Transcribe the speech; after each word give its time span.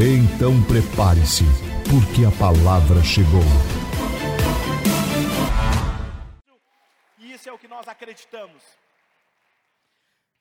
Então 0.00 0.62
prepare-se, 0.62 1.42
porque 1.90 2.24
a 2.24 2.30
palavra 2.30 3.02
chegou. 3.02 3.42
E 7.18 7.32
isso 7.32 7.48
é 7.48 7.52
o 7.52 7.58
que 7.58 7.66
nós 7.66 7.88
acreditamos. 7.88 8.62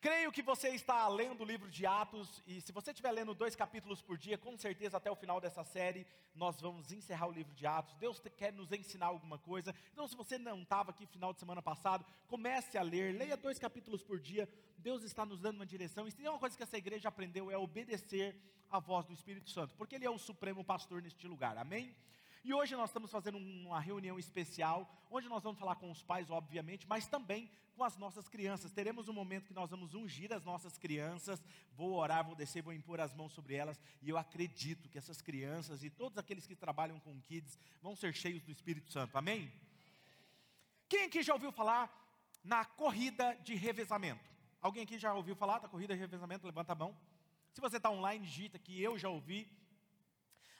Creio 0.07 0.31
que 0.31 0.41
você 0.41 0.69
está 0.69 1.05
lendo 1.09 1.41
o 1.41 1.45
livro 1.45 1.69
de 1.69 1.85
Atos, 1.85 2.41
e 2.47 2.61
se 2.61 2.71
você 2.71 2.91
estiver 2.91 3.11
lendo 3.11 3.33
dois 3.33 3.57
capítulos 3.57 4.01
por 4.01 4.17
dia, 4.17 4.37
com 4.37 4.57
certeza 4.57 4.95
até 4.95 5.11
o 5.11 5.17
final 5.17 5.41
dessa 5.41 5.65
série 5.65 6.07
nós 6.33 6.61
vamos 6.61 6.93
encerrar 6.93 7.27
o 7.27 7.31
livro 7.33 7.53
de 7.53 7.67
Atos. 7.67 7.93
Deus 7.95 8.17
quer 8.37 8.53
nos 8.53 8.71
ensinar 8.71 9.07
alguma 9.07 9.37
coisa. 9.37 9.75
Então, 9.91 10.07
se 10.07 10.15
você 10.15 10.37
não 10.37 10.61
estava 10.61 10.91
aqui 10.91 11.05
final 11.05 11.33
de 11.33 11.41
semana 11.41 11.61
passado, 11.61 12.05
comece 12.25 12.77
a 12.77 12.81
ler, 12.83 13.17
leia 13.17 13.35
dois 13.35 13.59
capítulos 13.59 14.01
por 14.01 14.17
dia. 14.17 14.47
Deus 14.77 15.03
está 15.03 15.25
nos 15.25 15.41
dando 15.41 15.57
uma 15.57 15.65
direção. 15.65 16.07
E 16.07 16.11
se 16.11 16.15
tem 16.15 16.29
uma 16.29 16.39
coisa 16.39 16.55
que 16.55 16.63
essa 16.63 16.77
igreja 16.77 17.09
aprendeu 17.09 17.51
é 17.51 17.57
obedecer 17.57 18.33
a 18.71 18.79
voz 18.79 19.05
do 19.05 19.11
Espírito 19.11 19.49
Santo, 19.49 19.75
porque 19.75 19.95
Ele 19.95 20.05
é 20.05 20.09
o 20.09 20.17
supremo 20.17 20.63
pastor 20.63 21.01
neste 21.01 21.27
lugar. 21.27 21.57
Amém? 21.57 21.93
E 22.47 22.53
hoje 22.53 22.77
nós 22.77 22.89
estamos 22.89 23.11
fazendo 23.11 23.37
uma 23.37 23.77
reunião 23.77 24.17
especial, 24.17 24.89
onde 25.11 25.27
nós 25.27 25.43
vamos 25.43 25.59
falar 25.59 25.75
com 25.75 25.91
os 25.91 26.01
pais, 26.01 26.31
obviamente, 26.31 26.87
mas 26.87 27.05
também 27.05 27.51
com 27.75 27.83
as 27.83 27.97
nossas 27.97 28.29
crianças. 28.29 28.71
Teremos 28.71 29.09
um 29.09 29.13
momento 29.13 29.47
que 29.47 29.53
nós 29.53 29.69
vamos 29.69 29.93
ungir 29.93 30.31
as 30.31 30.45
nossas 30.45 30.77
crianças. 30.77 31.43
Vou 31.73 31.91
orar, 31.91 32.25
vou 32.25 32.35
descer, 32.35 32.63
vou 32.63 32.71
impor 32.71 33.01
as 33.01 33.13
mãos 33.13 33.33
sobre 33.33 33.55
elas. 33.55 33.77
E 34.01 34.09
eu 34.09 34.17
acredito 34.17 34.87
que 34.87 34.97
essas 34.97 35.21
crianças 35.21 35.83
e 35.83 35.89
todos 35.89 36.17
aqueles 36.17 36.47
que 36.47 36.55
trabalham 36.55 37.01
com 37.01 37.19
kids 37.19 37.59
vão 37.81 37.97
ser 37.97 38.13
cheios 38.13 38.41
do 38.43 38.51
Espírito 38.53 38.89
Santo. 38.93 39.17
Amém? 39.17 39.51
Quem 40.87 41.03
aqui 41.03 41.21
já 41.21 41.33
ouviu 41.33 41.51
falar 41.51 41.91
na 42.45 42.63
corrida 42.63 43.33
de 43.43 43.55
revezamento? 43.55 44.23
Alguém 44.61 44.83
aqui 44.83 44.97
já 44.97 45.13
ouviu 45.13 45.35
falar 45.35 45.59
da 45.59 45.67
corrida 45.67 45.93
de 45.93 45.99
revezamento? 45.99 46.47
Levanta 46.47 46.71
a 46.71 46.75
mão. 46.75 46.97
Se 47.51 47.59
você 47.59 47.75
está 47.75 47.89
online, 47.89 48.25
digita 48.25 48.57
que 48.57 48.81
eu 48.81 48.97
já 48.97 49.09
ouvi. 49.09 49.51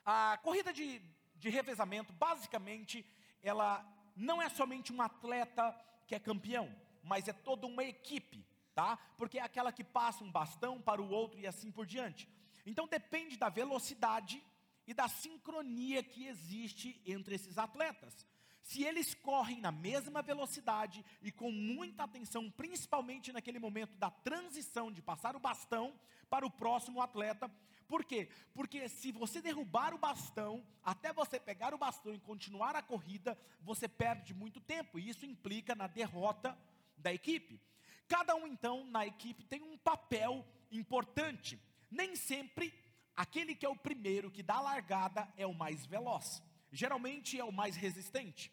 A 0.04 0.38
corrida 0.44 0.74
de, 0.74 1.02
de 1.40 1.50
revezamento, 1.50 2.12
basicamente, 2.14 3.06
ela 3.42 3.86
não 4.16 4.42
é 4.42 4.50
somente 4.50 4.92
um 4.92 5.02
atleta 5.02 5.76
que 6.08 6.16
é 6.16 6.20
campeão, 6.20 6.74
mas 7.04 7.28
é 7.28 7.34
toda 7.34 7.68
uma 7.68 7.84
equipe, 7.84 8.46
tá? 8.74 8.98
Porque 9.18 9.38
é 9.38 9.42
aquela 9.42 9.72
que 9.72 9.84
passa 9.84 10.24
um 10.24 10.32
bastão 10.32 10.82
para 10.82 11.02
o 11.02 11.10
outro 11.10 11.40
e 11.40 11.48
assim 11.48 11.72
por 11.72 11.86
diante. 11.86 12.28
Então 12.66 12.88
depende 12.88 13.38
da 13.38 13.50
velocidade 13.50 14.44
e 14.86 14.94
da 14.94 15.08
sincronia 15.08 16.04
que 16.04 16.26
existe 16.26 17.02
entre 17.06 17.36
esses 17.36 17.58
atletas. 17.58 18.26
Se 18.64 18.84
eles 18.84 19.14
correm 19.14 19.62
na 19.62 19.72
mesma 19.72 20.22
velocidade 20.22 21.06
e 21.22 21.32
com 21.32 21.50
muita 21.52 22.04
atenção, 22.04 22.52
principalmente 22.52 23.32
naquele 23.32 23.60
momento 23.60 23.96
da 23.96 24.10
transição 24.10 24.92
de 24.92 25.02
passar 25.02 25.36
o 25.38 25.40
bastão 25.40 25.98
para 26.30 26.46
o 26.46 26.52
próximo 26.52 27.02
atleta, 27.02 27.50
por 27.88 28.04
quê? 28.04 28.30
Porque 28.54 28.88
se 28.90 29.12
você 29.12 29.42
derrubar 29.42 29.94
o 29.94 29.98
bastão, 29.98 30.66
até 30.84 31.14
você 31.14 31.40
pegar 31.40 31.74
o 31.74 31.78
bastão 31.78 32.14
e 32.14 32.20
continuar 32.20 32.76
a 32.76 32.82
corrida, 32.82 33.38
você 33.62 33.88
perde 33.88 34.34
muito 34.34 34.60
tempo, 34.60 35.00
e 35.00 35.10
isso 35.10 35.26
implica 35.26 35.74
na 35.74 35.88
derrota 35.88 36.58
da 36.98 37.14
equipe. 37.14 37.62
Cada 38.08 38.36
um, 38.36 38.48
então, 38.48 38.86
na 38.86 39.06
equipe 39.06 39.44
tem 39.44 39.62
um 39.62 39.78
papel 39.78 40.46
importante. 40.72 41.60
Nem 41.90 42.16
sempre 42.16 42.74
aquele 43.16 43.56
que 43.56 43.66
é 43.66 43.70
o 43.70 43.76
primeiro 43.76 44.32
que 44.32 44.44
dá 44.44 44.56
a 44.56 44.62
largada 44.62 45.28
é 45.38 45.46
o 45.46 45.54
mais 45.54 45.86
veloz. 45.86 46.42
Geralmente 46.72 47.40
é 47.40 47.44
o 47.44 47.52
mais 47.52 47.76
resistente. 47.76 48.52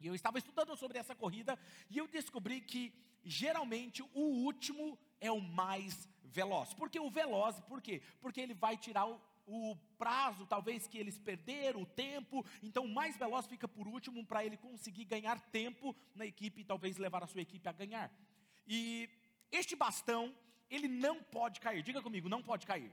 E 0.00 0.06
eu 0.06 0.14
estava 0.14 0.38
estudando 0.38 0.76
sobre 0.76 0.98
essa 0.98 1.14
corrida 1.14 1.58
e 1.88 1.98
eu 1.98 2.08
descobri 2.08 2.60
que 2.60 2.92
geralmente 3.24 4.02
o 4.14 4.20
último 4.20 4.98
é 5.20 5.30
o 5.30 5.40
mais 5.40 6.08
veloz. 6.32 6.74
Por 6.74 6.90
que 6.90 6.98
o 6.98 7.10
veloz? 7.10 7.60
Por 7.60 7.80
quê? 7.80 8.02
Porque 8.20 8.40
ele 8.40 8.54
vai 8.54 8.76
tirar 8.76 9.06
o, 9.06 9.20
o 9.46 9.76
prazo, 9.98 10.46
talvez 10.46 10.86
que 10.86 10.98
eles 10.98 11.18
perderam, 11.18 11.82
o 11.82 11.86
tempo. 11.86 12.44
Então, 12.62 12.84
o 12.84 12.92
mais 12.92 13.16
veloz 13.16 13.46
fica 13.46 13.68
por 13.68 13.86
último 13.86 14.24
para 14.24 14.44
ele 14.44 14.56
conseguir 14.56 15.04
ganhar 15.04 15.40
tempo 15.50 15.94
na 16.14 16.26
equipe 16.26 16.60
e 16.60 16.64
talvez 16.64 16.96
levar 16.96 17.22
a 17.22 17.26
sua 17.26 17.42
equipe 17.42 17.68
a 17.68 17.72
ganhar. 17.72 18.10
E 18.66 19.08
este 19.50 19.76
bastão, 19.76 20.34
ele 20.70 20.88
não 20.88 21.22
pode 21.22 21.60
cair. 21.60 21.82
Diga 21.82 22.02
comigo, 22.02 22.28
não 22.28 22.42
pode 22.42 22.66
cair. 22.66 22.92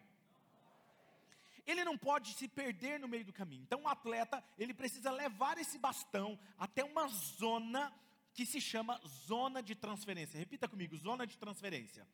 Ele 1.66 1.84
não 1.84 1.98
pode 1.98 2.34
se 2.34 2.48
perder 2.48 3.00
no 3.00 3.08
meio 3.08 3.26
do 3.26 3.34
caminho. 3.34 3.62
Então, 3.62 3.84
o 3.84 3.88
atleta, 3.88 4.44
ele 4.58 4.74
precisa 4.74 5.12
levar 5.12 5.58
esse 5.58 5.78
bastão 5.78 6.40
até 6.58 6.84
uma 6.84 7.08
zona 7.08 7.94
que 8.34 8.46
se 8.46 8.60
chama 8.60 9.00
zona 9.06 9.62
de 9.62 9.76
transferência. 9.76 10.38
Repita 10.38 10.68
comigo, 10.68 10.96
zona 10.98 11.28
de 11.28 11.38
transferência. 11.38 12.08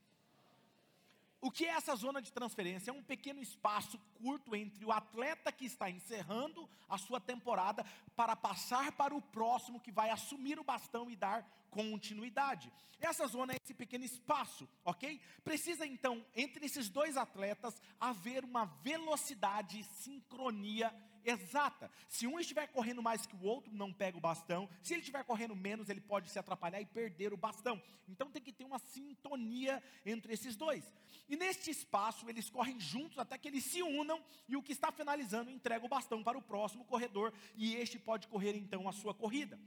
O 1.45 1.51
que 1.51 1.63
é 1.63 1.69
essa 1.69 1.95
zona 1.95 2.23
de 2.23 2.33
transferência? 2.33 2.89
É 2.89 2.94
um 2.94 3.03
pequeno 3.03 3.39
espaço 3.39 4.00
curto 4.16 4.56
entre 4.56 4.83
o 4.83 4.91
atleta 4.91 5.51
que 5.51 5.63
está 5.63 5.88
encerrando 5.91 6.67
a 6.89 6.97
sua 6.97 7.22
temporada 7.22 7.85
para 8.16 8.35
passar 8.35 8.91
para 8.94 9.13
o 9.13 9.22
próximo 9.22 9.79
que 9.79 9.91
vai 9.91 10.09
assumir 10.09 10.57
o 10.57 10.63
bastão 10.63 11.07
e 11.07 11.16
dar 11.16 11.47
continuidade. 11.69 12.73
Essa 13.00 13.28
zona 13.28 13.53
é 13.53 13.59
esse 13.63 13.75
pequeno 13.75 14.03
espaço, 14.03 14.67
ok? 14.84 15.22
Precisa 15.44 15.85
então, 15.85 16.25
entre 16.35 16.66
esses 16.66 16.89
dois 16.89 17.16
atletas, 17.16 17.79
haver 18.00 18.44
uma 18.44 18.66
velocidade 18.81 19.79
e 19.79 19.84
sincronia 19.84 20.91
exata. 21.25 21.91
Se 22.07 22.27
um 22.27 22.39
estiver 22.39 22.67
correndo 22.67 23.01
mais 23.01 23.25
que 23.25 23.35
o 23.35 23.43
outro, 23.43 23.73
não 23.73 23.91
pega 23.91 24.17
o 24.17 24.21
bastão. 24.21 24.69
Se 24.81 24.93
ele 24.93 25.01
estiver 25.01 25.23
correndo 25.23 25.55
menos, 25.55 25.89
ele 25.89 26.01
pode 26.01 26.29
se 26.29 26.39
atrapalhar 26.39 26.79
e 26.81 26.85
perder 26.85 27.33
o 27.33 27.37
bastão. 27.37 27.81
Então 28.07 28.29
tem 28.29 28.41
que 28.41 28.53
ter 28.53 28.65
uma 28.65 28.79
sintonia 28.79 29.81
entre 30.05 30.33
esses 30.33 30.55
dois. 30.55 30.83
E 31.27 31.35
neste 31.35 31.71
espaço, 31.71 32.29
eles 32.29 32.49
correm 32.49 32.79
juntos 32.79 33.17
até 33.17 33.37
que 33.37 33.47
eles 33.47 33.63
se 33.63 33.81
unam 33.81 34.23
e 34.47 34.55
o 34.55 34.61
que 34.61 34.71
está 34.71 34.91
finalizando 34.91 35.49
entrega 35.49 35.85
o 35.85 35.89
bastão 35.89 36.23
para 36.23 36.37
o 36.37 36.41
próximo 36.41 36.85
corredor 36.85 37.33
e 37.55 37.75
este 37.75 37.97
pode 37.97 38.27
correr 38.27 38.55
então 38.55 38.87
a 38.87 38.91
sua 38.91 39.13
corrida. 39.13 39.59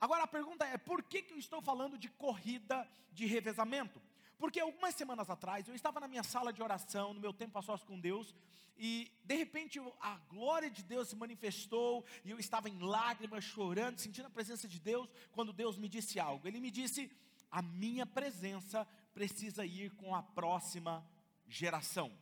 Agora 0.00 0.24
a 0.24 0.26
pergunta 0.26 0.66
é: 0.66 0.76
por 0.76 1.02
que, 1.02 1.22
que 1.22 1.32
eu 1.32 1.38
estou 1.38 1.60
falando 1.60 1.98
de 1.98 2.08
corrida 2.08 2.88
de 3.12 3.26
revezamento? 3.26 4.00
Porque 4.38 4.60
algumas 4.60 4.94
semanas 4.94 5.30
atrás 5.30 5.68
eu 5.68 5.74
estava 5.74 6.00
na 6.00 6.08
minha 6.08 6.22
sala 6.22 6.52
de 6.52 6.62
oração, 6.62 7.14
no 7.14 7.20
meu 7.20 7.32
tempo 7.32 7.58
a 7.58 7.62
sós 7.62 7.82
com 7.82 7.98
Deus, 7.98 8.34
e 8.76 9.10
de 9.24 9.36
repente 9.36 9.80
a 10.00 10.16
glória 10.28 10.70
de 10.70 10.82
Deus 10.82 11.08
se 11.08 11.16
manifestou, 11.16 12.04
e 12.24 12.30
eu 12.30 12.38
estava 12.38 12.68
em 12.68 12.78
lágrimas, 12.78 13.44
chorando, 13.44 13.98
sentindo 13.98 14.26
a 14.26 14.30
presença 14.30 14.66
de 14.66 14.80
Deus, 14.80 15.08
quando 15.32 15.52
Deus 15.52 15.78
me 15.78 15.88
disse 15.88 16.18
algo. 16.18 16.46
Ele 16.46 16.60
me 16.60 16.70
disse: 16.70 17.10
A 17.50 17.62
minha 17.62 18.04
presença 18.04 18.86
precisa 19.12 19.64
ir 19.64 19.90
com 19.92 20.14
a 20.14 20.22
próxima 20.22 21.06
geração. 21.46 22.12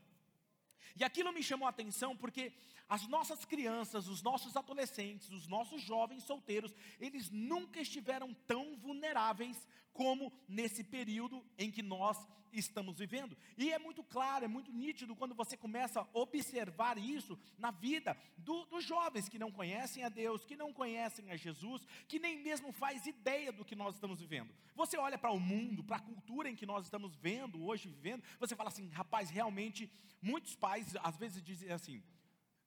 E 0.95 1.05
aquilo 1.05 1.33
me 1.33 1.43
chamou 1.43 1.67
a 1.67 1.71
atenção 1.71 2.17
porque 2.17 2.53
as 2.89 3.07
nossas 3.07 3.47
crianças, 3.47 4.07
os 4.07 4.21
nossos 4.21 4.55
adolescentes, 4.55 5.31
os 5.31 5.47
nossos 5.47 5.81
jovens 5.81 6.25
solteiros, 6.25 6.75
eles 7.01 7.31
nunca 7.31 7.81
estiveram 7.81 8.35
tão 8.47 8.72
vulneráveis 8.83 9.57
como 9.93 10.33
nesse 10.49 10.83
período 10.83 11.45
em 11.57 11.71
que 11.71 11.83
nós 11.83 12.17
estamos 12.53 12.99
vivendo. 12.99 13.37
E 13.57 13.73
é 13.73 13.79
muito 13.79 14.03
claro, 14.05 14.45
é 14.45 14.49
muito 14.49 14.71
nítido 14.73 15.17
quando 15.17 15.35
você 15.35 15.57
começa 15.57 16.01
a 16.01 16.09
observar 16.13 16.99
isso 16.99 17.39
na 17.59 17.71
vida 17.71 18.17
do, 18.37 18.65
dos 18.67 18.85
jovens 18.85 19.29
que 19.29 19.39
não 19.39 19.51
conhecem 19.51 20.05
a 20.05 20.09
Deus, 20.09 20.45
que 20.45 20.57
não 20.57 20.73
conhecem 20.73 21.31
a 21.31 21.37
Jesus, 21.37 21.87
que 22.07 22.19
nem 22.19 22.43
mesmo 22.43 22.73
faz 22.73 23.07
ideia 23.07 23.53
do 23.53 23.65
que 23.65 23.75
nós 23.75 23.95
estamos 23.95 24.21
vivendo. 24.21 24.55
Você 24.75 24.99
olha 24.99 25.19
para 25.19 25.31
o 25.31 25.41
mundo, 25.41 25.83
para 25.83 25.97
a 25.97 26.01
cultura 26.01 26.49
em 26.49 26.57
que 26.57 26.67
nós 26.67 26.85
estamos 26.85 27.17
vendo 27.17 27.65
hoje, 27.65 27.89
vivendo, 27.89 28.23
você 28.39 28.55
fala 28.55 28.69
assim, 28.69 28.89
rapaz, 28.89 29.31
realmente, 29.31 29.91
muitos 30.21 30.55
pais 30.55 30.95
às 31.03 31.17
vezes 31.17 31.43
dizem 31.43 31.71
assim, 31.71 32.03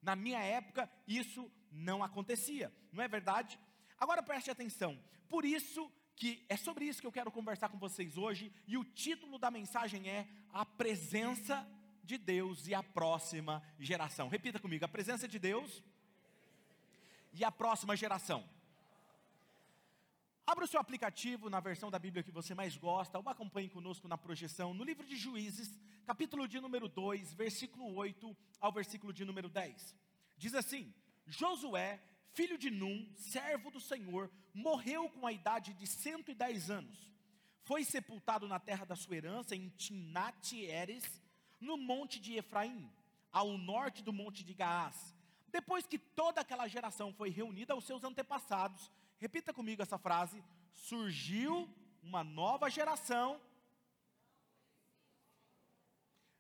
na 0.02 0.16
minha 0.16 0.40
época, 0.40 0.90
isso 1.08 1.52
não 1.72 2.04
acontecia, 2.04 2.74
não 2.92 3.04
é 3.04 3.08
verdade? 3.08 3.60
Agora 3.98 4.22
preste 4.22 4.52
atenção, 4.52 5.00
por 5.28 5.46
isso 5.46 5.92
que 6.16 6.46
é 6.48 6.56
sobre 6.56 6.86
isso 6.86 7.02
que 7.02 7.08
eu 7.08 7.12
quero 7.12 7.32
conversar 7.32 7.70
com 7.70 7.78
vocês 7.78 8.18
hoje, 8.18 8.52
e 8.66 8.78
o 8.78 8.84
título 8.84 9.38
da 9.38 9.52
mensagem 9.52 10.10
é 10.10 10.28
A 10.54 10.66
Presença 10.66 11.68
de 12.04 12.18
Deus 12.18 12.68
e 12.68 12.74
a 12.74 12.82
Próxima 12.82 13.62
Geração. 13.80 14.30
Repita 14.30 14.60
comigo: 14.60 14.86
a 14.86 14.88
presença 14.88 15.28
de 15.28 15.38
Deus 15.38 15.84
e 17.34 17.44
a 17.44 17.52
próxima 17.52 17.96
geração. 17.96 18.48
Abra 20.48 20.64
o 20.64 20.68
seu 20.68 20.80
aplicativo 20.80 21.50
na 21.50 21.60
versão 21.60 21.90
da 21.90 22.00
Bíblia 22.00 22.24
que 22.24 22.32
você 22.32 22.54
mais 22.54 22.78
gosta, 22.78 23.18
ou 23.18 23.28
acompanhe 23.28 23.68
conosco 23.68 24.08
na 24.08 24.18
projeção, 24.18 24.74
no 24.74 24.84
livro 24.84 25.06
de 25.06 25.18
Juízes, 25.18 25.78
capítulo 26.06 26.48
de 26.48 26.62
número 26.62 26.88
2, 26.88 27.34
versículo 27.34 27.94
8 27.96 28.38
ao 28.62 28.72
versículo 28.72 29.12
de 29.12 29.26
número 29.26 29.50
10. 29.50 29.96
Diz 30.38 30.54
assim: 30.54 30.94
Josué, 31.26 32.00
filho 32.36 32.58
de 32.58 32.70
Num, 32.70 33.10
servo 33.16 33.72
do 33.72 33.80
Senhor, 33.80 34.32
morreu 34.54 35.10
com 35.10 35.26
a 35.26 35.32
idade 35.32 35.74
de 35.74 35.88
110 35.88 36.70
anos. 36.70 37.12
Foi 37.64 37.84
sepultado 37.84 38.48
na 38.48 38.60
terra 38.60 38.86
da 38.86 38.96
sua 38.96 39.16
herança, 39.16 39.56
em 39.56 39.70
Tinate-Eres, 39.70 41.22
no 41.60 41.78
monte 41.78 42.20
de 42.20 42.36
Efraim, 42.36 42.92
ao 43.32 43.58
norte 43.58 44.04
do 44.04 44.14
monte 44.14 44.44
de 44.44 44.54
Gaás. 44.54 45.16
Depois 45.48 45.88
que 45.88 45.98
toda 45.98 46.42
aquela 46.42 46.68
geração 46.68 47.14
foi 47.14 47.30
reunida 47.30 47.74
aos 47.74 47.86
seus 47.86 48.04
antepassados, 48.04 48.92
Repita 49.18 49.54
comigo 49.54 49.82
essa 49.82 49.98
frase: 49.98 50.44
surgiu 50.74 51.70
uma 52.04 52.24
nova 52.24 52.70
geração. 52.70 53.42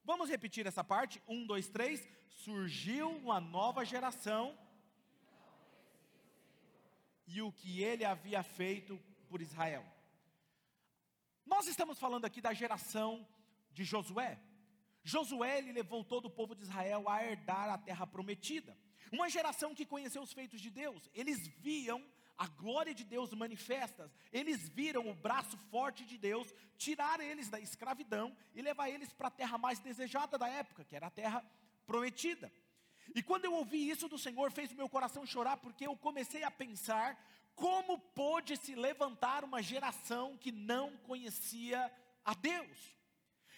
Vamos 0.04 0.30
repetir 0.30 0.68
essa 0.68 0.84
parte? 0.84 1.22
Um, 1.28 1.46
dois, 1.46 1.68
três. 1.68 2.08
Surgiu 2.30 3.10
uma 3.18 3.40
nova 3.40 3.84
geração. 3.84 4.58
E 7.28 7.42
o 7.42 7.52
que 7.52 7.82
ele 7.82 8.06
havia 8.06 8.44
feito 8.44 9.00
por 9.28 9.42
Israel. 9.42 9.86
Nós 11.46 11.68
estamos 11.68 12.00
falando 12.00 12.26
aqui 12.26 12.42
da 12.42 12.54
geração 12.54 13.28
de 13.72 13.84
Josué. 13.84 14.40
Josué 15.04 15.60
ele 15.60 15.72
levou 15.72 16.04
todo 16.04 16.26
o 16.26 16.30
povo 16.30 16.56
de 16.56 16.64
Israel 16.64 17.08
a 17.08 17.24
herdar 17.24 17.70
a 17.70 17.78
terra 17.78 18.08
prometida. 18.08 18.78
Uma 19.12 19.30
geração 19.30 19.76
que 19.76 19.86
conheceu 19.86 20.22
os 20.22 20.34
feitos 20.34 20.60
de 20.60 20.72
Deus. 20.72 21.10
Eles 21.14 21.48
viam 21.48 22.04
a 22.38 22.48
glória 22.48 22.94
de 22.94 23.04
Deus 23.04 23.32
manifesta. 23.34 24.12
Eles 24.32 24.68
viram 24.70 25.08
o 25.08 25.14
braço 25.14 25.58
forte 25.70 26.06
de 26.06 26.18
Deus 26.18 26.54
tirar 26.78 27.20
eles 27.20 27.50
da 27.50 27.60
escravidão 27.60 28.36
e 28.54 28.62
levar 28.62 28.90
eles 28.90 29.14
para 29.14 29.28
a 29.28 29.32
terra 29.32 29.58
mais 29.58 29.80
desejada 29.80 30.38
da 30.38 30.48
época, 30.48 30.84
que 30.84 30.96
era 30.96 31.08
a 31.08 31.12
terra 31.12 31.46
prometida. 31.86 32.52
E 33.14 33.22
quando 33.22 33.46
eu 33.46 33.54
ouvi 33.54 33.90
isso 33.90 34.08
do 34.08 34.18
Senhor, 34.18 34.52
fez 34.52 34.72
o 34.72 34.76
meu 34.76 34.90
coração 34.90 35.26
chorar, 35.26 35.58
porque 35.58 35.86
eu 35.86 35.96
comecei 35.96 36.44
a 36.44 36.52
pensar 36.52 37.18
como 37.56 38.00
pôde 38.00 38.58
se 38.58 38.76
levantar 38.76 39.44
uma 39.44 39.62
geração 39.62 40.38
que 40.38 40.52
não 40.52 40.98
conhecia 40.98 41.92
a 42.24 42.34
Deus. 42.34 42.96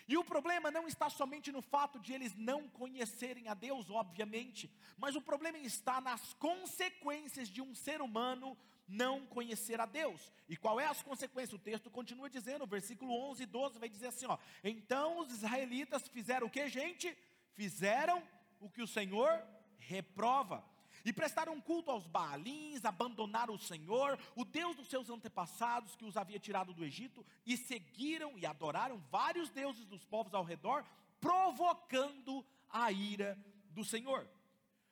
E 0.07 0.17
o 0.17 0.23
problema 0.23 0.71
não 0.71 0.87
está 0.87 1.09
somente 1.09 1.51
no 1.51 1.61
fato 1.61 1.99
de 1.99 2.13
eles 2.13 2.33
não 2.35 2.69
conhecerem 2.69 3.49
a 3.49 3.53
Deus, 3.53 3.89
obviamente, 3.89 4.71
mas 4.97 5.15
o 5.15 5.21
problema 5.21 5.57
está 5.57 5.99
nas 5.99 6.33
consequências 6.35 7.49
de 7.49 7.61
um 7.61 7.75
ser 7.75 8.01
humano 8.01 8.57
não 8.87 9.25
conhecer 9.25 9.81
a 9.81 9.85
Deus. 9.85 10.31
E 10.47 10.55
qual 10.55 10.79
é 10.79 10.85
as 10.85 11.01
consequências? 11.01 11.59
O 11.59 11.61
texto 11.61 11.89
continua 11.89 12.29
dizendo, 12.29 12.65
versículo 12.65 13.13
11 13.31 13.43
e 13.43 13.45
12 13.45 13.79
vai 13.79 13.89
dizer 13.89 14.07
assim, 14.07 14.25
ó: 14.27 14.37
"Então 14.63 15.19
os 15.19 15.31
israelitas 15.33 16.07
fizeram 16.07 16.47
o 16.47 16.49
que, 16.49 16.69
gente? 16.69 17.17
Fizeram 17.53 18.23
o 18.59 18.69
que 18.69 18.81
o 18.81 18.87
Senhor 18.87 19.43
reprova 19.77 20.63
e 21.05 21.13
prestaram 21.13 21.59
culto 21.61 21.89
aos 21.89 22.05
Baalins, 22.05 22.83
abandonaram 22.83 23.53
o 23.53 23.59
Senhor, 23.59 24.19
o 24.35 24.43
Deus 24.43 24.75
dos 24.75 24.89
seus 24.89 25.09
antepassados 25.09 25.95
que 25.95 26.03
os 26.03 26.17
havia 26.17 26.37
tirado 26.37 26.73
do 26.73 26.83
Egito, 26.83 27.25
e 27.45 27.55
seguiram 27.55 28.37
e 28.37 28.45
adoraram 28.45 28.97
vários 29.09 29.49
deuses 29.49 29.85
dos 29.85 30.03
povos 30.03 30.33
ao 30.33 30.43
redor, 30.43 30.85
provocando 31.21 32.45
a 32.69 32.91
ira 32.91 33.37
do 33.69 33.85
Senhor. 33.85 34.27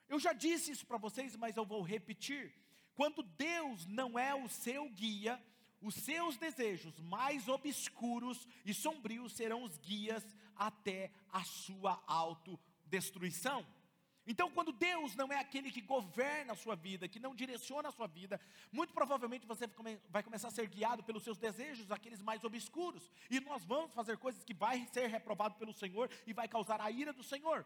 Eu 0.08 0.18
já 0.18 0.32
disse 0.32 0.72
isso 0.72 0.86
para 0.86 0.98
vocês, 0.98 1.36
mas 1.36 1.58
eu 1.58 1.66
vou 1.66 1.82
repetir. 1.82 2.54
Quando 2.94 3.22
Deus 3.22 3.86
não 3.86 4.18
é 4.18 4.34
o 4.34 4.48
seu 4.48 4.88
guia, 4.90 5.44
os 5.82 5.96
seus 5.96 6.38
desejos 6.38 6.98
mais 7.00 7.50
obscuros 7.50 8.48
e 8.64 8.74
sombrios 8.74 9.34
serão 9.34 9.64
os 9.64 9.78
guias 9.78 10.24
até 10.56 11.12
a 11.30 11.44
sua 11.44 12.02
autodestruição. 12.86 13.66
Então, 14.28 14.50
quando 14.50 14.72
Deus 14.72 15.16
não 15.16 15.32
é 15.32 15.38
aquele 15.38 15.72
que 15.72 15.82
governa 15.82 16.54
a 16.54 16.56
sua 16.56 16.76
vida, 16.76 17.08
que 17.08 17.20
não 17.20 17.36
direciona 17.36 17.90
a 17.90 17.92
sua 17.92 18.08
vida, 18.08 18.42
muito 18.72 18.92
provavelmente 18.92 19.46
você 19.46 19.68
vai 20.10 20.24
começar 20.24 20.48
a 20.48 20.52
ser 20.52 20.68
guiado 20.68 21.04
pelos 21.04 21.24
seus 21.24 21.38
desejos, 21.38 21.92
aqueles 21.92 22.22
mais 22.22 22.44
obscuros. 22.44 23.12
E 23.30 23.40
nós 23.40 23.64
vamos 23.64 23.94
fazer 23.94 24.18
coisas 24.18 24.44
que 24.44 24.54
vai 24.54 24.88
ser 24.92 25.08
reprovado 25.08 25.56
pelo 25.56 25.74
Senhor 25.74 26.10
e 26.26 26.34
vai 26.34 26.48
causar 26.48 26.82
a 26.82 26.90
ira 26.90 27.14
do 27.14 27.24
Senhor. 27.24 27.66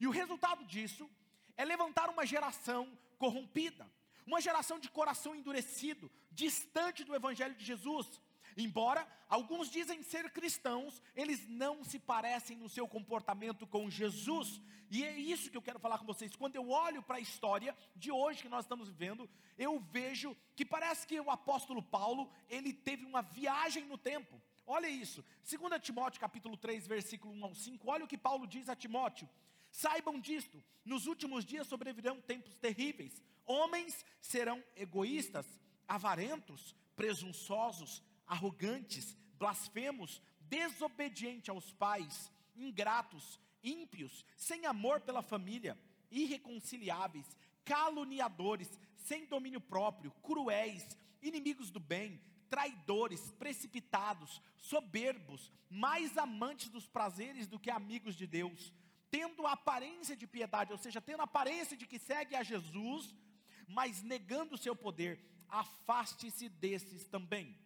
E 0.00 0.06
o 0.06 0.10
resultado 0.10 0.64
disso 0.64 1.08
é 1.56 1.64
levantar 1.64 2.10
uma 2.10 2.26
geração 2.26 2.90
corrompida, 3.16 3.88
uma 4.26 4.40
geração 4.40 4.80
de 4.80 4.90
coração 4.90 5.36
endurecido, 5.36 6.10
distante 6.32 7.04
do 7.04 7.14
evangelho 7.14 7.54
de 7.54 7.64
Jesus 7.64 8.20
Embora 8.60 9.06
alguns 9.28 9.70
dizem 9.70 10.02
ser 10.02 10.30
cristãos, 10.30 11.02
eles 11.14 11.48
não 11.48 11.82
se 11.82 11.98
parecem 11.98 12.56
no 12.56 12.68
seu 12.68 12.86
comportamento 12.86 13.66
com 13.66 13.88
Jesus. 13.88 14.60
E 14.90 15.04
é 15.04 15.16
isso 15.16 15.50
que 15.50 15.56
eu 15.56 15.62
quero 15.62 15.78
falar 15.78 15.98
com 15.98 16.04
vocês. 16.04 16.36
Quando 16.36 16.56
eu 16.56 16.68
olho 16.68 17.02
para 17.02 17.16
a 17.16 17.20
história 17.20 17.76
de 17.96 18.10
hoje 18.10 18.42
que 18.42 18.48
nós 18.48 18.64
estamos 18.64 18.88
vivendo, 18.88 19.28
eu 19.56 19.78
vejo 19.78 20.36
que 20.54 20.64
parece 20.64 21.06
que 21.06 21.18
o 21.20 21.30
apóstolo 21.30 21.82
Paulo, 21.82 22.30
ele 22.48 22.72
teve 22.72 23.04
uma 23.04 23.22
viagem 23.22 23.84
no 23.86 23.96
tempo. 23.96 24.40
Olha 24.66 24.88
isso. 24.88 25.24
2 25.48 25.80
Timóteo 25.80 26.20
capítulo 26.20 26.56
3, 26.56 26.86
versículo 26.86 27.32
1 27.34 27.44
ao 27.44 27.54
5. 27.54 27.90
Olha 27.90 28.04
o 28.04 28.08
que 28.08 28.18
Paulo 28.18 28.46
diz 28.46 28.68
a 28.68 28.76
Timóteo. 28.76 29.28
Saibam 29.70 30.20
disto, 30.20 30.62
nos 30.84 31.06
últimos 31.06 31.44
dias 31.44 31.66
sobrevirão 31.66 32.20
tempos 32.20 32.56
terríveis. 32.56 33.22
Homens 33.46 34.04
serão 34.20 34.62
egoístas, 34.76 35.46
avarentos, 35.86 36.74
presunçosos, 36.96 38.02
arrogantes, 38.30 39.16
blasfemos, 39.36 40.22
desobedientes 40.42 41.48
aos 41.48 41.72
pais, 41.72 42.30
ingratos, 42.54 43.40
ímpios, 43.62 44.24
sem 44.36 44.66
amor 44.66 45.00
pela 45.00 45.20
família, 45.20 45.76
irreconciliáveis, 46.12 47.26
caluniadores, 47.64 48.70
sem 48.94 49.26
domínio 49.26 49.60
próprio, 49.60 50.12
cruéis, 50.22 50.86
inimigos 51.20 51.72
do 51.72 51.80
bem, 51.80 52.20
traidores, 52.48 53.32
precipitados, 53.32 54.40
soberbos, 54.56 55.52
mais 55.68 56.16
amantes 56.16 56.68
dos 56.68 56.86
prazeres 56.86 57.48
do 57.48 57.58
que 57.58 57.70
amigos 57.70 58.14
de 58.14 58.28
Deus, 58.28 58.72
tendo 59.10 59.44
a 59.44 59.52
aparência 59.52 60.16
de 60.16 60.26
piedade, 60.26 60.70
ou 60.70 60.78
seja, 60.78 61.00
tendo 61.00 61.20
a 61.20 61.24
aparência 61.24 61.76
de 61.76 61.86
que 61.86 61.98
segue 61.98 62.36
a 62.36 62.44
Jesus, 62.44 63.12
mas 63.66 64.04
negando 64.04 64.54
o 64.54 64.58
seu 64.58 64.76
poder, 64.76 65.20
afaste-se 65.48 66.48
desses 66.48 67.08
também. 67.08 67.58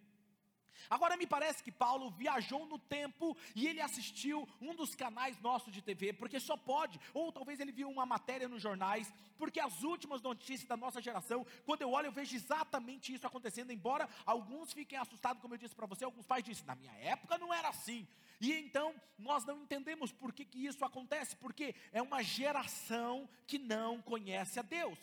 Agora 0.89 1.17
me 1.17 1.27
parece 1.27 1.63
que 1.63 1.73
Paulo 1.73 2.11
viajou 2.11 2.67
no 2.67 2.79
tempo 2.79 3.37
e 3.55 3.67
ele 3.67 3.81
assistiu 3.81 4.49
um 4.61 4.75
dos 4.75 4.95
canais 4.95 5.39
nossos 5.41 5.73
de 5.73 5.83
TV, 5.83 6.13
porque 6.13 6.39
só 6.41 6.57
pode, 6.57 7.01
ou 7.13 7.33
talvez 7.33 7.61
ele 7.61 7.73
viu 7.73 7.89
uma 7.89 8.07
matéria 8.07 8.49
nos 8.49 8.63
jornais, 8.63 9.13
porque 9.39 9.61
as 9.61 9.83
últimas 9.83 10.23
notícias 10.23 10.69
da 10.69 10.77
nossa 10.77 11.01
geração, 11.01 11.47
quando 11.65 11.83
eu 11.83 11.91
olho, 11.91 12.07
eu 12.07 12.13
vejo 12.13 12.35
exatamente 12.35 13.13
isso 13.13 13.27
acontecendo, 13.27 13.73
embora 13.73 14.09
alguns 14.25 14.73
fiquem 14.73 14.99
assustados, 14.99 15.41
como 15.41 15.55
eu 15.55 15.59
disse 15.59 15.75
para 15.75 15.87
você, 15.87 16.05
alguns 16.05 16.27
pais 16.27 16.45
dizem, 16.45 16.65
na 16.65 16.75
minha 16.75 16.93
época 16.93 17.39
não 17.39 17.53
era 17.53 17.69
assim. 17.69 18.07
E 18.41 18.53
então 18.53 18.95
nós 19.19 19.45
não 19.45 19.63
entendemos 19.63 20.13
por 20.13 20.33
que, 20.33 20.45
que 20.45 20.67
isso 20.67 20.85
acontece, 20.85 21.37
porque 21.37 21.75
é 21.93 22.03
uma 22.03 22.23
geração 22.23 23.29
que 23.47 23.59
não 23.59 24.03
conhece 24.03 24.59
a 24.59 24.63
Deus. 24.63 24.99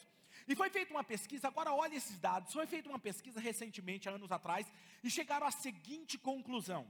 E 0.48 0.56
foi 0.56 0.70
feita 0.70 0.94
uma 0.94 1.04
pesquisa, 1.04 1.48
agora 1.48 1.74
olha 1.74 1.96
esses 1.96 2.18
dados, 2.20 2.54
foi 2.54 2.66
feita 2.66 2.90
uma 2.90 3.00
pesquisa 3.00 3.40
recentemente, 3.40 4.10
anos 4.10 4.32
atrás, 4.32 4.72
e 5.04 5.10
chegaram 5.10 5.46
à 5.46 5.52
seguinte 5.52 6.18
conclusão: 6.18 6.88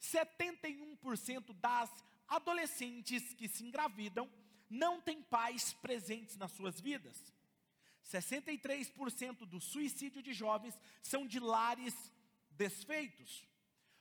71% 0.00 1.52
das 1.54 1.90
adolescentes 2.28 3.34
que 3.34 3.48
se 3.48 3.64
engravidam 3.64 4.30
não 4.68 5.00
têm 5.00 5.22
pais 5.22 5.72
presentes 5.74 6.36
nas 6.36 6.52
suas 6.52 6.80
vidas. 6.80 7.32
63% 8.04 9.46
do 9.46 9.60
suicídio 9.60 10.22
de 10.22 10.32
jovens 10.32 10.78
são 11.02 11.26
de 11.26 11.38
lares 11.38 11.94
desfeitos. 12.50 13.46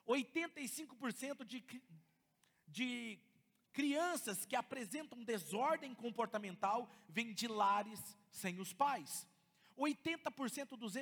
85% 0.08 1.46
de, 1.46 1.64
de 2.68 3.20
crianças 3.72 4.46
que 4.46 4.56
apresentam 4.56 5.24
desordem 5.24 5.94
comportamental 5.94 6.90
vêm 7.08 7.34
de 7.34 7.48
lares 7.48 8.00
sem 8.32 8.60
os 8.60 8.74
pais. 8.74 9.28
80% 9.78 10.78
dos 10.78 10.94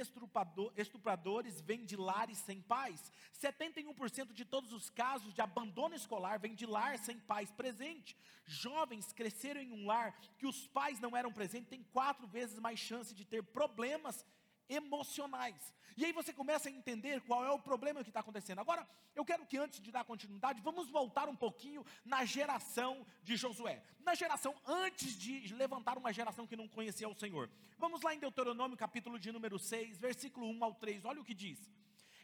estupradores 0.77 1.59
vêm 1.61 1.85
de 1.85 1.95
lares 1.95 2.37
sem 2.37 2.61
pais. 2.61 3.11
71% 3.41 4.33
de 4.33 4.45
todos 4.45 4.71
os 4.71 4.89
casos 4.89 5.33
de 5.33 5.41
abandono 5.41 5.95
escolar 5.95 6.39
vêm 6.39 6.55
de 6.55 6.65
lar 6.65 6.97
sem 6.97 7.19
pais 7.19 7.51
presente. 7.51 8.15
Jovens 8.45 9.11
cresceram 9.11 9.61
em 9.61 9.71
um 9.71 9.85
lar 9.85 10.17
que 10.37 10.47
os 10.47 10.67
pais 10.67 10.99
não 10.99 11.15
eram 11.15 11.31
presentes 11.31 11.69
têm 11.69 11.83
quatro 11.83 12.27
vezes 12.27 12.59
mais 12.59 12.79
chance 12.79 13.13
de 13.13 13.25
ter 13.25 13.43
problemas 13.43 14.25
emocionais. 14.69 15.73
E 15.97 16.05
aí 16.05 16.13
você 16.13 16.31
começa 16.31 16.69
a 16.69 16.71
entender 16.71 17.19
qual 17.21 17.43
é 17.43 17.51
o 17.51 17.59
problema 17.59 18.03
que 18.03 18.09
está 18.09 18.21
acontecendo. 18.21 18.59
Agora, 18.59 18.87
eu 19.15 19.25
quero 19.25 19.45
que 19.45 19.57
antes 19.57 19.81
de 19.81 19.91
dar 19.91 20.05
continuidade, 20.05 20.61
vamos 20.61 20.89
voltar 20.89 21.27
um 21.27 21.35
pouquinho 21.35 21.85
na 22.05 22.23
geração 22.23 23.05
de 23.21 23.35
Josué. 23.35 23.83
Na 23.99 24.15
geração 24.15 24.55
antes 24.65 25.17
de 25.17 25.53
levantar 25.53 25.97
uma 25.97 26.13
geração 26.13 26.47
que 26.47 26.55
não 26.55 26.67
conhecia 26.67 27.09
o 27.09 27.15
Senhor. 27.15 27.49
Vamos 27.77 28.01
lá 28.01 28.15
em 28.15 28.19
Deuteronômio, 28.19 28.77
capítulo 28.77 29.19
de 29.19 29.31
número 29.31 29.59
6, 29.59 29.97
versículo 29.97 30.47
1 30.47 30.63
ao 30.63 30.75
3. 30.75 31.03
Olha 31.03 31.19
o 31.19 31.25
que 31.25 31.33
diz. 31.33 31.69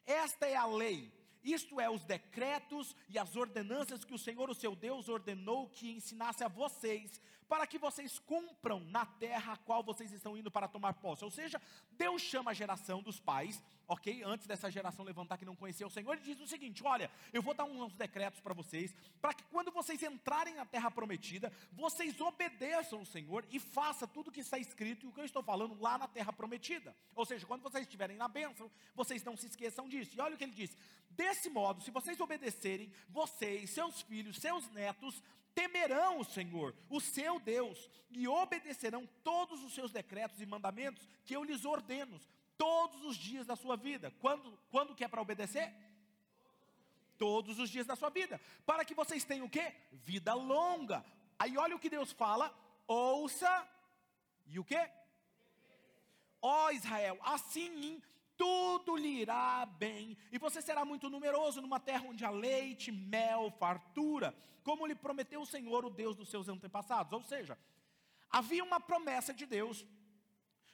Esta 0.05 0.45
é 0.45 0.55
a 0.55 0.65
lei. 0.65 1.11
Isto 1.43 1.79
é, 1.79 1.87
os 1.87 2.03
decretos 2.03 2.95
e 3.07 3.19
as 3.19 3.35
ordenanças 3.35 4.03
que 4.03 4.15
o 4.15 4.17
Senhor, 4.17 4.49
o 4.49 4.55
seu 4.55 4.75
Deus, 4.75 5.07
ordenou 5.07 5.69
que 5.69 5.91
ensinasse 5.91 6.43
a 6.43 6.47
vocês, 6.47 7.21
para 7.47 7.67
que 7.67 7.77
vocês 7.77 8.19
cumpram 8.19 8.79
na 8.85 9.05
terra 9.05 9.53
a 9.53 9.57
qual 9.57 9.83
vocês 9.83 10.11
estão 10.11 10.37
indo 10.37 10.51
para 10.51 10.67
tomar 10.67 10.93
posse. 10.93 11.23
Ou 11.23 11.31
seja, 11.31 11.61
Deus 11.91 12.21
chama 12.21 12.51
a 12.51 12.53
geração 12.53 13.01
dos 13.01 13.19
pais, 13.19 13.61
ok? 13.87 14.23
Antes 14.23 14.47
dessa 14.47 14.69
geração 14.69 15.05
levantar 15.05 15.37
que 15.37 15.45
não 15.45 15.55
conhecia 15.55 15.85
o 15.85 15.89
Senhor, 15.89 16.13
ele 16.13 16.23
diz 16.23 16.39
o 16.39 16.47
seguinte: 16.47 16.83
olha, 16.83 17.09
eu 17.31 17.41
vou 17.41 17.53
dar 17.53 17.65
uns 17.65 17.93
decretos 17.93 18.41
para 18.41 18.53
vocês, 18.53 18.93
para 19.21 19.33
que 19.33 19.43
quando 19.45 19.71
vocês 19.71 20.01
entrarem 20.03 20.55
na 20.55 20.65
terra 20.65 20.89
prometida, 20.89 21.51
vocês 21.71 22.19
obedeçam 22.19 23.01
o 23.01 23.05
Senhor 23.05 23.45
e 23.51 23.59
façam 23.59 24.07
tudo 24.07 24.29
o 24.29 24.31
que 24.31 24.41
está 24.41 24.57
escrito 24.57 25.05
e 25.05 25.09
o 25.09 25.11
que 25.11 25.19
eu 25.19 25.25
estou 25.25 25.43
falando 25.43 25.79
lá 25.79 25.97
na 25.97 26.07
terra 26.07 26.33
prometida. 26.33 26.95
Ou 27.15 27.25
seja, 27.25 27.45
quando 27.45 27.61
vocês 27.61 27.83
estiverem 27.83 28.17
na 28.17 28.27
bênção, 28.27 28.69
vocês 28.93 29.23
não 29.23 29.37
se 29.37 29.47
esqueçam 29.47 29.87
disso. 29.87 30.15
E 30.15 30.21
olha 30.21 30.35
o 30.35 30.37
que 30.37 30.43
ele 30.43 30.53
diz: 30.53 30.75
desse 31.11 31.49
modo, 31.49 31.81
se 31.81 31.91
vocês 31.91 32.19
obedecerem, 32.19 32.91
vocês, 33.09 33.69
seus 33.69 34.01
filhos, 34.01 34.37
seus 34.37 34.69
netos, 34.71 35.21
temerão 35.55 36.19
o 36.19 36.25
Senhor, 36.25 36.75
o 36.89 36.99
seu 36.99 37.39
Deus, 37.39 37.89
e 38.11 38.27
obedecerão 38.27 39.07
todos 39.23 39.63
os 39.63 39.73
seus 39.73 39.91
decretos 39.91 40.41
e 40.41 40.45
mandamentos 40.45 41.07
que 41.23 41.35
eu 41.35 41.43
lhes 41.43 41.63
ordeno, 41.63 42.19
todos 42.57 43.03
os 43.05 43.15
dias 43.15 43.47
da 43.47 43.55
sua 43.55 43.77
vida. 43.77 44.13
Quando, 44.19 44.59
quando 44.69 44.93
que 44.93 45.03
é 45.03 45.07
para 45.07 45.21
obedecer? 45.21 45.73
Todos 47.17 47.57
os 47.57 47.69
dias 47.69 47.87
da 47.87 47.95
sua 47.95 48.09
vida. 48.09 48.39
Para 48.65 48.83
que 48.83 48.93
vocês 48.93 49.23
tenham 49.23 49.45
o 49.45 49.49
quê? 49.49 49.73
Vida 49.91 50.33
longa. 50.33 51.03
Aí 51.39 51.57
olha 51.57 51.75
o 51.75 51.79
que 51.79 51.89
Deus 51.89 52.11
fala: 52.11 52.53
ouça, 52.85 53.67
e 54.45 54.59
o 54.59 54.65
quê? 54.65 54.89
Ó 56.41 56.69
Israel, 56.71 57.17
assim 57.23 58.01
tudo 58.37 58.95
lhe 58.95 59.21
irá 59.21 59.65
bem, 59.65 60.17
e 60.31 60.37
você 60.37 60.61
será 60.61 60.85
muito 60.85 61.09
numeroso 61.09 61.61
numa 61.61 61.79
terra 61.79 62.05
onde 62.07 62.25
há 62.25 62.29
leite, 62.29 62.91
mel, 62.91 63.51
fartura, 63.59 64.35
como 64.63 64.85
lhe 64.85 64.95
prometeu 64.95 65.41
o 65.41 65.45
Senhor, 65.45 65.85
o 65.85 65.89
Deus 65.89 66.15
dos 66.15 66.29
seus 66.29 66.47
antepassados. 66.47 67.13
Ou 67.13 67.23
seja, 67.23 67.57
havia 68.29 68.63
uma 68.63 68.79
promessa 68.79 69.33
de 69.33 69.45
Deus 69.45 69.85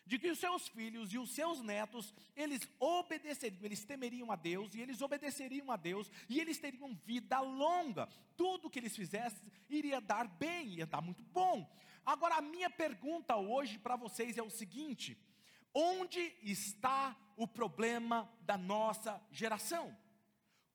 de 0.05 0.17
que 0.19 0.29
os 0.29 0.39
seus 0.39 0.67
filhos 0.67 1.13
e 1.13 1.17
os 1.17 1.31
seus 1.31 1.61
netos, 1.61 2.13
eles 2.35 2.67
obedeceriam, 2.79 3.63
eles 3.63 3.83
temeriam 3.85 4.31
a 4.31 4.35
Deus 4.35 4.73
e 4.73 4.81
eles 4.81 5.01
obedeceriam 5.01 5.71
a 5.71 5.77
Deus 5.77 6.11
e 6.27 6.39
eles 6.39 6.57
teriam 6.57 6.93
vida 7.05 7.39
longa. 7.39 8.07
Tudo 8.35 8.69
que 8.69 8.79
eles 8.79 8.95
fizessem 8.95 9.49
iria 9.69 10.01
dar 10.01 10.27
bem, 10.27 10.67
ia 10.75 10.85
dar 10.85 11.01
muito 11.01 11.23
bom. 11.23 11.71
Agora 12.05 12.35
a 12.35 12.41
minha 12.41 12.69
pergunta 12.69 13.37
hoje 13.37 13.77
para 13.77 13.95
vocês 13.95 14.37
é 14.37 14.43
o 14.43 14.49
seguinte: 14.49 15.17
Onde 15.73 16.33
está 16.41 17.15
o 17.35 17.47
problema 17.47 18.31
da 18.41 18.57
nossa 18.57 19.21
geração? 19.31 19.95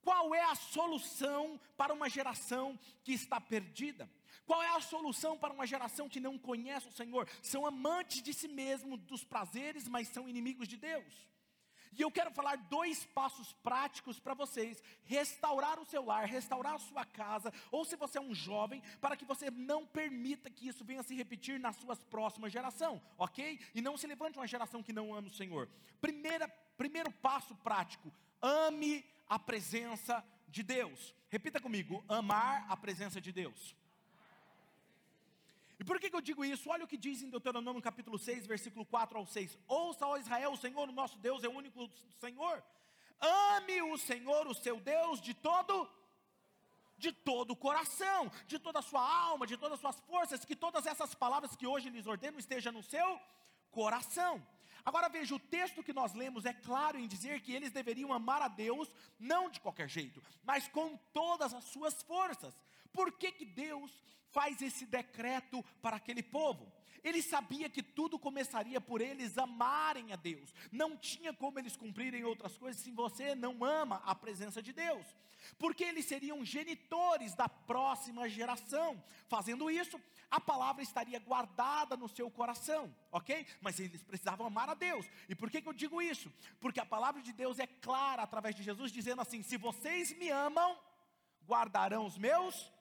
Qual 0.01 0.33
é 0.33 0.43
a 0.43 0.55
solução 0.55 1.59
para 1.75 1.93
uma 1.93 2.09
geração 2.09 2.79
que 3.03 3.11
está 3.11 3.41
perdida? 3.41 4.09
Qual 4.45 4.63
é 4.63 4.69
a 4.69 4.79
solução 4.79 5.37
para 5.37 5.53
uma 5.53 5.67
geração 5.67 6.07
que 6.07 6.19
não 6.19 6.37
conhece 6.37 6.87
o 6.87 6.91
Senhor? 6.93 7.27
São 7.41 7.65
amantes 7.65 8.21
de 8.21 8.33
si 8.33 8.47
mesmo, 8.47 8.95
dos 8.95 9.23
prazeres, 9.23 9.87
mas 9.87 10.07
são 10.07 10.27
inimigos 10.29 10.67
de 10.67 10.77
Deus. 10.77 11.27
E 11.95 12.01
eu 12.01 12.11
quero 12.11 12.31
falar 12.31 12.57
dois 12.57 13.05
passos 13.05 13.53
práticos 13.63 14.19
para 14.19 14.33
vocês: 14.33 14.81
restaurar 15.03 15.79
o 15.79 15.85
seu 15.85 16.03
lar, 16.03 16.25
restaurar 16.25 16.75
a 16.75 16.79
sua 16.79 17.05
casa, 17.05 17.53
ou 17.71 17.85
se 17.85 17.95
você 17.95 18.17
é 18.17 18.21
um 18.21 18.33
jovem, 18.33 18.81
para 18.99 19.15
que 19.15 19.25
você 19.25 19.51
não 19.51 19.85
permita 19.85 20.49
que 20.49 20.67
isso 20.67 20.83
venha 20.83 21.03
se 21.03 21.15
repetir 21.15 21.59
nas 21.59 21.75
suas 21.77 21.99
próximas 21.99 22.51
gerações, 22.51 23.01
ok? 23.17 23.59
E 23.73 23.81
não 23.81 23.97
se 23.97 24.07
levante 24.07 24.37
uma 24.37 24.47
geração 24.47 24.83
que 24.83 24.93
não 24.93 25.13
ama 25.13 25.27
o 25.27 25.33
Senhor. 25.33 25.69
Primeira, 26.01 26.47
primeiro 26.77 27.11
passo 27.11 27.55
prático: 27.55 28.11
ame 28.41 29.05
a 29.29 29.37
presença 29.37 30.23
de 30.47 30.63
Deus. 30.63 31.13
Repita 31.29 31.59
comigo: 31.59 32.03
amar 32.07 32.65
a 32.69 32.77
presença 32.77 33.19
de 33.19 33.31
Deus. 33.31 33.75
E 35.79 35.83
por 35.83 35.99
que, 35.99 36.09
que 36.09 36.15
eu 36.15 36.21
digo 36.21 36.43
isso? 36.43 36.69
Olha 36.69 36.85
o 36.85 36.87
que 36.87 36.97
diz 36.97 37.21
em 37.21 37.29
Deuteronômio 37.29 37.81
capítulo 37.81 38.17
6, 38.17 38.47
versículo 38.47 38.85
4 38.85 39.17
ao 39.17 39.25
6. 39.25 39.57
Ouça, 39.67 40.07
ó 40.07 40.17
Israel, 40.17 40.51
o 40.53 40.57
Senhor, 40.57 40.89
o 40.89 40.91
nosso 40.91 41.17
Deus, 41.19 41.43
é 41.43 41.47
o 41.47 41.51
único 41.51 41.87
Senhor. 42.19 42.63
Ame 43.19 43.81
o 43.83 43.97
Senhor, 43.97 44.47
o 44.47 44.55
seu 44.55 44.79
Deus, 44.79 45.21
de 45.21 45.33
todo 45.33 45.89
de 46.97 47.11
todo 47.11 47.51
o 47.51 47.55
coração, 47.55 48.31
de 48.47 48.57
toda 48.57 48.79
a 48.79 48.81
sua 48.81 49.01
alma, 49.01 49.45
de 49.45 49.55
todas 49.55 49.73
as 49.75 49.79
suas 49.81 49.99
forças, 49.99 50.43
que 50.43 50.55
todas 50.55 50.87
essas 50.87 51.13
palavras 51.13 51.55
que 51.55 51.67
hoje 51.67 51.91
lhes 51.91 52.07
ordeno 52.07 52.39
estejam 52.39 52.73
no 52.73 52.81
seu 52.81 53.21
coração. 53.69 54.43
Agora 54.83 55.07
veja, 55.07 55.35
o 55.35 55.39
texto 55.39 55.83
que 55.83 55.93
nós 55.93 56.13
lemos 56.13 56.45
é 56.45 56.53
claro 56.53 56.97
em 56.97 57.07
dizer 57.07 57.41
que 57.41 57.53
eles 57.53 57.71
deveriam 57.71 58.11
amar 58.11 58.41
a 58.41 58.47
Deus, 58.47 58.91
não 59.19 59.49
de 59.49 59.59
qualquer 59.59 59.87
jeito, 59.87 60.23
mas 60.43 60.67
com 60.67 60.97
todas 61.13 61.53
as 61.53 61.65
suas 61.65 62.01
forças. 62.01 62.57
Por 62.91 63.11
que, 63.11 63.31
que 63.31 63.45
Deus 63.45 63.91
faz 64.37 64.61
esse 64.61 64.85
decreto 64.85 65.65
para 65.81 65.95
aquele 65.95 66.21
povo. 66.21 66.71
Ele 67.03 67.23
sabia 67.23 67.67
que 67.67 67.81
tudo 67.81 68.19
começaria 68.19 68.79
por 68.79 69.01
eles 69.01 69.35
amarem 69.35 70.13
a 70.13 70.15
Deus. 70.15 70.53
Não 70.71 70.95
tinha 70.95 71.33
como 71.33 71.57
eles 71.57 71.75
cumprirem 71.75 72.23
outras 72.23 72.55
coisas 72.55 72.79
se 72.79 72.91
você 72.91 73.33
não 73.33 73.63
ama 73.63 73.99
a 74.05 74.13
presença 74.13 74.61
de 74.61 74.71
Deus. 74.71 75.07
Porque 75.57 75.83
eles 75.83 76.05
seriam 76.05 76.45
genitores 76.45 77.33
da 77.33 77.49
próxima 77.49 78.29
geração. 78.29 79.03
Fazendo 79.27 79.71
isso, 79.71 79.99
a 80.29 80.39
palavra 80.39 80.83
estaria 80.83 81.17
guardada 81.17 81.97
no 81.97 82.07
seu 82.07 82.29
coração, 82.29 82.93
ok? 83.11 83.43
Mas 83.59 83.79
eles 83.79 84.03
precisavam 84.03 84.45
amar 84.45 84.69
a 84.69 84.75
Deus. 84.75 85.07
E 85.27 85.33
por 85.33 85.49
que, 85.49 85.63
que 85.63 85.69
eu 85.69 85.73
digo 85.73 85.99
isso? 85.99 86.31
Porque 86.59 86.79
a 86.79 86.85
palavra 86.85 87.23
de 87.23 87.33
Deus 87.33 87.57
é 87.57 87.65
clara 87.65 88.21
através 88.21 88.53
de 88.53 88.61
Jesus, 88.61 88.91
dizendo 88.91 89.21
assim: 89.21 89.41
se 89.41 89.57
vocês 89.57 90.15
me 90.15 90.29
amam, 90.29 90.77
guardarão 91.47 92.05
os 92.05 92.19
meus 92.19 92.76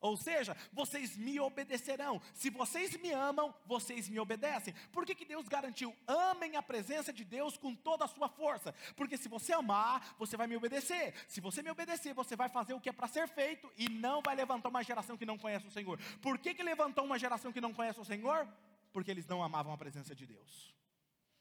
ou 0.00 0.16
seja, 0.16 0.56
vocês 0.72 1.16
me 1.16 1.40
obedecerão. 1.40 2.20
Se 2.34 2.50
vocês 2.50 2.96
me 2.98 3.10
amam, 3.12 3.54
vocês 3.64 4.08
me 4.08 4.20
obedecem. 4.20 4.74
Por 4.92 5.06
que, 5.06 5.14
que 5.14 5.24
Deus 5.24 5.48
garantiu? 5.48 5.96
Amem 6.06 6.56
a 6.56 6.62
presença 6.62 7.12
de 7.12 7.24
Deus 7.24 7.56
com 7.56 7.74
toda 7.74 8.04
a 8.04 8.08
sua 8.08 8.28
força. 8.28 8.74
Porque 8.94 9.16
se 9.16 9.28
você 9.28 9.52
amar, 9.52 10.14
você 10.18 10.36
vai 10.36 10.46
me 10.46 10.56
obedecer. 10.56 11.14
Se 11.28 11.40
você 11.40 11.62
me 11.62 11.70
obedecer, 11.70 12.14
você 12.14 12.36
vai 12.36 12.48
fazer 12.48 12.74
o 12.74 12.80
que 12.80 12.88
é 12.88 12.92
para 12.92 13.08
ser 13.08 13.28
feito 13.28 13.72
e 13.76 13.88
não 13.88 14.20
vai 14.22 14.36
levantar 14.36 14.68
uma 14.68 14.82
geração 14.82 15.16
que 15.16 15.26
não 15.26 15.38
conhece 15.38 15.66
o 15.66 15.70
Senhor. 15.70 15.98
Por 16.20 16.38
que, 16.38 16.54
que 16.54 16.62
levantou 16.62 17.04
uma 17.04 17.18
geração 17.18 17.52
que 17.52 17.60
não 17.60 17.72
conhece 17.72 18.00
o 18.00 18.04
Senhor? 18.04 18.46
Porque 18.92 19.10
eles 19.10 19.26
não 19.26 19.42
amavam 19.42 19.72
a 19.72 19.78
presença 19.78 20.14
de 20.14 20.26
Deus. 20.26 20.74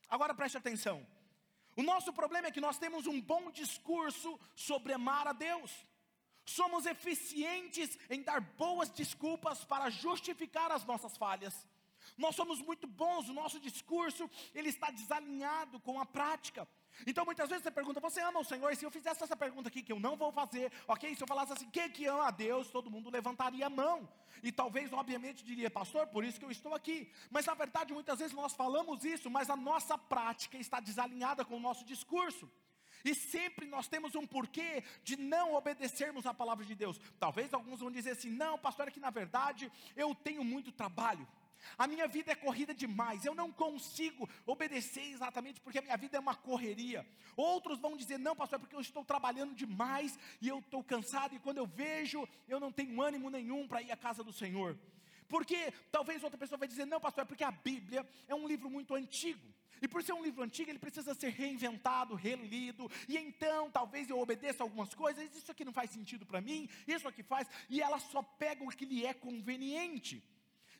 Agora 0.09 0.33
preste 0.33 0.57
atenção. 0.57 1.05
O 1.75 1.83
nosso 1.83 2.13
problema 2.13 2.47
é 2.47 2.51
que 2.51 2.61
nós 2.61 2.77
temos 2.77 3.05
um 3.05 3.19
bom 3.19 3.51
discurso 3.51 4.39
sobre 4.55 4.93
amar 4.93 5.27
a 5.27 5.33
Deus. 5.33 5.85
Somos 6.45 6.85
eficientes 6.85 7.97
em 8.09 8.21
dar 8.21 8.39
boas 8.39 8.89
desculpas 8.89 9.63
para 9.63 9.89
justificar 9.89 10.71
as 10.71 10.85
nossas 10.85 11.17
falhas. 11.17 11.67
Nós 12.17 12.35
somos 12.35 12.61
muito 12.61 12.85
bons, 12.85 13.27
o 13.27 13.33
nosso 13.33 13.59
discurso, 13.59 14.29
ele 14.53 14.69
está 14.69 14.91
desalinhado 14.91 15.79
com 15.79 15.99
a 15.99 16.05
prática. 16.05 16.67
Então 17.05 17.25
muitas 17.25 17.49
vezes 17.49 17.63
você 17.63 17.71
pergunta, 17.71 17.99
você 17.99 18.21
ama 18.21 18.39
o 18.39 18.43
Senhor? 18.43 18.71
E 18.71 18.75
se 18.75 18.85
eu 18.85 18.91
fizesse 18.91 19.23
essa 19.23 19.35
pergunta 19.35 19.67
aqui, 19.67 19.81
que 19.81 19.91
eu 19.91 19.99
não 19.99 20.15
vou 20.15 20.31
fazer, 20.31 20.71
ok? 20.87 21.13
Se 21.13 21.23
eu 21.23 21.27
falasse 21.27 21.51
assim, 21.51 21.69
quem 21.69 21.89
que 21.89 22.05
ama 22.05 22.27
a 22.27 22.31
Deus? 22.31 22.69
Todo 22.69 22.91
mundo 22.91 23.09
levantaria 23.09 23.65
a 23.65 23.69
mão. 23.69 24.07
E 24.43 24.51
talvez, 24.51 24.93
obviamente, 24.93 25.43
diria, 25.43 25.69
pastor, 25.69 26.07
por 26.07 26.23
isso 26.23 26.39
que 26.39 26.45
eu 26.45 26.51
estou 26.51 26.73
aqui. 26.73 27.11
Mas 27.29 27.45
na 27.45 27.53
verdade, 27.53 27.91
muitas 27.91 28.19
vezes 28.19 28.33
nós 28.33 28.53
falamos 28.53 29.03
isso, 29.03 29.29
mas 29.29 29.49
a 29.49 29.55
nossa 29.55 29.97
prática 29.97 30.57
está 30.57 30.79
desalinhada 30.79 31.43
com 31.43 31.57
o 31.57 31.59
nosso 31.59 31.83
discurso. 31.83 32.49
E 33.05 33.13
sempre 33.13 33.67
nós 33.67 33.87
temos 33.87 34.15
um 34.15 34.25
porquê 34.25 34.83
de 35.03 35.15
não 35.15 35.53
obedecermos 35.53 36.25
à 36.25 36.33
palavra 36.33 36.65
de 36.65 36.73
Deus. 36.73 36.99
Talvez 37.19 37.53
alguns 37.53 37.79
vão 37.79 37.91
dizer 37.91 38.11
assim: 38.11 38.31
não, 38.31 38.57
pastor, 38.57 38.87
é 38.87 38.91
que 38.91 38.99
na 38.99 39.11
verdade 39.11 39.71
eu 39.95 40.15
tenho 40.15 40.43
muito 40.43 40.71
trabalho. 40.71 41.25
A 41.77 41.87
minha 41.87 42.07
vida 42.07 42.31
é 42.31 42.35
corrida 42.35 42.73
demais, 42.73 43.25
eu 43.25 43.33
não 43.33 43.51
consigo 43.51 44.29
obedecer 44.45 45.11
exatamente 45.11 45.59
porque 45.61 45.79
a 45.79 45.81
minha 45.81 45.97
vida 45.97 46.17
é 46.17 46.19
uma 46.19 46.35
correria. 46.35 47.05
Outros 47.35 47.79
vão 47.79 47.95
dizer: 47.95 48.17
não, 48.17 48.35
pastor, 48.35 48.57
é 48.57 48.59
porque 48.59 48.75
eu 48.75 48.81
estou 48.81 49.05
trabalhando 49.05 49.53
demais 49.53 50.17
e 50.41 50.47
eu 50.47 50.59
estou 50.59 50.83
cansado, 50.83 51.35
e 51.35 51.39
quando 51.39 51.59
eu 51.59 51.67
vejo, 51.67 52.27
eu 52.47 52.59
não 52.59 52.71
tenho 52.71 52.99
ânimo 53.01 53.29
nenhum 53.29 53.67
para 53.67 53.83
ir 53.83 53.91
à 53.91 53.97
casa 53.97 54.23
do 54.23 54.33
Senhor. 54.33 54.77
Porque 55.27 55.71
talvez 55.91 56.23
outra 56.23 56.37
pessoa 56.37 56.57
vai 56.57 56.67
dizer: 56.67 56.85
não, 56.85 56.99
pastor, 56.99 57.23
é 57.23 57.25
porque 57.25 57.43
a 57.43 57.51
Bíblia 57.51 58.07
é 58.27 58.35
um 58.35 58.47
livro 58.47 58.69
muito 58.69 58.93
antigo. 58.93 59.53
E 59.81 59.87
por 59.87 60.01
ser 60.01 60.13
um 60.13 60.23
livro 60.23 60.41
antigo, 60.41 60.69
ele 60.69 60.79
precisa 60.79 61.13
ser 61.13 61.29
reinventado, 61.29 62.15
relido. 62.15 62.89
E 63.07 63.17
então, 63.17 63.69
talvez 63.69 64.09
eu 64.09 64.19
obedeça 64.19 64.63
algumas 64.63 64.93
coisas. 64.93 65.35
Isso 65.35 65.51
aqui 65.51 65.65
não 65.65 65.73
faz 65.73 65.89
sentido 65.91 66.25
para 66.25 66.41
mim, 66.41 66.69
isso 66.87 67.07
aqui 67.07 67.23
faz. 67.23 67.47
E 67.69 67.81
ela 67.81 67.99
só 67.99 68.21
pega 68.21 68.63
o 68.63 68.69
que 68.69 68.85
lhe 68.85 69.05
é 69.05 69.13
conveniente. 69.13 70.23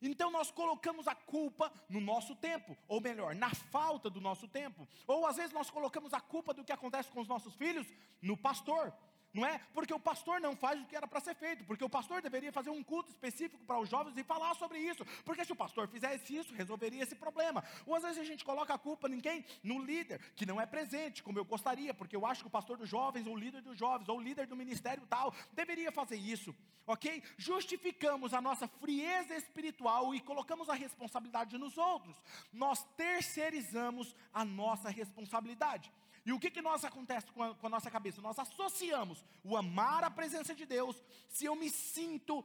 Então 0.02 0.30
nós 0.30 0.52
colocamos 0.52 1.08
a 1.08 1.16
culpa 1.16 1.72
no 1.90 2.00
nosso 2.00 2.36
tempo, 2.36 2.78
ou 2.88 3.02
melhor, 3.02 3.34
na 3.34 3.50
falta 3.50 4.10
do 4.10 4.22
nosso 4.22 4.48
tempo. 4.48 4.88
Ou 5.08 5.26
às 5.26 5.38
vezes 5.38 5.52
nós 5.54 5.70
colocamos 5.70 6.14
a 6.14 6.22
culpa 6.22 6.54
do 6.54 6.64
que 6.64 6.72
acontece 6.72 7.10
com 7.10 7.22
os 7.22 7.28
nossos 7.28 7.56
filhos 7.56 7.88
no 8.22 8.38
pastor, 8.38 8.94
não 9.36 9.46
é? 9.46 9.60
Porque 9.74 9.94
o 9.94 10.00
pastor 10.00 10.40
não 10.40 10.56
faz 10.56 10.82
o 10.82 10.86
que 10.86 10.96
era 10.96 11.06
para 11.06 11.20
ser 11.20 11.36
feito, 11.36 11.66
porque 11.66 11.84
o 11.84 11.90
pastor 11.90 12.22
deveria 12.22 12.54
fazer 12.54 12.70
um 12.70 12.82
culto 12.82 13.10
específico 13.10 13.62
para 13.66 13.78
os 13.78 13.90
jovens 13.90 14.18
e 14.18 14.24
falar 14.24 14.54
sobre 14.56 14.80
isso, 14.80 15.06
porque 15.26 15.44
se 15.44 15.52
o 15.52 15.56
pastor 15.56 15.90
fizesse 15.90 16.36
isso, 16.36 16.54
resolveria 16.54 17.04
esse 17.04 17.16
problema. 17.16 17.62
Ou 17.86 17.96
às 17.96 18.04
vezes 18.04 18.18
a 18.18 18.24
gente 18.24 18.46
coloca 18.46 18.74
a 18.74 18.78
culpa 18.78 19.10
em 19.10 19.20
quem? 19.20 19.44
No 19.62 19.84
líder, 19.84 20.22
que 20.38 20.46
não 20.46 20.60
é 20.60 20.66
presente, 20.66 21.22
como 21.22 21.38
eu 21.38 21.44
gostaria, 21.44 21.94
porque 21.94 22.16
eu 22.16 22.26
acho 22.26 22.42
que 22.42 22.48
o 22.48 22.50
pastor 22.50 22.78
dos 22.78 22.88
jovens, 22.88 23.28
ou 23.28 23.34
o 23.34 23.38
líder 23.38 23.62
dos 23.62 23.78
jovens, 23.78 24.08
ou 24.08 24.18
o 24.18 24.22
líder 24.22 24.48
do 24.48 24.56
ministério 24.56 25.06
tal, 25.10 25.34
deveria 25.52 25.92
fazer 25.92 26.16
isso, 26.16 26.56
ok? 26.88 27.22
Justificamos 27.38 28.34
a 28.34 28.42
nossa 28.42 28.70
frieza 28.70 29.36
espiritual 29.36 30.16
e 30.16 30.22
colocamos 30.22 30.70
a 30.70 30.74
responsabilidade 30.74 31.58
nos 31.58 31.78
outros, 31.78 32.16
nós 32.54 32.84
terceirizamos 32.96 34.16
a 34.34 34.46
nossa 34.46 34.90
responsabilidade. 34.90 35.92
E 36.26 36.34
o 36.34 36.40
que, 36.40 36.50
que 36.50 36.62
nós 36.62 36.84
acontece 36.84 37.28
com 37.32 37.44
a, 37.44 37.54
com 37.54 37.68
a 37.68 37.70
nossa 37.70 37.92
cabeça? 37.92 38.22
Nós 38.22 38.40
associamos 38.40 39.24
o 39.44 39.56
amar 39.56 40.04
a 40.04 40.10
presença 40.10 40.56
de 40.56 40.66
Deus, 40.66 41.02
se 41.30 41.46
eu 41.46 41.56
me 41.56 41.70
sinto 41.70 42.44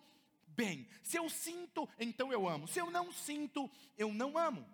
bem. 0.48 0.86
Se 1.02 1.16
eu 1.16 1.28
sinto, 1.30 1.88
então 1.98 2.30
eu 2.32 2.46
amo. 2.46 2.68
Se 2.68 2.78
eu 2.78 2.90
não 2.90 3.10
sinto, 3.10 3.70
eu 3.96 4.12
não 4.12 4.36
amo. 4.36 4.66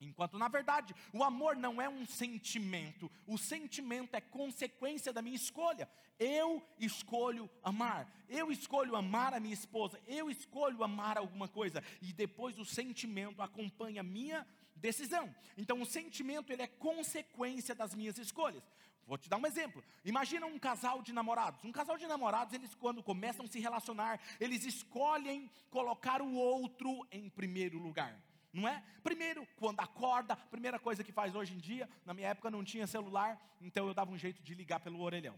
Enquanto 0.00 0.38
na 0.38 0.48
verdade, 0.48 0.94
o 1.12 1.22
amor 1.22 1.56
não 1.56 1.80
é 1.80 1.88
um 1.88 2.04
sentimento, 2.04 3.10
o 3.26 3.38
sentimento 3.38 4.16
é 4.16 4.20
consequência 4.20 5.12
da 5.12 5.22
minha 5.22 5.36
escolha. 5.36 5.88
Eu 6.18 6.62
escolho 6.78 7.48
amar, 7.62 8.10
eu 8.28 8.50
escolho 8.50 8.96
amar 8.96 9.34
a 9.34 9.40
minha 9.40 9.54
esposa, 9.54 10.00
eu 10.06 10.30
escolho 10.30 10.82
amar 10.82 11.18
alguma 11.18 11.48
coisa, 11.48 11.82
e 12.00 12.12
depois 12.12 12.58
o 12.58 12.64
sentimento 12.64 13.42
acompanha 13.42 14.00
a 14.00 14.04
minha 14.04 14.46
decisão. 14.82 15.34
Então 15.56 15.80
o 15.80 15.86
sentimento 15.86 16.52
ele 16.52 16.62
é 16.62 16.66
consequência 16.66 17.74
das 17.74 17.94
minhas 17.94 18.18
escolhas. 18.18 18.62
Vou 19.06 19.16
te 19.16 19.28
dar 19.28 19.38
um 19.38 19.46
exemplo. 19.46 19.82
Imagina 20.04 20.46
um 20.46 20.58
casal 20.58 21.00
de 21.02 21.12
namorados. 21.12 21.64
Um 21.64 21.72
casal 21.72 21.96
de 21.96 22.06
namorados, 22.06 22.52
eles 22.52 22.74
quando 22.74 23.02
começam 23.02 23.46
a 23.46 23.48
se 23.48 23.58
relacionar, 23.58 24.20
eles 24.38 24.64
escolhem 24.64 25.50
colocar 25.70 26.20
o 26.20 26.34
outro 26.34 27.06
em 27.10 27.28
primeiro 27.30 27.78
lugar. 27.78 28.20
Não 28.52 28.68
é? 28.68 28.82
Primeiro, 29.02 29.46
quando 29.56 29.80
acorda, 29.80 30.36
primeira 30.36 30.78
coisa 30.78 31.02
que 31.02 31.10
faz 31.10 31.34
hoje 31.34 31.54
em 31.54 31.58
dia, 31.58 31.88
na 32.04 32.12
minha 32.12 32.28
época 32.28 32.50
não 32.50 32.62
tinha 32.62 32.86
celular, 32.86 33.40
então 33.60 33.86
eu 33.86 33.94
dava 33.94 34.10
um 34.10 34.18
jeito 34.18 34.42
de 34.42 34.54
ligar 34.54 34.78
pelo 34.78 35.00
orelhão. 35.00 35.34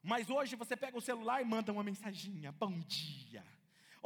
Mas 0.00 0.30
hoje 0.30 0.54
você 0.54 0.76
pega 0.76 0.96
o 0.96 1.00
celular 1.00 1.42
e 1.42 1.44
manda 1.44 1.72
uma 1.72 1.82
mensaginha, 1.82 2.52
bom 2.52 2.78
dia. 2.80 3.44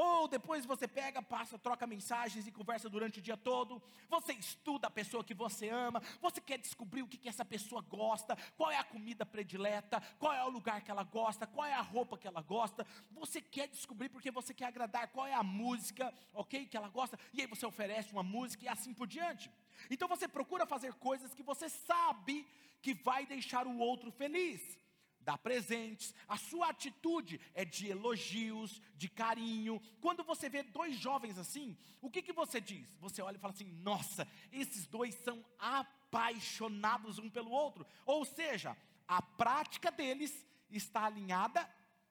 Ou 0.03 0.27
depois 0.27 0.65
você 0.65 0.89
pega, 0.89 1.21
passa, 1.21 1.59
troca 1.59 1.87
mensagens 1.87 2.47
e 2.47 2.51
conversa 2.51 2.89
durante 2.89 3.19
o 3.19 3.23
dia 3.23 3.37
todo. 3.37 3.83
Você 4.09 4.33
estuda 4.33 4.87
a 4.87 4.91
pessoa 4.91 5.23
que 5.23 5.35
você 5.35 5.69
ama. 5.69 6.01
Você 6.23 6.41
quer 6.41 6.57
descobrir 6.57 7.03
o 7.03 7.07
que, 7.07 7.19
que 7.19 7.29
essa 7.29 7.45
pessoa 7.45 7.83
gosta, 7.83 8.35
qual 8.57 8.71
é 8.71 8.79
a 8.79 8.83
comida 8.83 9.27
predileta, 9.27 10.01
qual 10.19 10.33
é 10.33 10.43
o 10.43 10.49
lugar 10.49 10.81
que 10.81 10.91
ela 10.91 11.03
gosta, 11.05 11.47
qual 11.47 11.67
é 11.67 11.75
a 11.75 11.83
roupa 11.83 12.17
que 12.17 12.27
ela 12.27 12.41
gosta. 12.41 12.87
Você 13.11 13.43
quer 13.43 13.69
descobrir 13.69 14.09
porque 14.09 14.31
você 14.31 14.55
quer 14.55 14.69
agradar, 14.69 15.09
qual 15.09 15.27
é 15.27 15.35
a 15.35 15.43
música, 15.43 16.15
ok, 16.33 16.65
que 16.65 16.79
ela 16.79 16.89
gosta. 16.89 17.19
E 17.35 17.43
aí 17.43 17.47
você 17.47 17.67
oferece 17.67 18.11
uma 18.11 18.23
música 18.23 18.65
e 18.65 18.69
assim 18.69 18.95
por 18.95 19.07
diante. 19.07 19.51
Então 19.91 20.09
você 20.09 20.27
procura 20.27 20.65
fazer 20.65 20.95
coisas 20.95 21.35
que 21.35 21.43
você 21.43 21.69
sabe 21.69 22.47
que 22.81 22.95
vai 22.95 23.27
deixar 23.27 23.67
o 23.67 23.77
outro 23.77 24.11
feliz 24.11 24.81
dá 25.21 25.37
presentes, 25.37 26.15
a 26.27 26.37
sua 26.37 26.69
atitude 26.71 27.41
é 27.55 27.65
de 27.65 27.89
elogios, 27.89 28.81
de 28.97 29.09
carinho. 29.09 29.81
Quando 30.01 30.25
você 30.25 30.49
vê 30.49 30.63
dois 30.63 30.97
jovens 30.97 31.39
assim, 31.39 31.77
o 32.01 32.11
que, 32.11 32.23
que 32.23 32.33
você 32.33 32.61
diz? 32.61 32.89
Você 33.01 33.23
olha 33.23 33.37
e 33.37 33.41
fala 33.41 33.53
assim: 33.53 33.71
nossa, 33.83 34.27
esses 34.53 34.87
dois 34.87 35.15
são 35.17 35.45
apaixonados 35.59 37.19
um 37.19 37.29
pelo 37.29 37.51
outro. 37.51 37.87
Ou 38.07 38.25
seja, 38.25 38.77
a 39.07 39.21
prática 39.21 39.91
deles 39.91 40.47
está 40.71 41.05
alinhada 41.05 41.69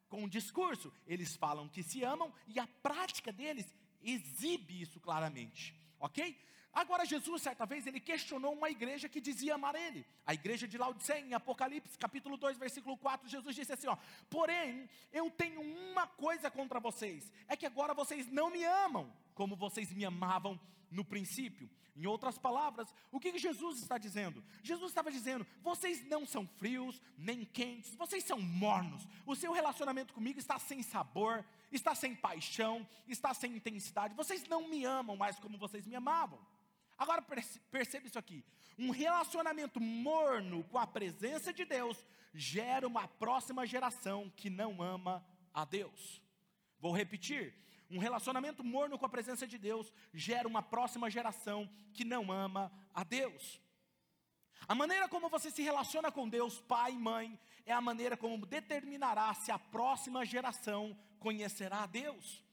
com 0.08 0.24
o 0.24 0.30
discurso. 0.30 0.92
Eles 1.06 1.36
falam 1.36 1.68
que 1.68 1.84
se 1.84 2.04
amam 2.04 2.34
e 2.48 2.60
a 2.60 2.68
prática 2.68 3.32
deles 3.32 3.74
exibe 4.02 4.82
isso 4.82 5.00
claramente, 5.00 5.76
ok? 6.00 6.38
Agora, 6.74 7.06
Jesus, 7.06 7.42
certa 7.42 7.66
vez, 7.66 7.88
ele 7.88 8.00
questionou 8.00 8.54
uma 8.54 8.70
igreja 8.70 9.10
que 9.10 9.20
dizia 9.20 9.56
amar 9.56 9.76
ele. 9.76 10.06
A 10.26 10.34
igreja 10.34 10.68
de 10.68 10.78
Laodiceia, 10.78 11.20
em 11.20 11.34
Apocalipse, 11.34 11.98
capítulo 11.98 12.38
2, 12.38 12.58
versículo 12.58 12.96
4, 12.98 13.28
Jesus 13.28 13.56
disse 13.56 13.74
assim: 13.74 13.88
ó, 13.88 13.98
Porém, 14.30 14.90
eu 15.12 15.30
tenho 15.32 15.62
uma 15.62 16.06
coisa 16.06 16.50
contra 16.52 16.80
vocês, 16.80 17.32
é 17.48 17.58
que 17.58 17.66
agora 17.66 17.94
vocês 17.94 18.28
não 18.28 18.50
me 18.50 18.64
amam, 18.64 19.12
como 19.34 19.56
vocês 19.56 19.92
me 19.92 20.06
amavam 20.06 20.60
no 20.92 21.04
princípio. 21.04 21.70
Em 21.96 22.06
outras 22.06 22.38
palavras, 22.38 22.96
o 23.12 23.20
que 23.20 23.38
Jesus 23.38 23.80
está 23.82 23.98
dizendo? 23.98 24.42
Jesus 24.64 24.92
estava 24.92 25.12
dizendo: 25.12 25.46
vocês 25.62 26.02
não 26.06 26.26
são 26.26 26.48
frios, 26.48 27.02
nem 27.18 27.44
quentes, 27.44 27.94
vocês 27.96 28.24
são 28.24 28.40
mornos. 28.40 29.06
O 29.26 29.36
seu 29.36 29.52
relacionamento 29.52 30.14
comigo 30.14 30.40
está 30.40 30.58
sem 30.58 30.82
sabor, 30.82 31.44
está 31.72 31.94
sem 31.94 32.16
paixão, 32.16 32.88
está 33.06 33.34
sem 33.34 33.54
intensidade. 33.54 34.16
Vocês 34.16 34.48
não 34.48 34.70
me 34.70 34.86
amam 34.86 35.18
mais 35.18 35.38
como 35.40 35.58
vocês 35.58 35.86
me 35.86 35.96
amavam. 35.96 36.40
Agora 37.00 37.22
perceba 37.22 38.06
isso 38.06 38.20
aqui: 38.20 38.44
um 38.78 38.92
relacionamento 38.92 39.80
morno 39.80 40.66
com 40.66 40.78
a 40.78 40.86
presença 40.86 41.54
de 41.54 41.64
Deus 41.64 42.06
gera 42.34 42.86
uma 42.86 43.08
próxima 43.08 43.66
geração 43.66 44.30
que 44.36 44.50
não 44.50 44.84
ama 44.84 45.26
a 45.54 45.64
Deus. 45.64 46.22
Vou 46.78 46.92
repetir: 46.92 47.56
um 47.90 48.00
relacionamento 48.00 48.64
morno 48.64 49.00
com 49.00 49.06
a 49.06 49.10
presença 49.10 49.48
de 49.48 49.58
Deus 49.58 49.92
gera 50.14 50.48
uma 50.48 50.62
próxima 50.62 51.10
geração 51.10 51.70
que 51.94 52.04
não 52.04 52.32
ama 52.32 52.70
a 52.94 53.04
Deus. 53.06 53.62
A 54.68 54.76
maneira 54.76 55.08
como 55.08 55.30
você 55.30 55.50
se 55.50 55.64
relaciona 55.64 56.12
com 56.12 56.28
Deus, 56.28 56.60
pai 56.60 56.92
e 56.92 57.00
mãe, 57.00 57.40
é 57.66 57.72
a 57.72 57.80
maneira 57.80 58.18
como 58.18 58.46
determinará 58.46 59.34
se 59.34 59.52
a 59.52 59.58
próxima 59.58 60.26
geração 60.26 60.98
conhecerá 61.18 61.84
a 61.84 61.88
Deus. 61.88 62.44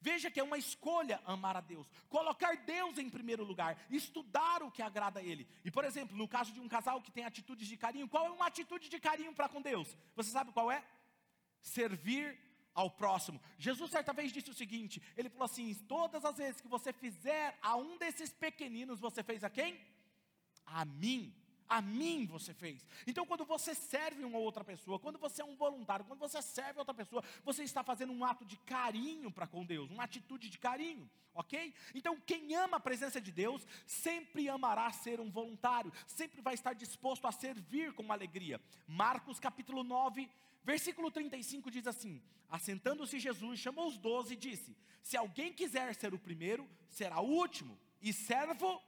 Veja 0.00 0.30
que 0.30 0.40
é 0.40 0.42
uma 0.42 0.58
escolha 0.58 1.20
amar 1.24 1.56
a 1.56 1.60
Deus, 1.60 1.86
colocar 2.08 2.56
Deus 2.56 2.98
em 2.98 3.08
primeiro 3.08 3.44
lugar, 3.44 3.78
estudar 3.90 4.62
o 4.62 4.70
que 4.70 4.82
agrada 4.82 5.20
a 5.20 5.22
Ele. 5.22 5.46
E, 5.64 5.70
por 5.70 5.84
exemplo, 5.84 6.16
no 6.16 6.28
caso 6.28 6.52
de 6.52 6.60
um 6.60 6.68
casal 6.68 7.00
que 7.00 7.10
tem 7.10 7.24
atitudes 7.24 7.66
de 7.68 7.76
carinho, 7.76 8.08
qual 8.08 8.26
é 8.26 8.30
uma 8.30 8.46
atitude 8.46 8.88
de 8.88 8.98
carinho 8.98 9.34
para 9.34 9.48
com 9.48 9.60
Deus? 9.60 9.96
Você 10.14 10.30
sabe 10.30 10.52
qual 10.52 10.70
é? 10.70 10.84
Servir 11.60 12.38
ao 12.74 12.90
próximo. 12.90 13.40
Jesus 13.58 13.90
certa 13.90 14.12
vez 14.12 14.30
disse 14.30 14.50
o 14.50 14.54
seguinte: 14.54 15.02
Ele 15.16 15.30
falou 15.30 15.46
assim: 15.46 15.74
todas 15.88 16.24
as 16.24 16.36
vezes 16.36 16.60
que 16.60 16.68
você 16.68 16.92
fizer 16.92 17.58
a 17.62 17.74
um 17.76 17.96
desses 17.96 18.32
pequeninos, 18.32 19.00
você 19.00 19.22
fez 19.22 19.42
a 19.42 19.50
quem? 19.50 19.80
A 20.66 20.84
mim 20.84 21.34
a 21.68 21.80
mim 21.82 22.26
você 22.26 22.54
fez. 22.54 22.86
Então, 23.06 23.26
quando 23.26 23.44
você 23.44 23.74
serve 23.74 24.24
uma 24.24 24.38
outra 24.38 24.64
pessoa, 24.64 24.98
quando 24.98 25.18
você 25.18 25.42
é 25.42 25.44
um 25.44 25.56
voluntário, 25.56 26.04
quando 26.04 26.20
você 26.20 26.40
serve 26.42 26.78
outra 26.78 26.94
pessoa, 26.94 27.22
você 27.44 27.62
está 27.62 27.82
fazendo 27.82 28.12
um 28.12 28.24
ato 28.24 28.44
de 28.44 28.56
carinho 28.58 29.30
para 29.30 29.46
com 29.46 29.64
Deus, 29.64 29.90
uma 29.90 30.04
atitude 30.04 30.48
de 30.48 30.58
carinho, 30.58 31.08
ok? 31.34 31.74
Então, 31.94 32.20
quem 32.20 32.54
ama 32.54 32.76
a 32.78 32.80
presença 32.80 33.20
de 33.20 33.32
Deus, 33.32 33.66
sempre 33.86 34.48
amará 34.48 34.90
ser 34.92 35.20
um 35.20 35.30
voluntário, 35.30 35.92
sempre 36.06 36.40
vai 36.40 36.54
estar 36.54 36.72
disposto 36.72 37.26
a 37.26 37.32
servir 37.32 37.92
com 37.92 38.12
alegria. 38.12 38.60
Marcos 38.86 39.40
capítulo 39.40 39.82
9, 39.82 40.28
versículo 40.64 41.10
35 41.10 41.70
diz 41.70 41.86
assim: 41.86 42.22
Assentando-se 42.48 43.18
Jesus, 43.18 43.58
chamou 43.58 43.88
os 43.88 43.98
doze 43.98 44.34
e 44.34 44.36
disse: 44.36 44.76
Se 45.02 45.16
alguém 45.16 45.52
quiser 45.52 45.94
ser 45.94 46.14
o 46.14 46.18
primeiro, 46.18 46.68
será 46.88 47.20
o 47.20 47.28
último, 47.28 47.78
e 48.00 48.12
servo 48.12 48.80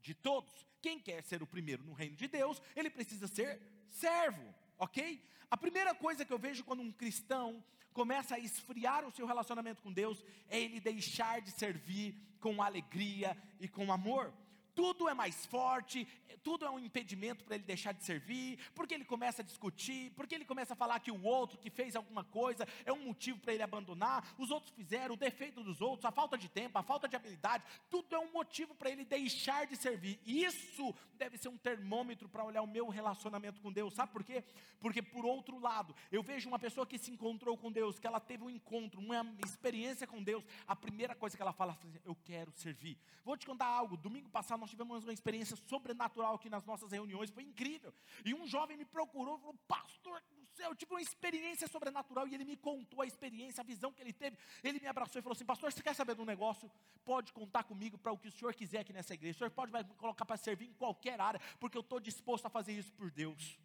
de 0.00 0.14
todos. 0.14 0.66
Quem 0.80 0.98
quer 0.98 1.22
ser 1.22 1.42
o 1.42 1.46
primeiro 1.46 1.82
no 1.84 1.92
reino 1.92 2.16
de 2.16 2.28
Deus, 2.28 2.60
ele 2.74 2.90
precisa 2.90 3.26
ser 3.26 3.60
servo, 3.88 4.54
ok? 4.78 5.22
A 5.50 5.56
primeira 5.56 5.94
coisa 5.94 6.24
que 6.24 6.32
eu 6.32 6.38
vejo 6.38 6.64
quando 6.64 6.82
um 6.82 6.92
cristão 6.92 7.64
começa 7.92 8.34
a 8.34 8.38
esfriar 8.38 9.06
o 9.06 9.10
seu 9.10 9.26
relacionamento 9.26 9.82
com 9.82 9.92
Deus 9.92 10.22
é 10.48 10.60
ele 10.60 10.80
deixar 10.80 11.40
de 11.40 11.50
servir 11.50 12.14
com 12.40 12.62
alegria 12.62 13.36
e 13.58 13.66
com 13.66 13.92
amor 13.92 14.32
tudo 14.76 15.08
é 15.08 15.14
mais 15.14 15.46
forte, 15.46 16.06
tudo 16.42 16.66
é 16.66 16.70
um 16.70 16.78
impedimento 16.78 17.42
para 17.44 17.54
ele 17.56 17.64
deixar 17.64 17.92
de 17.92 18.04
servir, 18.04 18.58
porque 18.74 18.92
ele 18.94 19.06
começa 19.06 19.40
a 19.40 19.44
discutir, 19.44 20.12
porque 20.14 20.34
ele 20.34 20.44
começa 20.44 20.74
a 20.74 20.76
falar 20.76 21.00
que 21.00 21.10
o 21.10 21.24
outro 21.24 21.58
que 21.58 21.70
fez 21.70 21.96
alguma 21.96 22.22
coisa 22.22 22.68
é 22.84 22.92
um 22.92 23.06
motivo 23.06 23.40
para 23.40 23.54
ele 23.54 23.62
abandonar, 23.62 24.34
os 24.38 24.50
outros 24.50 24.70
fizeram, 24.72 25.14
o 25.14 25.18
defeito 25.18 25.64
dos 25.64 25.80
outros, 25.80 26.04
a 26.04 26.12
falta 26.12 26.36
de 26.36 26.48
tempo, 26.48 26.78
a 26.78 26.82
falta 26.82 27.08
de 27.08 27.16
habilidade, 27.16 27.64
tudo 27.88 28.14
é 28.14 28.18
um 28.18 28.30
motivo 28.30 28.74
para 28.74 28.90
ele 28.90 29.04
deixar 29.04 29.66
de 29.66 29.76
servir. 29.76 30.20
Isso 30.26 30.94
deve 31.14 31.38
ser 31.38 31.48
um 31.48 31.56
termômetro 31.56 32.28
para 32.28 32.44
olhar 32.44 32.60
o 32.60 32.66
meu 32.66 32.88
relacionamento 32.88 33.60
com 33.62 33.72
Deus, 33.72 33.94
sabe 33.94 34.12
por 34.12 34.22
quê? 34.22 34.44
Porque 34.78 35.00
por 35.00 35.24
outro 35.24 35.58
lado, 35.58 35.96
eu 36.12 36.22
vejo 36.22 36.48
uma 36.48 36.58
pessoa 36.58 36.86
que 36.86 36.98
se 36.98 37.10
encontrou 37.10 37.56
com 37.56 37.72
Deus, 37.72 37.98
que 37.98 38.06
ela 38.06 38.20
teve 38.20 38.44
um 38.44 38.50
encontro, 38.50 39.00
uma 39.00 39.26
experiência 39.42 40.06
com 40.06 40.22
Deus, 40.22 40.44
a 40.68 40.76
primeira 40.76 41.14
coisa 41.14 41.34
que 41.34 41.42
ela 41.42 41.54
fala 41.54 41.72
é 41.72 41.74
assim, 41.74 41.92
eu 42.04 42.14
quero 42.14 42.52
servir. 42.52 42.98
Vou 43.24 43.36
te 43.38 43.46
contar 43.46 43.66
algo, 43.66 43.96
domingo 43.96 44.28
passado 44.28 44.65
nós 44.66 44.70
tivemos 44.70 45.04
uma 45.04 45.12
experiência 45.12 45.56
sobrenatural 45.68 46.34
aqui 46.34 46.50
nas 46.50 46.64
nossas 46.64 46.90
reuniões, 46.90 47.30
foi 47.30 47.44
incrível. 47.44 47.94
E 48.24 48.34
um 48.34 48.46
jovem 48.46 48.76
me 48.76 48.84
procurou 48.84 49.36
e 49.36 49.40
falou: 49.40 49.54
Pastor 49.68 50.20
do 50.36 50.44
céu, 50.56 50.70
eu 50.70 50.74
tive 50.74 50.92
uma 50.92 51.00
experiência 51.00 51.68
sobrenatural. 51.68 52.26
E 52.26 52.34
ele 52.34 52.44
me 52.44 52.56
contou 52.56 53.00
a 53.00 53.06
experiência, 53.06 53.60
a 53.60 53.64
visão 53.64 53.92
que 53.92 54.02
ele 54.02 54.12
teve. 54.12 54.36
Ele 54.64 54.80
me 54.80 54.88
abraçou 54.88 55.20
e 55.20 55.22
falou 55.22 55.34
assim: 55.34 55.44
Pastor, 55.44 55.72
você 55.72 55.82
quer 55.82 55.94
saber 55.94 56.16
de 56.16 56.20
um 56.20 56.24
negócio? 56.24 56.68
Pode 57.04 57.32
contar 57.32 57.62
comigo 57.62 57.96
para 57.96 58.10
o 58.10 58.18
que 58.18 58.26
o 58.26 58.32
senhor 58.32 58.52
quiser 58.54 58.80
aqui 58.80 58.92
nessa 58.92 59.14
igreja. 59.14 59.36
O 59.36 59.38
senhor 59.38 59.50
pode 59.50 59.72
me 59.72 59.84
colocar 59.94 60.24
para 60.24 60.36
servir 60.36 60.66
em 60.66 60.72
qualquer 60.72 61.20
área, 61.20 61.40
porque 61.60 61.78
eu 61.78 61.82
estou 61.82 62.00
disposto 62.00 62.46
a 62.46 62.50
fazer 62.50 62.72
isso 62.72 62.92
por 62.94 63.10
Deus. 63.10 63.56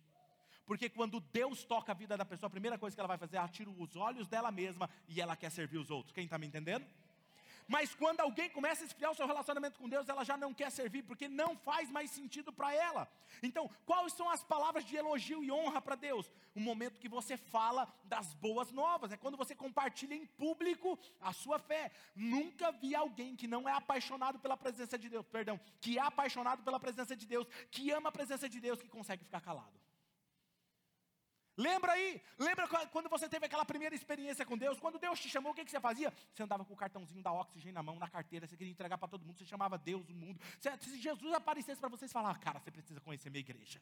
Porque 0.68 0.88
quando 0.88 1.20
Deus 1.20 1.64
toca 1.64 1.92
a 1.92 1.96
vida 1.96 2.16
da 2.16 2.24
pessoa, 2.24 2.48
a 2.48 2.52
primeira 2.52 2.78
coisa 2.78 2.96
que 2.96 3.00
ela 3.00 3.08
vai 3.08 3.18
fazer 3.18 3.38
é 3.38 3.40
ela 3.40 3.48
tira 3.48 3.72
os 3.72 3.96
olhos 3.96 4.28
dela 4.28 4.52
mesma 4.52 4.88
e 5.08 5.20
ela 5.20 5.36
quer 5.36 5.50
servir 5.50 5.78
os 5.80 5.90
outros. 5.90 6.14
Quem 6.14 6.26
está 6.26 6.38
me 6.38 6.46
entendendo? 6.46 6.86
Mas 7.68 7.94
quando 7.96 8.20
alguém 8.20 8.50
começa 8.50 8.84
a 8.84 8.86
esfriar 8.86 9.12
o 9.12 9.16
seu 9.16 9.28
relacionamento 9.28 9.80
com 9.80 9.88
Deus, 9.88 10.08
ela 10.08 10.24
já 10.24 10.38
não 10.38 10.54
quer 10.54 10.70
servir, 10.72 11.04
porque 11.04 11.28
não 11.28 11.56
faz 11.58 11.90
mais 11.90 12.12
sentido 12.12 12.52
para 12.52 12.74
ela. 12.74 13.08
Então, 13.42 13.70
quais 13.86 14.14
são 14.14 14.30
as 14.30 14.44
palavras 14.44 14.86
de 14.86 14.96
elogio 14.96 15.44
e 15.44 15.52
honra 15.52 15.82
para 15.82 15.96
Deus? 15.96 16.32
O 16.56 16.60
momento 16.60 17.00
que 17.00 17.10
você 17.10 17.38
fala 17.38 17.88
das 18.04 18.34
boas 18.34 18.72
novas, 18.72 19.12
é 19.12 19.18
quando 19.18 19.38
você 19.38 19.56
compartilha 19.56 20.16
em 20.16 20.26
público 20.26 21.00
a 21.20 21.34
sua 21.34 21.60
fé. 21.60 21.92
Nunca 22.16 22.72
vi 22.72 22.96
alguém 22.96 23.36
que 23.36 23.48
não 23.48 23.68
é 23.68 23.72
apaixonado 23.72 24.40
pela 24.40 24.58
presença 24.58 24.98
de 24.98 25.10
Deus, 25.10 25.26
perdão, 25.26 25.60
que 25.80 25.98
é 25.98 26.02
apaixonado 26.02 26.64
pela 26.64 26.80
presença 26.80 27.16
de 27.16 27.26
Deus, 27.26 27.48
que 27.70 27.92
ama 27.92 28.10
a 28.10 28.12
presença 28.12 28.50
de 28.50 28.60
Deus, 28.60 28.82
que 28.82 28.90
consegue 28.90 29.24
ficar 29.24 29.42
calado. 29.42 29.91
Lembra 31.58 31.94
aí? 31.94 32.22
Lembra 32.40 32.68
quando 32.68 33.10
você 33.10 33.28
teve 33.28 33.46
aquela 33.46 33.66
primeira 33.66 33.94
experiência 33.94 34.46
com 34.46 34.58
Deus? 34.58 34.80
Quando 34.80 34.98
Deus 34.98 35.20
te 35.20 35.30
chamou, 35.30 35.52
o 35.52 35.56
que, 35.56 35.66
que 35.66 35.72
você 35.72 35.80
fazia? 35.80 36.14
Você 36.34 36.44
andava 36.44 36.64
com 36.64 36.74
o 36.74 36.78
cartãozinho 36.78 37.22
da 37.22 37.32
oxigênio 37.32 37.74
na 37.74 37.84
mão, 37.84 38.00
na 38.00 38.10
carteira, 38.10 38.48
você 38.48 38.56
queria 38.56 38.72
entregar 38.72 38.98
para 38.98 39.08
todo 39.08 39.26
mundo, 39.26 39.38
você 39.38 39.46
chamava 39.46 39.78
Deus, 39.78 40.08
o 40.10 40.14
mundo. 40.14 40.40
Se 40.60 40.98
Jesus 40.98 41.34
aparecesse 41.34 41.80
para 41.80 41.90
vocês 41.90 42.12
falar, 42.12 42.38
cara, 42.40 42.60
você 42.60 42.72
precisa 42.72 43.00
conhecer 43.02 43.30
minha 43.30 43.42
igreja. 43.42 43.82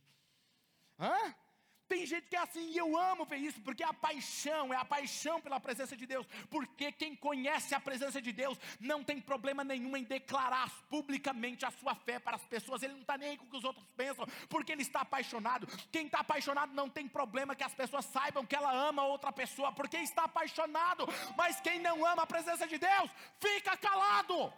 Hã? 1.00 1.36
Tem 1.90 2.06
gente 2.06 2.28
que 2.28 2.36
é 2.36 2.40
assim, 2.40 2.70
e 2.70 2.78
eu 2.78 2.96
amo 2.96 3.26
ver 3.26 3.38
isso, 3.38 3.60
porque 3.62 3.84
é 3.84 3.88
a 3.88 3.94
paixão, 3.94 4.72
é 4.72 4.78
a 4.78 4.86
paixão 4.86 5.42
pela 5.42 5.60
presença 5.60 5.98
de 5.98 6.06
Deus. 6.06 6.28
Porque 6.48 6.92
quem 6.92 7.16
conhece 7.16 7.74
a 7.74 7.80
presença 7.80 8.22
de 8.22 8.32
Deus 8.32 8.60
não 8.80 9.04
tem 9.04 9.20
problema 9.20 9.64
nenhum 9.64 9.98
em 9.98 10.04
declarar 10.04 10.70
publicamente 10.88 11.66
a 11.66 11.72
sua 11.72 11.96
fé 11.96 12.20
para 12.20 12.36
as 12.36 12.46
pessoas. 12.46 12.84
Ele 12.84 12.94
não 12.94 13.02
está 13.02 13.18
nem 13.18 13.36
com 13.36 13.46
o 13.46 13.50
que 13.50 13.58
os 13.58 13.64
outros 13.64 13.84
pensam, 13.98 14.28
porque 14.48 14.72
ele 14.72 14.84
está 14.84 15.02
apaixonado. 15.02 15.66
Quem 15.92 16.06
está 16.06 16.20
apaixonado 16.20 16.76
não 16.76 16.88
tem 16.88 17.08
problema 17.08 17.56
que 17.56 17.64
as 17.64 17.74
pessoas 17.74 18.06
saibam 18.06 18.46
que 18.46 18.56
ela 18.56 18.72
ama 18.72 19.04
outra 19.04 19.32
pessoa, 19.32 19.72
porque 19.72 19.98
está 19.98 20.26
apaixonado. 20.26 21.08
Mas 21.36 21.60
quem 21.60 21.80
não 21.80 22.06
ama 22.06 22.22
a 22.22 22.28
presença 22.28 22.68
de 22.68 22.78
Deus, 22.78 23.10
fica 23.40 23.76
calado. 23.76 24.54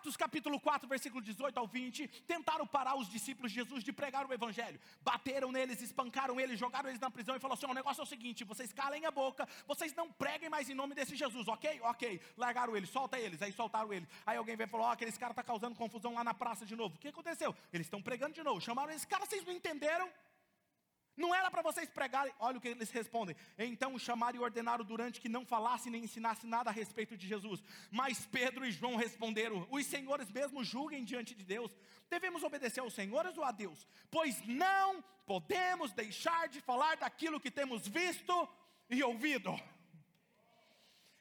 Atos 0.00 0.16
capítulo 0.16 0.58
4, 0.58 0.88
versículo 0.88 1.22
18 1.22 1.58
ao 1.58 1.66
20, 1.66 2.08
tentaram 2.26 2.66
parar 2.66 2.96
os 2.96 3.06
discípulos 3.06 3.52
de 3.52 3.56
Jesus 3.56 3.84
de 3.84 3.92
pregar 3.92 4.26
o 4.26 4.32
evangelho. 4.32 4.80
Bateram 5.02 5.52
neles, 5.52 5.82
espancaram 5.82 6.40
eles, 6.40 6.58
jogaram 6.58 6.88
eles 6.88 6.98
na 6.98 7.10
prisão 7.10 7.36
e 7.36 7.38
falaram 7.38 7.58
assim: 7.58 7.70
o 7.70 7.74
negócio 7.74 8.00
é 8.00 8.04
o 8.04 8.06
seguinte, 8.06 8.42
vocês 8.42 8.72
calem 8.72 9.04
a 9.04 9.10
boca, 9.10 9.46
vocês 9.66 9.92
não 9.92 10.10
preguem 10.10 10.48
mais 10.48 10.70
em 10.70 10.74
nome 10.74 10.94
desse 10.94 11.14
Jesus, 11.14 11.46
ok? 11.48 11.82
Ok. 11.82 12.18
Largaram 12.34 12.74
eles, 12.74 12.88
solta 12.88 13.20
eles, 13.20 13.42
aí 13.42 13.52
soltaram 13.52 13.92
eles. 13.92 14.08
Aí 14.24 14.38
alguém 14.38 14.56
veio 14.56 14.68
e 14.68 14.70
falou: 14.70 14.86
ó, 14.86 14.88
oh, 14.88 14.92
aqueles 14.92 15.18
caras 15.18 15.32
estão 15.32 15.44
tá 15.44 15.46
causando 15.46 15.76
confusão 15.76 16.14
lá 16.14 16.24
na 16.24 16.32
praça 16.32 16.64
de 16.64 16.74
novo. 16.74 16.94
O 16.94 16.98
que 16.98 17.08
aconteceu? 17.08 17.54
Eles 17.70 17.86
estão 17.86 18.00
pregando 18.00 18.32
de 18.32 18.42
novo. 18.42 18.58
Chamaram 18.58 18.88
eles, 18.88 19.04
cara, 19.04 19.26
vocês 19.26 19.44
não 19.44 19.52
entenderam? 19.52 20.10
Não 21.20 21.34
era 21.34 21.50
para 21.50 21.60
vocês 21.60 21.90
pregarem. 21.90 22.32
Olha 22.38 22.56
o 22.56 22.60
que 22.60 22.68
eles 22.68 22.90
respondem. 22.90 23.36
Então 23.58 23.98
chamaram 23.98 24.38
e 24.38 24.42
ordenaram 24.42 24.82
durante 24.82 25.20
que 25.20 25.28
não 25.28 25.44
falasse 25.44 25.90
nem 25.90 26.04
ensinasse 26.04 26.46
nada 26.46 26.70
a 26.70 26.72
respeito 26.72 27.14
de 27.14 27.28
Jesus. 27.28 27.62
Mas 27.90 28.24
Pedro 28.24 28.64
e 28.64 28.72
João 28.72 28.96
responderam: 28.96 29.66
Os 29.70 29.84
senhores 29.84 30.30
mesmo 30.30 30.64
julguem 30.64 31.04
diante 31.04 31.34
de 31.34 31.44
Deus. 31.44 31.76
Devemos 32.08 32.42
obedecer 32.42 32.80
aos 32.80 32.94
senhores 32.94 33.36
ou 33.36 33.44
a 33.44 33.52
Deus? 33.52 33.86
Pois 34.10 34.42
não 34.46 35.04
podemos 35.26 35.92
deixar 35.92 36.48
de 36.48 36.60
falar 36.62 36.96
daquilo 36.96 37.38
que 37.38 37.50
temos 37.50 37.86
visto 37.86 38.48
e 38.88 39.02
ouvido. 39.02 39.54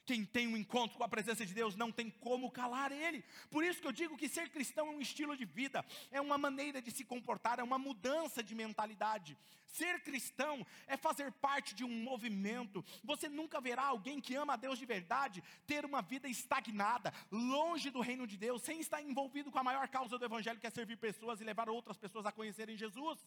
Quem 0.09 0.25
tem 0.25 0.47
um 0.47 0.57
encontro 0.57 0.97
com 0.97 1.03
a 1.03 1.07
presença 1.07 1.45
de 1.45 1.53
Deus 1.53 1.75
não 1.75 1.91
tem 1.91 2.09
como 2.09 2.49
calar 2.49 2.91
ele. 2.91 3.23
Por 3.51 3.63
isso 3.63 3.79
que 3.79 3.85
eu 3.85 3.91
digo 3.91 4.17
que 4.17 4.27
ser 4.27 4.49
cristão 4.49 4.87
é 4.87 4.89
um 4.89 4.99
estilo 4.99 5.37
de 5.37 5.45
vida, 5.45 5.85
é 6.09 6.19
uma 6.19 6.35
maneira 6.35 6.81
de 6.81 6.89
se 6.89 7.03
comportar, 7.05 7.59
é 7.59 7.63
uma 7.63 7.77
mudança 7.77 8.41
de 8.41 8.55
mentalidade. 8.55 9.37
Ser 9.67 10.01
cristão 10.01 10.65
é 10.87 10.97
fazer 10.97 11.31
parte 11.33 11.75
de 11.75 11.83
um 11.83 12.03
movimento. 12.03 12.83
Você 13.03 13.29
nunca 13.29 13.61
verá 13.61 13.83
alguém 13.83 14.19
que 14.19 14.33
ama 14.33 14.53
a 14.53 14.55
Deus 14.55 14.79
de 14.79 14.85
verdade 14.87 15.43
ter 15.67 15.85
uma 15.85 16.01
vida 16.01 16.27
estagnada, 16.27 17.13
longe 17.31 17.91
do 17.91 18.01
reino 18.01 18.25
de 18.25 18.35
Deus, 18.35 18.63
sem 18.63 18.79
estar 18.79 19.03
envolvido 19.03 19.51
com 19.51 19.59
a 19.59 19.63
maior 19.63 19.87
causa 19.89 20.17
do 20.17 20.25
evangelho, 20.25 20.59
que 20.59 20.65
é 20.65 20.71
servir 20.71 20.97
pessoas 20.97 21.39
e 21.39 21.43
levar 21.43 21.69
outras 21.69 21.97
pessoas 21.97 22.25
a 22.25 22.31
conhecerem 22.31 22.75
Jesus. 22.75 23.19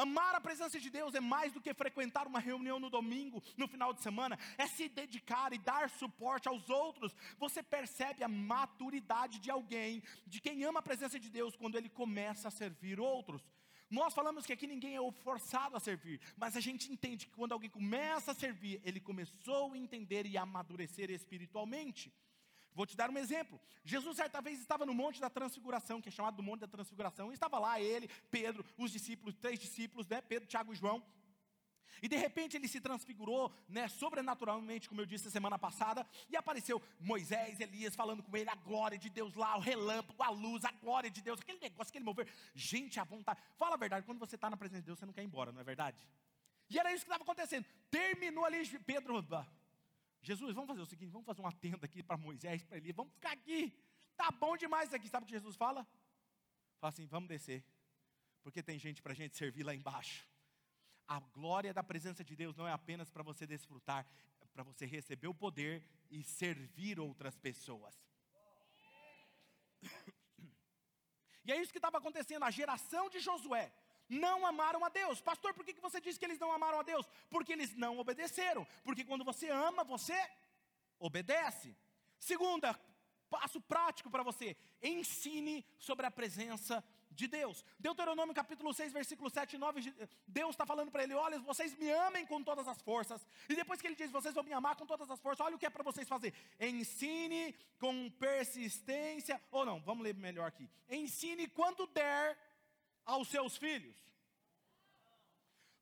Amar 0.00 0.34
a 0.34 0.40
presença 0.40 0.80
de 0.80 0.88
Deus 0.88 1.14
é 1.14 1.20
mais 1.20 1.52
do 1.52 1.60
que 1.60 1.74
frequentar 1.74 2.26
uma 2.26 2.40
reunião 2.40 2.80
no 2.80 2.88
domingo, 2.88 3.42
no 3.54 3.68
final 3.68 3.92
de 3.92 4.00
semana, 4.00 4.38
é 4.56 4.66
se 4.66 4.88
dedicar 4.88 5.52
e 5.52 5.58
dar 5.58 5.90
suporte 5.90 6.48
aos 6.48 6.70
outros. 6.70 7.14
Você 7.38 7.62
percebe 7.62 8.24
a 8.24 8.28
maturidade 8.28 9.38
de 9.38 9.50
alguém, 9.50 10.02
de 10.26 10.40
quem 10.40 10.64
ama 10.64 10.80
a 10.80 10.82
presença 10.82 11.20
de 11.20 11.28
Deus, 11.28 11.54
quando 11.54 11.76
ele 11.76 11.90
começa 11.90 12.48
a 12.48 12.50
servir 12.50 12.98
outros. 12.98 13.42
Nós 13.90 14.14
falamos 14.14 14.46
que 14.46 14.54
aqui 14.54 14.66
ninguém 14.66 14.96
é 14.96 15.12
forçado 15.22 15.76
a 15.76 15.80
servir, 15.80 16.18
mas 16.34 16.56
a 16.56 16.60
gente 16.60 16.90
entende 16.90 17.26
que 17.26 17.32
quando 17.32 17.52
alguém 17.52 17.68
começa 17.68 18.30
a 18.30 18.34
servir, 18.34 18.80
ele 18.82 19.00
começou 19.00 19.74
a 19.74 19.76
entender 19.76 20.24
e 20.24 20.38
amadurecer 20.38 21.10
espiritualmente. 21.10 22.10
Vou 22.74 22.86
te 22.86 22.96
dar 22.96 23.10
um 23.10 23.18
exemplo. 23.18 23.60
Jesus, 23.84 24.16
certa 24.16 24.40
vez, 24.40 24.60
estava 24.60 24.86
no 24.86 24.94
Monte 24.94 25.20
da 25.20 25.30
Transfiguração, 25.30 26.00
que 26.00 26.08
é 26.08 26.12
chamado 26.12 26.36
do 26.36 26.42
Monte 26.42 26.60
da 26.60 26.68
Transfiguração, 26.68 27.30
e 27.30 27.34
estava 27.34 27.58
lá 27.58 27.80
ele, 27.80 28.08
Pedro, 28.30 28.64
os 28.76 28.90
discípulos, 28.90 29.34
três 29.36 29.58
discípulos, 29.58 30.06
né? 30.06 30.20
Pedro, 30.20 30.48
Tiago 30.48 30.72
e 30.72 30.76
João. 30.76 31.02
E 32.02 32.08
de 32.08 32.16
repente 32.16 32.56
ele 32.56 32.66
se 32.66 32.80
transfigurou, 32.80 33.52
né, 33.68 33.88
sobrenaturalmente, 33.88 34.88
como 34.88 35.00
eu 35.00 35.06
disse 35.06 35.30
semana 35.30 35.58
passada, 35.58 36.06
e 36.28 36.36
apareceu 36.36 36.80
Moisés, 36.98 37.60
Elias 37.60 37.94
falando 37.94 38.22
com 38.22 38.34
ele, 38.36 38.48
a 38.48 38.54
glória 38.54 38.96
de 38.96 39.10
Deus 39.10 39.34
lá, 39.34 39.56
o 39.56 39.60
relâmpago, 39.60 40.22
a 40.22 40.30
luz, 40.30 40.64
a 40.64 40.70
glória 40.72 41.10
de 41.10 41.20
Deus, 41.20 41.40
aquele 41.40 41.60
negócio, 41.60 41.90
aquele 41.90 42.04
mover. 42.04 42.26
Gente, 42.54 42.98
à 42.98 43.04
vontade. 43.04 43.40
Fala 43.56 43.74
a 43.74 43.78
verdade, 43.78 44.06
quando 44.06 44.18
você 44.18 44.36
está 44.36 44.48
na 44.48 44.56
presença 44.56 44.82
de 44.82 44.86
Deus, 44.86 44.98
você 44.98 45.06
não 45.06 45.12
quer 45.12 45.22
ir 45.22 45.26
embora, 45.26 45.52
não 45.52 45.60
é 45.60 45.64
verdade? 45.64 46.02
E 46.70 46.78
era 46.78 46.92
isso 46.92 47.04
que 47.04 47.10
estava 47.10 47.24
acontecendo. 47.24 47.66
Terminou 47.90 48.44
ali, 48.44 48.66
Pedro, 48.80 49.22
Jesus, 50.22 50.54
vamos 50.54 50.68
fazer 50.68 50.82
o 50.82 50.86
seguinte, 50.86 51.10
vamos 51.10 51.26
fazer 51.26 51.40
uma 51.40 51.52
tenda 51.52 51.86
aqui 51.86 52.02
para 52.02 52.16
Moisés, 52.16 52.62
para 52.62 52.76
Elias, 52.76 52.94
vamos 52.94 53.12
ficar 53.14 53.32
aqui. 53.32 53.72
Tá 54.16 54.30
bom 54.30 54.56
demais 54.56 54.92
aqui. 54.92 55.08
Sabe 55.08 55.24
o 55.24 55.26
que 55.26 55.32
Jesus 55.32 55.56
fala? 55.56 55.86
Fala 56.78 56.90
assim, 56.90 57.06
vamos 57.06 57.28
descer. 57.28 57.64
Porque 58.42 58.62
tem 58.62 58.78
gente 58.78 59.02
para 59.02 59.12
a 59.12 59.14
gente 59.14 59.36
servir 59.36 59.62
lá 59.62 59.74
embaixo. 59.74 60.28
A 61.08 61.20
glória 61.20 61.72
da 61.72 61.82
presença 61.82 62.22
de 62.22 62.36
Deus 62.36 62.56
não 62.56 62.68
é 62.68 62.72
apenas 62.72 63.10
para 63.10 63.22
você 63.22 63.46
desfrutar, 63.46 64.06
é 64.40 64.46
para 64.46 64.62
você 64.62 64.86
receber 64.86 65.26
o 65.26 65.34
poder 65.34 65.82
e 66.10 66.22
servir 66.22 67.00
outras 67.00 67.36
pessoas. 67.36 67.94
E 71.42 71.50
é 71.50 71.60
isso 71.60 71.72
que 71.72 71.78
estava 71.78 71.96
acontecendo. 71.96 72.44
A 72.44 72.50
geração 72.50 73.08
de 73.08 73.18
Josué 73.18 73.72
não 74.10 74.44
amaram 74.44 74.84
a 74.84 74.88
Deus. 74.88 75.20
Pastor, 75.20 75.54
por 75.54 75.64
que 75.64 75.80
você 75.80 76.00
disse 76.00 76.18
que 76.18 76.24
eles 76.24 76.38
não 76.38 76.52
amaram 76.52 76.80
a 76.80 76.82
Deus? 76.82 77.06
Porque 77.30 77.52
eles 77.52 77.74
não 77.74 77.98
obedeceram. 77.98 78.66
Porque 78.84 79.04
quando 79.04 79.24
você 79.24 79.48
ama, 79.48 79.84
você 79.84 80.18
obedece. 80.98 81.74
Segunda, 82.18 82.78
passo 83.30 83.60
prático 83.60 84.10
para 84.10 84.24
você: 84.24 84.56
ensine 84.82 85.64
sobre 85.78 86.04
a 86.04 86.10
presença 86.10 86.84
de 87.10 87.26
Deus. 87.26 87.64
Deuteronômio 87.78 88.34
capítulo 88.34 88.72
6, 88.72 88.92
versículo 88.92 89.28
7 89.30 89.54
e 89.54 89.58
9, 89.58 89.94
Deus 90.26 90.50
está 90.50 90.66
falando 90.66 90.90
para 90.90 91.02
ele: 91.02 91.14
olha, 91.14 91.38
vocês 91.40 91.76
me 91.76 91.90
amem 91.90 92.26
com 92.26 92.42
todas 92.42 92.66
as 92.68 92.80
forças. 92.82 93.26
E 93.48 93.54
depois 93.54 93.80
que 93.80 93.86
ele 93.86 93.96
diz, 93.96 94.10
vocês 94.10 94.34
vão 94.34 94.44
me 94.44 94.52
amar 94.52 94.76
com 94.76 94.86
todas 94.86 95.10
as 95.10 95.20
forças, 95.20 95.44
olha 95.44 95.56
o 95.56 95.58
que 95.58 95.66
é 95.66 95.70
para 95.70 95.84
vocês 95.84 96.08
fazer: 96.08 96.34
ensine 96.58 97.54
com 97.78 98.10
persistência, 98.10 99.40
ou 99.50 99.64
não, 99.64 99.80
vamos 99.80 100.04
ler 100.04 100.14
melhor 100.14 100.48
aqui: 100.48 100.68
ensine 100.88 101.48
quando 101.48 101.86
der 101.86 102.36
aos 103.14 103.28
seus 103.28 103.56
filhos. 103.56 103.96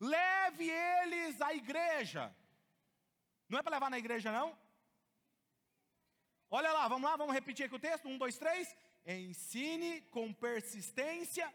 Leve 0.00 0.68
eles 0.70 1.40
à 1.40 1.52
igreja. 1.62 2.24
Não 3.48 3.58
é 3.58 3.62
para 3.62 3.76
levar 3.76 3.90
na 3.90 3.98
igreja, 3.98 4.30
não? 4.38 4.48
Olha 6.50 6.72
lá, 6.72 6.88
vamos 6.88 7.08
lá, 7.08 7.16
vamos 7.16 7.34
repetir 7.34 7.66
aqui 7.66 7.74
o 7.74 7.86
texto. 7.88 8.08
Um, 8.08 8.16
dois, 8.16 8.38
três. 8.38 8.74
Ensine 9.06 10.02
com 10.14 10.32
persistência 10.32 11.46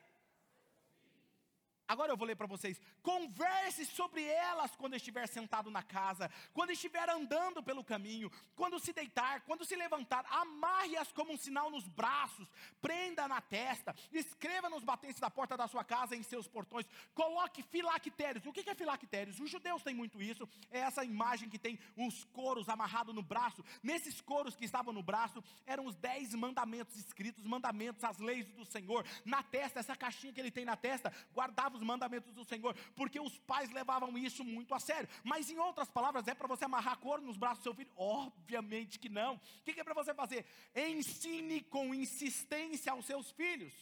Agora 1.87 2.11
eu 2.11 2.17
vou 2.17 2.27
ler 2.27 2.35
para 2.35 2.47
vocês. 2.47 2.79
Converse 3.01 3.85
sobre 3.85 4.23
elas 4.23 4.75
quando 4.75 4.95
estiver 4.95 5.27
sentado 5.27 5.69
na 5.69 5.83
casa, 5.83 6.31
quando 6.53 6.71
estiver 6.71 7.09
andando 7.09 7.61
pelo 7.61 7.83
caminho, 7.83 8.31
quando 8.55 8.79
se 8.79 8.93
deitar, 8.93 9.41
quando 9.41 9.65
se 9.65 9.75
levantar. 9.75 10.25
Amarre-as 10.29 11.11
como 11.11 11.33
um 11.33 11.37
sinal 11.37 11.69
nos 11.69 11.87
braços, 11.87 12.47
prenda 12.81 13.27
na 13.27 13.41
testa, 13.41 13.95
escreva 14.11 14.69
nos 14.69 14.83
batentes 14.83 15.19
da 15.19 15.29
porta 15.29 15.57
da 15.57 15.67
sua 15.67 15.83
casa 15.83 16.15
em 16.15 16.23
seus 16.23 16.47
portões. 16.47 16.85
Coloque 17.13 17.61
filactérios. 17.63 18.45
O 18.45 18.53
que 18.53 18.69
é 18.69 18.75
filactérios? 18.75 19.39
Os 19.39 19.49
judeus 19.49 19.83
têm 19.83 19.93
muito 19.93 20.21
isso. 20.21 20.47
É 20.71 20.79
essa 20.79 21.03
imagem 21.03 21.49
que 21.49 21.59
tem 21.59 21.77
uns 21.97 22.23
coros 22.25 22.69
amarrados 22.69 23.13
no 23.13 23.21
braço. 23.21 23.63
Nesses 23.81 24.21
coros 24.21 24.55
que 24.55 24.65
estavam 24.65 24.93
no 24.93 25.03
braço 25.03 25.43
eram 25.65 25.85
os 25.85 25.95
dez 25.95 26.33
mandamentos 26.33 26.95
escritos, 26.95 27.43
mandamentos, 27.43 28.03
as 28.03 28.17
leis 28.19 28.45
do 28.53 28.65
Senhor. 28.65 29.05
Na 29.25 29.43
testa, 29.43 29.79
essa 29.79 29.95
caixinha 29.95 30.31
que 30.31 30.39
ele 30.39 30.51
tem 30.51 30.65
na 30.65 30.75
testa, 30.75 31.13
guardava 31.33 31.75
os 31.75 31.82
mandamentos 31.83 32.33
do 32.33 32.43
Senhor, 32.43 32.75
porque 32.95 33.19
os 33.19 33.37
pais 33.39 33.69
levavam 33.71 34.17
isso 34.17 34.43
muito 34.43 34.73
a 34.73 34.79
sério. 34.79 35.09
Mas 35.23 35.49
em 35.49 35.57
outras 35.57 35.89
palavras, 35.89 36.27
é 36.27 36.33
para 36.33 36.47
você 36.47 36.65
amarrar 36.65 36.97
cor 36.97 37.21
nos 37.21 37.37
braços 37.37 37.59
do 37.59 37.63
seu 37.63 37.73
filho? 37.73 37.91
Obviamente 37.95 38.99
que 38.99 39.09
não. 39.09 39.35
O 39.35 39.39
que 39.63 39.79
é 39.79 39.83
para 39.83 39.93
você 39.93 40.13
fazer? 40.13 40.45
Ensine 40.75 41.61
com 41.61 41.93
insistência 41.93 42.91
aos 42.91 43.05
seus 43.05 43.31
filhos. 43.31 43.73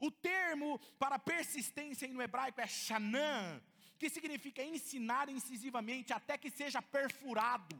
O 0.00 0.10
termo 0.10 0.78
para 0.98 1.18
persistência 1.18 2.06
no 2.08 2.22
hebraico 2.22 2.60
é 2.60 2.66
shanã, 2.66 3.60
que 3.98 4.08
significa 4.08 4.62
ensinar 4.62 5.28
incisivamente 5.28 6.12
até 6.12 6.38
que 6.38 6.50
seja 6.50 6.80
perfurado 6.80 7.76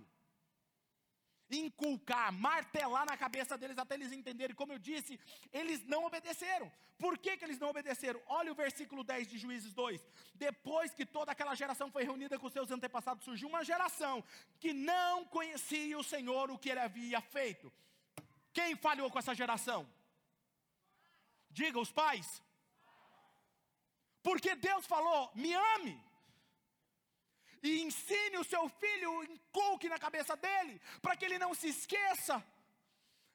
inculcar, 1.50 2.32
martelar 2.32 3.06
na 3.06 3.16
cabeça 3.16 3.56
deles 3.56 3.78
até 3.78 3.94
eles 3.94 4.12
entenderem. 4.12 4.54
Como 4.54 4.72
eu 4.72 4.78
disse, 4.78 5.18
eles 5.52 5.84
não 5.86 6.04
obedeceram. 6.04 6.70
Por 6.98 7.16
que, 7.16 7.36
que 7.36 7.44
eles 7.44 7.58
não 7.58 7.70
obedeceram? 7.70 8.20
Olha 8.26 8.50
o 8.50 8.54
versículo 8.54 9.04
10 9.04 9.28
de 9.28 9.38
Juízes 9.38 9.72
2. 9.72 10.04
Depois 10.34 10.92
que 10.92 11.06
toda 11.06 11.32
aquela 11.32 11.54
geração 11.54 11.90
foi 11.90 12.04
reunida 12.04 12.38
com 12.38 12.48
seus 12.50 12.70
antepassados, 12.70 13.24
surgiu 13.24 13.48
uma 13.48 13.64
geração 13.64 14.24
que 14.58 14.72
não 14.72 15.24
conhecia 15.24 15.98
o 15.98 16.04
Senhor, 16.04 16.50
o 16.50 16.58
que 16.58 16.70
ele 16.70 16.80
havia 16.80 17.20
feito. 17.20 17.72
Quem 18.52 18.74
falhou 18.76 19.10
com 19.10 19.18
essa 19.18 19.34
geração? 19.34 19.88
Diga 21.50 21.78
os 21.78 21.92
pais. 21.92 22.42
Porque 24.22 24.54
Deus 24.56 24.86
falou: 24.86 25.30
me 25.34 25.54
ame 25.54 26.07
e 27.62 27.82
ensine 27.82 28.38
o 28.38 28.44
seu 28.44 28.68
filho, 28.68 29.24
inculque 29.24 29.88
na 29.88 29.98
cabeça 29.98 30.36
dele, 30.36 30.80
para 31.02 31.16
que 31.16 31.24
ele 31.24 31.38
não 31.38 31.54
se 31.54 31.68
esqueça. 31.68 32.44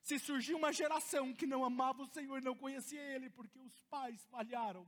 Se 0.02 0.20
surgiu 0.20 0.58
uma 0.58 0.74
geração 0.74 1.34
que 1.34 1.48
não 1.48 1.64
amava 1.64 2.04
o 2.04 2.08
Senhor, 2.08 2.42
não 2.42 2.56
conhecia 2.56 3.00
Ele, 3.00 3.30
porque 3.30 3.58
os 3.58 3.80
pais 3.84 4.22
falharam. 4.30 4.86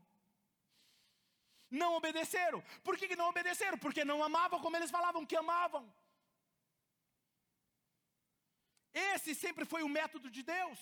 Não 1.71 1.93
obedeceram. 1.93 2.62
Por 2.84 2.98
que, 2.98 3.15
não 3.15 3.30
obedeceram? 3.30 3.78
Porque 3.78 4.04
não 4.04 4.21
amavam 4.21 4.60
como 4.60 4.76
eles 4.76 4.91
falavam 4.91 5.26
que 5.26 5.38
amavam. 5.38 5.91
Esse 8.93 9.34
sempre 9.34 9.65
foi 9.65 9.84
o 9.84 9.89
método 9.89 10.30
de 10.30 10.43
Deus 10.43 10.78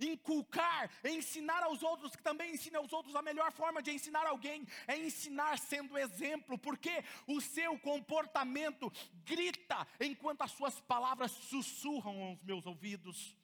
inculcar, 0.00 0.90
ensinar 1.04 1.62
aos 1.62 1.82
outros, 1.82 2.14
que 2.14 2.22
também 2.22 2.54
ensine 2.54 2.76
aos 2.76 2.92
outros, 2.92 3.14
a 3.16 3.22
melhor 3.22 3.52
forma 3.52 3.82
de 3.82 3.90
ensinar 3.90 4.26
alguém 4.26 4.66
é 4.86 4.96
ensinar 4.96 5.58
sendo 5.58 5.96
exemplo, 5.98 6.58
porque 6.58 7.04
o 7.26 7.40
seu 7.40 7.78
comportamento 7.78 8.92
grita 9.24 9.86
enquanto 10.00 10.42
as 10.42 10.52
suas 10.52 10.80
palavras 10.80 11.30
sussurram 11.30 12.22
aos 12.22 12.42
meus 12.42 12.66
ouvidos. 12.66 13.36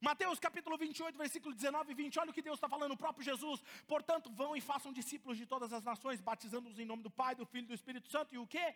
Mateus 0.00 0.38
capítulo 0.38 0.76
28, 0.76 1.16
versículo 1.16 1.54
19 1.54 1.92
e 1.92 1.94
20, 1.94 2.18
olha 2.18 2.30
o 2.30 2.34
que 2.34 2.42
Deus 2.42 2.58
está 2.58 2.68
falando, 2.68 2.92
o 2.92 2.96
próprio 2.96 3.24
Jesus. 3.24 3.62
Portanto, 3.86 4.30
vão 4.30 4.54
e 4.54 4.60
façam 4.60 4.92
discípulos 4.92 5.38
de 5.38 5.46
todas 5.46 5.72
as 5.72 5.82
nações, 5.82 6.20
batizando-os 6.20 6.78
em 6.78 6.84
nome 6.84 7.02
do 7.02 7.10
Pai, 7.10 7.34
do 7.34 7.46
Filho 7.46 7.64
e 7.64 7.68
do 7.68 7.74
Espírito 7.74 8.10
Santo, 8.10 8.34
e 8.34 8.38
o 8.38 8.46
que? 8.46 8.74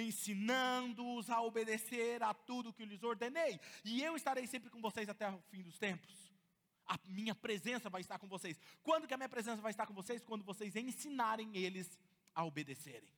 Ensinando-os 0.00 1.30
a 1.30 1.40
obedecer 1.40 2.22
a 2.22 2.34
tudo 2.34 2.72
que 2.72 2.84
lhes 2.84 3.02
ordenei, 3.02 3.60
e 3.84 4.02
eu 4.02 4.16
estarei 4.16 4.46
sempre 4.46 4.70
com 4.70 4.80
vocês 4.80 5.08
até 5.08 5.28
o 5.30 5.40
fim 5.50 5.62
dos 5.62 5.78
tempos. 5.78 6.32
A 6.86 6.98
minha 7.06 7.34
presença 7.34 7.88
vai 7.88 8.00
estar 8.00 8.18
com 8.18 8.28
vocês. 8.28 8.60
Quando 8.82 9.06
que 9.06 9.14
a 9.14 9.16
minha 9.16 9.28
presença 9.28 9.62
vai 9.62 9.70
estar 9.70 9.86
com 9.86 9.94
vocês? 9.94 10.22
Quando 10.22 10.44
vocês 10.44 10.76
ensinarem 10.76 11.56
eles 11.56 11.98
a 12.34 12.44
obedecerem. 12.44 13.08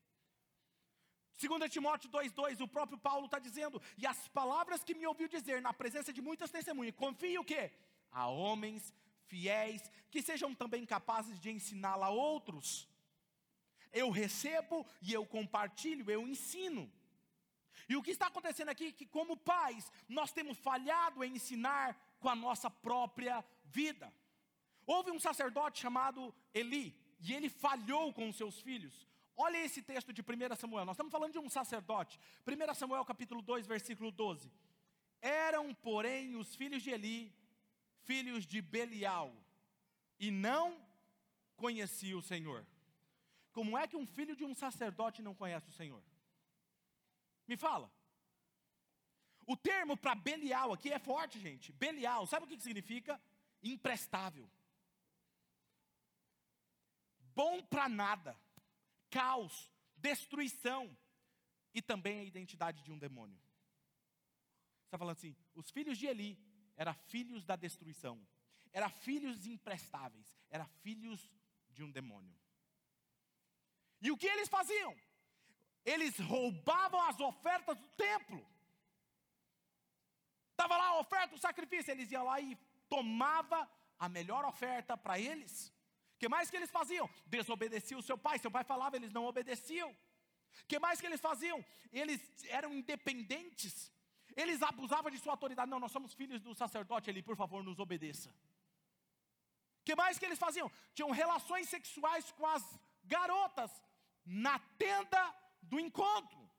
2 1.38 1.70
Timóteo 1.70 2.08
2,2, 2.10 2.60
o 2.60 2.68
próprio 2.68 2.98
Paulo 2.98 3.26
está 3.26 3.38
dizendo, 3.38 3.82
e 3.98 4.06
as 4.06 4.28
palavras 4.28 4.82
que 4.82 4.94
me 4.94 5.06
ouviu 5.06 5.28
dizer 5.28 5.60
na 5.60 5.72
presença 5.72 6.12
de 6.12 6.22
muitas 6.22 6.50
testemunhas, 6.50 6.94
confie 6.94 7.38
o 7.38 7.44
quê? 7.44 7.72
A 8.10 8.26
homens 8.26 8.94
fiéis, 9.26 9.90
que 10.10 10.22
sejam 10.22 10.54
também 10.54 10.86
capazes 10.86 11.38
de 11.40 11.50
ensiná-la 11.50 12.06
a 12.06 12.10
outros 12.10 12.88
eu 14.02 14.10
recebo 14.10 14.86
e 15.00 15.12
eu 15.12 15.24
compartilho, 15.24 16.10
eu 16.10 16.22
ensino. 16.28 16.90
E 17.88 17.96
o 17.96 18.02
que 18.02 18.10
está 18.10 18.26
acontecendo 18.26 18.68
aqui 18.68 18.88
é 18.88 18.92
que, 18.92 19.06
como 19.06 19.36
pais, 19.36 19.90
nós 20.08 20.32
temos 20.32 20.58
falhado 20.58 21.24
em 21.24 21.34
ensinar 21.36 21.96
com 22.20 22.28
a 22.28 22.36
nossa 22.36 22.68
própria 22.70 23.44
vida. 23.64 24.12
Houve 24.86 25.10
um 25.10 25.18
sacerdote 25.18 25.80
chamado 25.80 26.34
Eli, 26.52 26.86
e 27.20 27.32
ele 27.32 27.48
falhou 27.48 28.12
com 28.12 28.28
os 28.28 28.36
seus 28.36 28.60
filhos. 28.60 29.08
Olha 29.36 29.58
esse 29.58 29.82
texto 29.82 30.12
de 30.12 30.22
1 30.22 30.56
Samuel, 30.56 30.84
nós 30.84 30.94
estamos 30.94 31.12
falando 31.12 31.32
de 31.32 31.38
um 31.38 31.48
sacerdote. 31.48 32.18
1 32.46 32.74
Samuel 32.74 33.04
capítulo 33.04 33.40
2, 33.42 33.66
versículo 33.66 34.10
12. 34.10 34.50
Eram, 35.20 35.74
porém, 35.74 36.36
os 36.36 36.54
filhos 36.54 36.82
de 36.82 36.90
Eli, 36.90 37.34
filhos 38.04 38.46
de 38.46 38.60
Belial, 38.60 39.34
e 40.18 40.30
não 40.30 40.78
conhecia 41.56 42.16
o 42.16 42.22
Senhor. 42.22 42.66
Como 43.56 43.78
é 43.78 43.88
que 43.88 43.96
um 43.96 44.06
filho 44.06 44.36
de 44.36 44.44
um 44.44 44.54
sacerdote 44.54 45.22
não 45.22 45.34
conhece 45.34 45.70
o 45.70 45.72
Senhor? 45.72 46.02
Me 47.48 47.56
fala. 47.56 47.90
O 49.46 49.56
termo 49.56 49.96
para 49.96 50.14
Belial 50.14 50.74
aqui 50.74 50.92
é 50.92 50.98
forte, 50.98 51.40
gente. 51.40 51.72
Belial, 51.72 52.26
sabe 52.26 52.44
o 52.44 52.48
que 52.48 52.60
significa? 52.60 53.18
Imprestável. 53.62 54.46
Bom 57.34 57.62
para 57.62 57.88
nada. 57.88 58.38
Caos, 59.08 59.72
destruição 59.96 60.94
e 61.72 61.80
também 61.80 62.20
a 62.20 62.24
identidade 62.24 62.82
de 62.82 62.92
um 62.92 62.98
demônio. 62.98 63.40
Você 64.80 64.88
está 64.88 64.98
falando 64.98 65.16
assim, 65.16 65.34
os 65.54 65.70
filhos 65.70 65.96
de 65.96 66.06
Eli 66.06 66.38
eram 66.76 66.92
filhos 66.92 67.42
da 67.42 67.56
destruição, 67.56 68.20
eram 68.70 68.90
filhos 68.90 69.46
imprestáveis, 69.46 70.38
eram 70.50 70.68
filhos 70.82 71.32
de 71.70 71.82
um 71.82 71.90
demônio. 71.90 72.36
E 74.06 74.10
o 74.12 74.16
que 74.22 74.28
eles 74.34 74.48
faziam? 74.56 74.92
Eles 75.92 76.14
roubavam 76.32 77.00
as 77.10 77.18
ofertas 77.30 77.76
do 77.82 77.88
templo. 78.06 78.40
Estava 80.52 80.76
lá 80.80 80.86
a 80.90 81.00
oferta, 81.00 81.34
o 81.34 81.44
sacrifício, 81.46 81.90
eles 81.90 82.12
iam 82.12 82.24
lá 82.30 82.36
e 82.40 82.56
tomava 82.94 83.58
a 84.04 84.08
melhor 84.08 84.44
oferta 84.52 84.96
para 85.04 85.18
eles. 85.18 85.54
O 86.14 86.18
que 86.20 86.28
mais 86.34 86.48
que 86.50 86.56
eles 86.56 86.70
faziam? 86.70 87.08
Desobedeciam 87.26 87.98
o 87.98 88.06
seu 88.10 88.16
pai, 88.26 88.38
seu 88.38 88.52
pai 88.56 88.62
falava, 88.72 88.94
eles 88.96 89.12
não 89.16 89.24
obedeciam. 89.26 89.90
O 89.90 90.66
que 90.68 90.78
mais 90.78 91.00
que 91.00 91.08
eles 91.10 91.20
faziam? 91.28 91.58
Eles 91.92 92.20
eram 92.58 92.72
independentes. 92.72 93.74
Eles 94.42 94.62
abusavam 94.62 95.10
de 95.10 95.18
sua 95.18 95.32
autoridade. 95.32 95.70
Não, 95.72 95.80
nós 95.80 95.92
somos 95.96 96.14
filhos 96.14 96.40
do 96.40 96.54
sacerdote, 96.54 97.10
ele, 97.10 97.24
por 97.24 97.36
favor, 97.42 97.60
nos 97.64 97.80
obedeça. 97.86 98.30
O 99.80 99.84
que 99.84 99.96
mais 99.96 100.16
que 100.18 100.26
eles 100.28 100.38
faziam? 100.46 100.70
Tinham 100.94 101.10
relações 101.10 101.68
sexuais 101.68 102.30
com 102.38 102.46
as 102.46 102.64
garotas 103.04 103.70
na 104.26 104.58
tenda 104.58 105.34
do 105.62 105.78
encontro. 105.78 106.50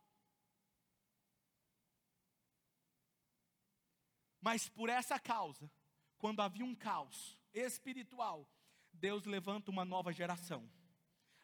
Mas 4.42 4.70
por 4.70 4.88
essa 4.88 5.20
causa, 5.20 5.70
quando 6.18 6.42
havia 6.42 6.64
um 6.64 6.74
caos 6.74 7.38
espiritual, 7.54 8.50
Deus 8.94 9.26
levanta 9.26 9.70
uma 9.70 9.84
nova 9.84 10.14
geração, 10.14 10.72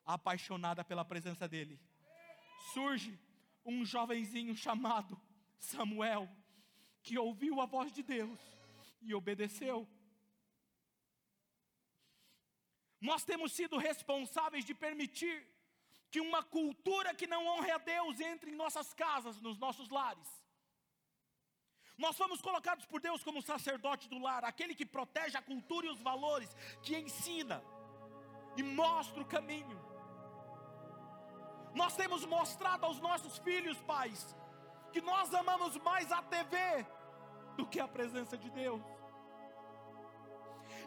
apaixonada 0.06 0.84
pela 0.86 1.04
presença 1.04 1.48
dEle. 1.48 1.80
Surge 2.74 3.20
um 3.66 3.84
jovenzinho 3.86 4.56
chamado 4.56 5.20
Samuel, 5.60 6.30
que 7.02 7.18
ouviu 7.18 7.60
a 7.60 7.66
voz 7.66 7.92
de 7.92 8.02
Deus 8.02 8.40
e 9.02 9.14
obedeceu. 9.14 9.88
Nós 13.02 13.26
temos 13.26 13.52
sido 13.52 13.78
responsáveis 13.78 14.64
de 14.64 14.74
permitir 14.74 15.46
que 16.13 16.21
uma 16.21 16.43
cultura 16.43 17.12
que 17.19 17.26
não 17.26 17.43
honre 17.52 17.71
a 17.71 17.80
Deus 17.80 18.19
entre 18.19 18.52
em 18.52 18.56
nossas 18.56 18.93
casas, 18.93 19.41
nos 19.41 19.58
nossos 19.58 19.89
lares. 19.89 20.30
Nós 21.97 22.15
fomos 22.15 22.39
colocados 22.39 22.86
por 22.86 23.02
Deus 23.02 23.23
como 23.23 23.41
sacerdote 23.41 24.08
do 24.08 24.19
lar, 24.19 24.45
aquele 24.45 24.76
que 24.76 24.86
protege 24.86 25.36
a 25.36 25.41
cultura 25.41 25.88
e 25.88 25.89
os 25.89 26.04
valores, 26.10 26.56
que 26.84 26.95
ensina 26.95 27.63
e 28.56 28.62
mostra 28.62 29.23
o 29.23 29.26
caminho. 29.26 29.80
Nós 31.73 31.95
temos 31.95 32.23
mostrado 32.26 32.86
aos 32.86 32.99
nossos 32.99 33.39
filhos, 33.39 33.82
pais, 33.82 34.36
que 34.91 35.02
nós 35.02 35.34
amamos 35.34 35.76
mais 35.78 36.12
a 36.12 36.21
TV 36.21 36.86
do 37.58 37.65
que 37.65 37.80
a 37.80 37.88
presença 37.88 38.38
de 38.38 38.52
Deus. 38.52 38.84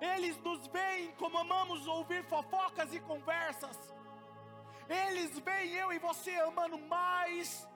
Eles 0.00 0.38
nos 0.38 0.68
veem 0.68 1.10
como 1.16 1.36
amamos 1.36 1.84
ouvir 1.88 2.22
fofocas 2.26 2.94
e 2.94 3.00
conversas. 3.00 3.95
Eles 4.88 5.38
veem 5.38 5.72
eu 5.74 5.92
e 5.92 5.98
você 5.98 6.34
amando 6.36 6.78
mais 6.78 7.68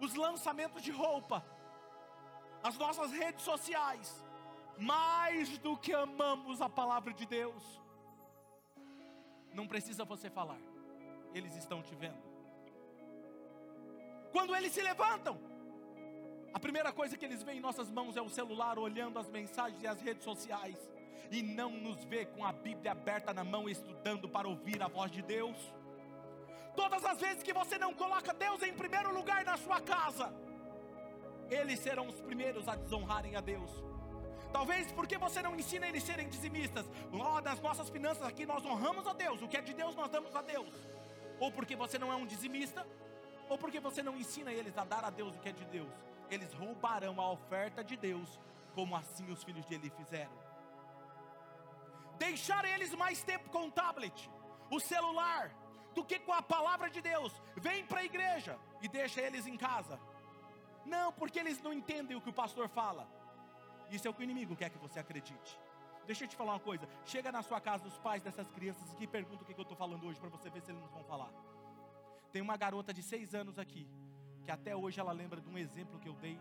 os 0.00 0.14
lançamentos 0.14 0.82
de 0.82 0.90
roupa, 0.90 1.44
as 2.62 2.76
nossas 2.76 3.10
redes 3.12 3.42
sociais, 3.42 4.24
mais 4.78 5.58
do 5.58 5.76
que 5.76 5.92
amamos 5.92 6.60
a 6.60 6.68
palavra 6.68 7.12
de 7.12 7.26
Deus. 7.26 7.80
Não 9.52 9.66
precisa 9.66 10.04
você 10.04 10.30
falar, 10.30 10.60
eles 11.34 11.54
estão 11.56 11.82
te 11.82 11.94
vendo. 11.94 12.22
Quando 14.32 14.54
eles 14.54 14.72
se 14.72 14.80
levantam, 14.80 15.38
a 16.52 16.58
primeira 16.58 16.92
coisa 16.92 17.16
que 17.16 17.24
eles 17.24 17.42
veem 17.42 17.58
em 17.58 17.60
nossas 17.60 17.90
mãos 17.90 18.16
é 18.16 18.22
o 18.22 18.28
celular 18.28 18.78
olhando 18.78 19.18
as 19.18 19.28
mensagens 19.28 19.82
e 19.82 19.86
as 19.86 20.00
redes 20.00 20.24
sociais. 20.24 20.76
e 21.32 21.42
não 21.42 21.70
nos 21.70 22.02
vê 22.06 22.26
com 22.26 22.44
a 22.44 22.52
Bíblia 22.52 22.90
aberta 22.90 23.32
na 23.32 23.44
mão, 23.44 23.68
estudando 23.68 24.28
para 24.28 24.48
ouvir 24.48 24.82
a 24.82 24.88
voz 24.88 25.12
de 25.12 25.22
Deus? 25.22 25.56
Todas 26.80 27.04
as 27.04 27.18
vezes 27.20 27.42
que 27.42 27.52
você 27.52 27.76
não 27.76 27.92
coloca 27.92 28.32
Deus 28.32 28.62
em 28.62 28.72
primeiro 28.72 29.12
lugar 29.12 29.44
na 29.44 29.56
sua 29.64 29.80
casa, 29.82 30.26
eles 31.50 31.78
serão 31.78 32.06
os 32.08 32.18
primeiros 32.28 32.66
a 32.66 32.74
desonrarem 32.74 33.36
a 33.36 33.42
Deus. 33.42 33.70
Talvez 34.50 34.90
porque 34.98 35.18
você 35.18 35.42
não 35.42 35.54
ensina 35.54 35.86
eles 35.86 36.02
a 36.04 36.06
serem 36.06 36.28
dizimistas. 36.34 36.86
Oh, 37.12 37.38
das 37.42 37.60
nossas 37.60 37.90
finanças 37.90 38.22
aqui 38.22 38.46
nós 38.46 38.64
honramos 38.64 39.06
a 39.06 39.12
Deus. 39.12 39.42
O 39.42 39.48
que 39.48 39.58
é 39.58 39.60
de 39.60 39.74
Deus 39.74 39.94
nós 39.94 40.10
damos 40.10 40.34
a 40.34 40.40
Deus. 40.40 40.74
Ou 41.38 41.52
porque 41.52 41.76
você 41.76 41.98
não 41.98 42.10
é 42.10 42.16
um 42.16 42.24
dizimista, 42.24 42.86
ou 43.50 43.58
porque 43.58 43.78
você 43.78 44.02
não 44.02 44.16
ensina 44.16 44.50
eles 44.50 44.78
a 44.78 44.84
dar 44.84 45.04
a 45.04 45.10
Deus 45.10 45.36
o 45.36 45.38
que 45.38 45.50
é 45.50 45.52
de 45.52 45.66
Deus. 45.66 45.92
Eles 46.30 46.50
roubarão 46.54 47.20
a 47.20 47.30
oferta 47.30 47.84
de 47.84 47.96
Deus, 48.08 48.40
como 48.74 48.96
assim 48.96 49.30
os 49.30 49.44
filhos 49.44 49.66
de 49.66 49.74
Eli 49.74 49.90
fizeram. 49.90 50.32
Deixar 52.18 52.64
eles 52.64 52.94
mais 52.94 53.22
tempo 53.22 53.50
com 53.50 53.66
o 53.66 53.70
tablet, 53.70 54.30
o 54.70 54.80
celular, 54.80 55.54
do 55.94 56.04
que 56.04 56.18
com 56.18 56.32
a 56.32 56.42
palavra 56.42 56.88
de 56.90 57.00
Deus. 57.00 57.32
Vem 57.56 57.84
para 57.84 58.00
a 58.00 58.04
igreja 58.04 58.58
e 58.80 58.88
deixa 58.88 59.20
eles 59.20 59.46
em 59.46 59.56
casa. 59.56 59.98
Não, 60.84 61.12
porque 61.12 61.38
eles 61.38 61.60
não 61.60 61.72
entendem 61.72 62.16
o 62.16 62.20
que 62.20 62.30
o 62.30 62.32
pastor 62.32 62.68
fala. 62.68 63.06
Isso 63.90 64.06
é 64.06 64.10
o 64.10 64.14
que 64.14 64.20
o 64.20 64.24
inimigo 64.24 64.56
quer 64.56 64.70
que 64.70 64.78
você 64.78 64.98
acredite. 64.98 65.58
Deixa 66.06 66.24
eu 66.24 66.28
te 66.28 66.36
falar 66.36 66.52
uma 66.52 66.60
coisa. 66.60 66.88
Chega 67.04 67.30
na 67.30 67.42
sua 67.42 67.60
casa 67.60 67.86
os 67.86 67.98
pais 67.98 68.22
dessas 68.22 68.50
crianças 68.50 68.96
e 68.98 69.06
pergunta 69.06 69.42
o 69.42 69.46
que 69.46 69.52
eu 69.52 69.62
estou 69.62 69.76
falando 69.76 70.06
hoje 70.06 70.18
para 70.18 70.28
você 70.28 70.48
ver 70.48 70.62
se 70.62 70.70
eles 70.70 70.80
não 70.80 70.88
vão 70.88 71.04
falar. 71.04 71.30
Tem 72.32 72.40
uma 72.40 72.56
garota 72.56 72.94
de 72.94 73.02
seis 73.02 73.34
anos 73.34 73.58
aqui 73.58 73.88
que 74.44 74.50
até 74.50 74.74
hoje 74.74 74.98
ela 74.98 75.12
lembra 75.12 75.40
de 75.40 75.48
um 75.48 75.58
exemplo 75.58 75.98
que 75.98 76.08
eu 76.08 76.14
dei 76.14 76.40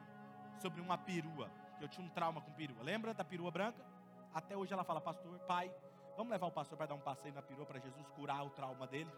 sobre 0.62 0.82
uma 0.82 0.98
perua. 0.98 1.52
Eu 1.82 1.88
tinha 1.88 2.06
um 2.06 2.10
trauma 2.10 2.42
com 2.42 2.52
perua. 2.54 2.82
Lembra 2.84 3.14
da 3.14 3.24
perua 3.24 3.52
branca? 3.52 3.84
Até 4.34 4.56
hoje 4.56 4.74
ela 4.74 4.84
fala, 4.84 5.02
pastor, 5.02 5.38
pai, 5.40 5.72
vamos 6.16 6.32
levar 6.32 6.48
o 6.48 6.52
pastor 6.52 6.78
para 6.78 6.88
dar 6.88 6.96
um 6.96 7.00
passeio 7.00 7.34
na 7.34 7.42
perua 7.42 7.66
para 7.66 7.80
Jesus 7.80 8.08
curar 8.10 8.46
o 8.46 8.50
trauma 8.50 8.86
dele. 8.88 9.12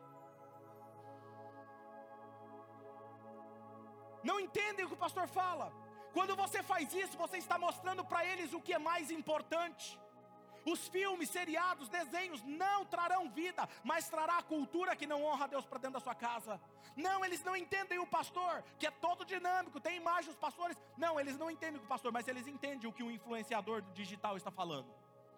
Não 4.23 4.39
entendem 4.39 4.85
o 4.85 4.87
que 4.89 4.93
o 4.93 5.05
pastor 5.05 5.27
fala. 5.27 5.71
Quando 6.13 6.35
você 6.35 6.61
faz 6.61 6.93
isso, 6.93 7.17
você 7.17 7.37
está 7.37 7.57
mostrando 7.57 8.03
para 8.03 8.25
eles 8.25 8.53
o 8.53 8.61
que 8.61 8.73
é 8.73 8.79
mais 8.79 9.09
importante. 9.09 9.99
Os 10.65 10.87
filmes, 10.87 11.29
seriados, 11.29 11.89
desenhos 11.89 12.43
não 12.43 12.85
trarão 12.85 13.29
vida, 13.29 13.67
mas 13.83 14.09
trará 14.09 14.37
a 14.37 14.43
cultura 14.43 14.95
que 14.95 15.07
não 15.07 15.23
honra 15.23 15.45
a 15.45 15.47
Deus 15.47 15.65
para 15.65 15.79
dentro 15.79 15.93
da 15.93 15.99
sua 15.99 16.13
casa. 16.13 16.61
Não, 16.95 17.25
eles 17.25 17.43
não 17.43 17.55
entendem 17.55 17.97
o 17.97 18.05
pastor, 18.05 18.63
que 18.77 18.85
é 18.85 18.91
todo 18.91 19.25
dinâmico, 19.25 19.79
tem 19.79 19.97
imagens 19.97 20.35
pastores. 20.35 20.77
Não, 20.97 21.19
eles 21.19 21.37
não 21.37 21.49
entendem 21.49 21.81
o 21.81 21.87
pastor, 21.87 22.11
mas 22.11 22.27
eles 22.27 22.45
entendem 22.45 22.87
o 22.87 22.93
que 22.93 23.03
o 23.03 23.09
influenciador 23.09 23.81
digital 23.93 24.37
está 24.37 24.51
falando. 24.51 24.93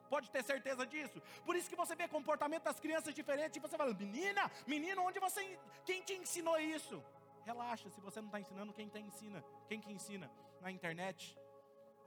Pode 0.09 0.29
ter 0.29 0.43
certeza 0.43 0.85
disso. 0.85 1.21
Por 1.45 1.55
isso 1.55 1.69
que 1.69 1.75
você 1.75 1.95
vê 1.95 2.07
comportamento 2.07 2.63
das 2.63 2.79
crianças 2.79 3.15
diferentes 3.15 3.55
e 3.57 3.59
você 3.59 3.77
fala: 3.77 3.93
"Menina, 3.93 4.51
menino, 4.67 5.01
onde 5.03 5.19
você 5.19 5.57
quem 5.85 6.01
te 6.01 6.13
ensinou 6.13 6.59
isso?" 6.59 7.01
Relaxa, 7.45 7.89
se 7.89 8.01
você 8.01 8.19
não 8.21 8.27
está 8.27 8.39
ensinando, 8.39 8.73
quem 8.73 8.87
te 8.87 8.99
ensina? 8.99 9.43
Quem 9.67 9.79
que 9.81 9.91
ensina? 9.91 10.31
Na 10.61 10.71
internet. 10.71 11.37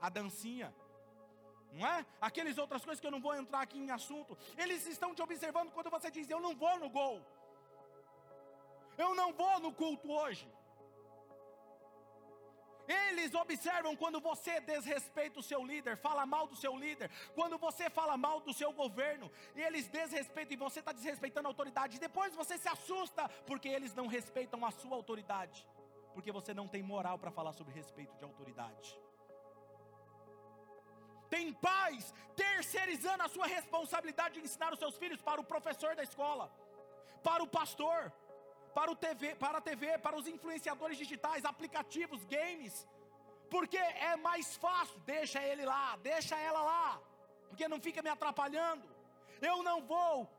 A 0.01 0.09
dancinha. 0.09 0.73
Não 1.71 1.85
é? 1.85 2.05
Aqueles 2.19 2.57
outras 2.57 2.83
coisas 2.83 2.99
que 2.99 3.07
eu 3.07 3.11
não 3.11 3.21
vou 3.21 3.35
entrar 3.35 3.61
aqui 3.61 3.77
em 3.77 3.91
assunto. 3.91 4.37
Eles 4.57 4.85
estão 4.87 5.13
te 5.13 5.21
observando 5.21 5.71
quando 5.71 5.89
você 5.89 6.09
diz, 6.09 6.29
eu 6.29 6.39
não 6.39 6.55
vou 6.55 6.79
no 6.79 6.89
gol. 6.89 7.21
Eu 8.97 9.13
não 9.13 9.31
vou 9.31 9.59
no 9.59 9.71
culto 9.73 10.11
hoje. 10.11 10.49
Eles 12.87 13.33
observam 13.35 13.95
quando 13.95 14.19
você 14.19 14.61
desrespeita 14.61 15.39
o 15.39 15.43
seu 15.43 15.63
líder, 15.63 15.97
fala 15.97 16.25
mal 16.25 16.47
do 16.47 16.55
seu 16.55 16.75
líder, 16.77 17.11
quando 17.35 17.57
você 17.57 17.89
fala 17.89 18.15
mal 18.15 18.39
do 18.39 18.53
seu 18.53 18.71
governo, 18.71 19.29
eles 19.55 19.87
desrespeitam 19.87 20.53
e 20.53 20.57
você 20.57 20.79
está 20.79 20.93
desrespeitando 20.93 21.47
a 21.47 21.51
autoridade. 21.51 21.99
Depois 21.99 22.33
você 22.33 22.57
se 22.57 22.69
assusta 22.69 23.27
porque 23.45 23.67
eles 23.67 23.93
não 23.93 24.07
respeitam 24.07 24.65
a 24.65 24.71
sua 24.71 24.95
autoridade, 24.95 25.67
porque 26.13 26.31
você 26.31 26.53
não 26.53 26.67
tem 26.67 26.81
moral 26.81 27.19
para 27.19 27.31
falar 27.31 27.51
sobre 27.51 27.73
respeito 27.73 28.15
de 28.15 28.23
autoridade. 28.23 28.97
Tem 31.29 31.51
pais 31.53 32.13
terceirizando 32.37 33.23
a 33.23 33.27
sua 33.27 33.47
responsabilidade 33.47 34.35
de 34.35 34.45
ensinar 34.45 34.71
os 34.71 34.79
seus 34.79 34.95
filhos 34.95 35.21
para 35.21 35.41
o 35.41 35.43
professor 35.43 35.93
da 35.93 36.03
escola, 36.03 36.49
para 37.21 37.43
o 37.43 37.47
pastor 37.47 38.13
para, 38.77 38.91
o 38.91 38.95
TV, 38.95 39.33
para 39.43 39.57
a 39.57 39.61
TV, 39.69 39.97
para 39.97 40.15
os 40.15 40.27
influenciadores 40.27 40.97
digitais, 40.99 41.43
aplicativos, 41.51 42.23
games, 42.25 42.73
porque 43.49 43.77
é 43.77 44.15
mais 44.17 44.55
fácil, 44.55 44.99
deixa 44.99 45.41
ele 45.41 45.65
lá, 45.65 45.95
deixa 46.11 46.35
ela 46.37 46.61
lá, 46.61 47.01
porque 47.49 47.67
não 47.67 47.79
fica 47.81 48.03
me 48.03 48.11
atrapalhando. 48.15 48.87
Eu 49.41 49.63
não 49.63 49.81
vou, 49.81 50.29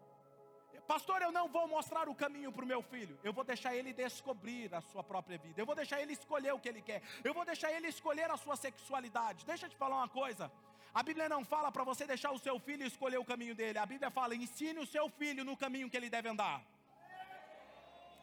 pastor, 0.86 1.20
eu 1.20 1.32
não 1.32 1.48
vou 1.48 1.66
mostrar 1.66 2.08
o 2.08 2.14
caminho 2.14 2.52
para 2.52 2.64
o 2.64 2.68
meu 2.74 2.80
filho, 2.80 3.18
eu 3.24 3.32
vou 3.32 3.42
deixar 3.42 3.74
ele 3.74 3.92
descobrir 3.92 4.72
a 4.72 4.80
sua 4.82 5.02
própria 5.02 5.36
vida, 5.36 5.60
eu 5.60 5.66
vou 5.66 5.74
deixar 5.74 6.00
ele 6.00 6.12
escolher 6.12 6.52
o 6.54 6.60
que 6.60 6.68
ele 6.68 6.80
quer, 6.80 7.02
eu 7.24 7.34
vou 7.34 7.44
deixar 7.44 7.72
ele 7.72 7.88
escolher 7.88 8.30
a 8.30 8.36
sua 8.36 8.54
sexualidade. 8.54 9.44
Deixa 9.44 9.66
eu 9.66 9.70
te 9.70 9.76
falar 9.76 9.96
uma 9.96 10.08
coisa. 10.08 10.48
A 10.94 11.02
Bíblia 11.02 11.28
não 11.28 11.44
fala 11.44 11.72
para 11.72 11.82
você 11.82 12.06
deixar 12.06 12.30
o 12.30 12.38
seu 12.38 12.56
filho 12.60 12.86
escolher 12.86 13.18
o 13.18 13.24
caminho 13.24 13.56
dele. 13.60 13.78
A 13.78 13.86
Bíblia 13.86 14.12
fala: 14.12 14.36
ensine 14.36 14.78
o 14.78 14.86
seu 14.86 15.08
filho 15.10 15.44
no 15.44 15.56
caminho 15.56 15.90
que 15.90 15.96
ele 15.96 16.08
deve 16.08 16.28
andar. 16.28 16.62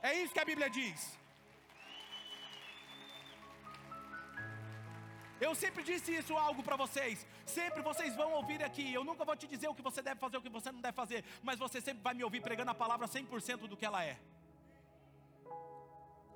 É 0.02 0.14
isso 0.22 0.34
que 0.34 0.40
a 0.40 0.46
Bíblia 0.46 0.70
diz. 0.70 1.18
Eu 5.40 5.54
sempre 5.54 5.84
disse 5.84 6.16
isso 6.16 6.36
algo 6.38 6.62
para 6.64 6.76
vocês. 6.76 7.26
Sempre 7.46 7.82
vocês 7.82 8.16
vão 8.16 8.32
ouvir 8.34 8.64
aqui. 8.64 8.94
Eu 8.94 9.04
nunca 9.04 9.26
vou 9.26 9.36
te 9.36 9.48
dizer 9.48 9.68
o 9.68 9.76
que 9.76 9.82
você 9.82 10.02
deve 10.02 10.20
fazer, 10.20 10.38
o 10.38 10.42
que 10.42 10.50
você 10.50 10.72
não 10.72 10.82
deve 10.82 10.96
fazer. 10.96 11.24
Mas 11.44 11.60
você 11.60 11.82
sempre 11.82 12.04
vai 12.04 12.14
me 12.14 12.24
ouvir 12.24 12.42
pregando 12.42 12.72
a 12.72 12.76
palavra 12.84 13.08
100% 13.08 13.68
do 13.68 13.78
que 13.78 13.86
ela 13.86 14.04
é. 14.04 14.18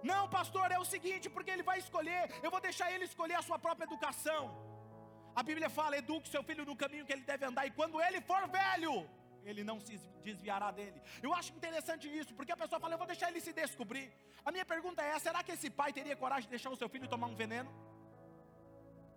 Não, 0.03 0.29
pastor, 0.29 0.71
é 0.71 0.79
o 0.79 0.85
seguinte, 0.85 1.29
porque 1.29 1.51
ele 1.51 1.63
vai 1.63 1.77
escolher. 1.79 2.29
Eu 2.43 2.51
vou 2.51 2.61
deixar 2.61 2.91
ele 2.91 3.05
escolher 3.05 3.35
a 3.35 3.41
sua 3.41 3.59
própria 3.59 3.85
educação. 3.85 4.41
A 5.35 5.43
Bíblia 5.43 5.69
fala: 5.69 5.97
eduque 5.97 6.29
seu 6.29 6.43
filho 6.43 6.65
no 6.65 6.75
caminho 6.75 7.05
que 7.05 7.13
ele 7.13 7.21
deve 7.31 7.45
andar. 7.45 7.65
E 7.65 7.71
quando 7.71 8.01
ele 8.01 8.21
for 8.21 8.47
velho, 8.47 9.09
ele 9.45 9.63
não 9.63 9.79
se 9.79 9.97
desviará 10.23 10.71
dele. 10.71 11.01
Eu 11.21 11.33
acho 11.33 11.53
interessante 11.53 12.07
isso, 12.07 12.33
porque 12.33 12.51
a 12.51 12.57
pessoa 12.57 12.79
fala, 12.79 12.93
eu 12.93 12.97
vou 12.97 13.07
deixar 13.07 13.29
ele 13.29 13.41
se 13.41 13.53
descobrir. 13.53 14.11
A 14.45 14.51
minha 14.51 14.65
pergunta 14.65 15.01
é: 15.01 15.17
será 15.19 15.43
que 15.43 15.51
esse 15.51 15.69
pai 15.69 15.91
teria 15.93 16.15
coragem 16.15 16.43
de 16.43 16.49
deixar 16.49 16.69
o 16.69 16.75
seu 16.75 16.89
filho 16.89 17.07
tomar 17.07 17.27
um 17.27 17.35
veneno? 17.35 17.71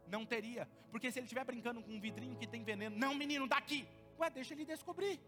Não 0.06 0.26
teria, 0.26 0.68
porque 0.90 1.10
se 1.10 1.18
ele 1.18 1.26
estiver 1.26 1.44
brincando 1.44 1.82
com 1.82 1.90
um 1.90 2.00
vidrinho 2.00 2.36
que 2.36 2.46
tem 2.46 2.62
veneno, 2.62 2.96
não, 2.96 3.14
menino, 3.14 3.46
daqui. 3.48 3.88
Ué, 4.18 4.28
deixa 4.30 4.52
ele 4.54 4.64
descobrir. 4.64 5.18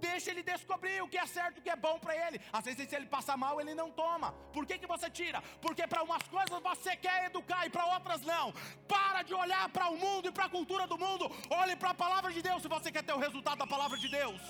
Deixa 0.00 0.30
ele 0.30 0.42
descobrir 0.42 1.02
o 1.02 1.08
que 1.08 1.18
é 1.18 1.26
certo 1.26 1.58
o 1.58 1.62
que 1.62 1.70
é 1.70 1.76
bom 1.76 1.98
para 2.04 2.14
ele. 2.24 2.40
Às 2.52 2.64
vezes, 2.64 2.88
se 2.88 2.96
ele 2.96 3.06
passar 3.06 3.36
mal, 3.36 3.60
ele 3.60 3.74
não 3.74 3.90
toma. 3.90 4.32
Por 4.56 4.64
que, 4.66 4.78
que 4.78 4.86
você 4.94 5.08
tira? 5.10 5.40
Porque 5.60 5.86
para 5.86 6.02
umas 6.02 6.24
coisas 6.36 6.58
você 6.70 6.96
quer 6.96 7.26
educar 7.26 7.66
e 7.66 7.70
para 7.70 7.86
outras 7.94 8.22
não. 8.22 8.46
Para 8.94 9.22
de 9.22 9.34
olhar 9.34 9.68
para 9.68 9.88
o 9.90 9.98
mundo 10.04 10.28
e 10.28 10.32
para 10.32 10.46
a 10.46 10.54
cultura 10.56 10.86
do 10.86 10.98
mundo. 10.98 11.26
Olhe 11.50 11.76
para 11.76 11.90
a 11.90 12.00
palavra 12.04 12.32
de 12.32 12.42
Deus 12.48 12.62
se 12.62 12.68
você 12.68 12.90
quer 12.90 13.04
ter 13.04 13.12
o 13.12 13.24
resultado 13.26 13.58
da 13.58 13.66
palavra 13.66 13.98
de 13.98 14.08
Deus. 14.08 14.40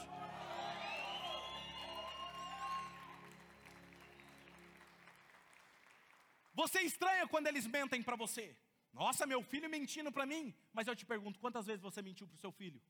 Você 6.63 6.81
estranha 6.83 7.27
quando 7.27 7.47
eles 7.47 7.67
mentem 7.67 8.03
para 8.03 8.17
você. 8.17 8.45
Nossa, 8.93 9.27
meu 9.27 9.43
filho 9.43 9.69
mentindo 9.71 10.11
para 10.13 10.27
mim. 10.27 10.55
Mas 10.73 10.87
eu 10.87 10.97
te 10.97 11.07
pergunto, 11.07 11.41
quantas 11.41 11.67
vezes 11.67 11.81
você 11.81 12.03
mentiu 12.03 12.27
para 12.27 12.37
o 12.37 12.41
seu 12.45 12.53
filho? 12.53 12.81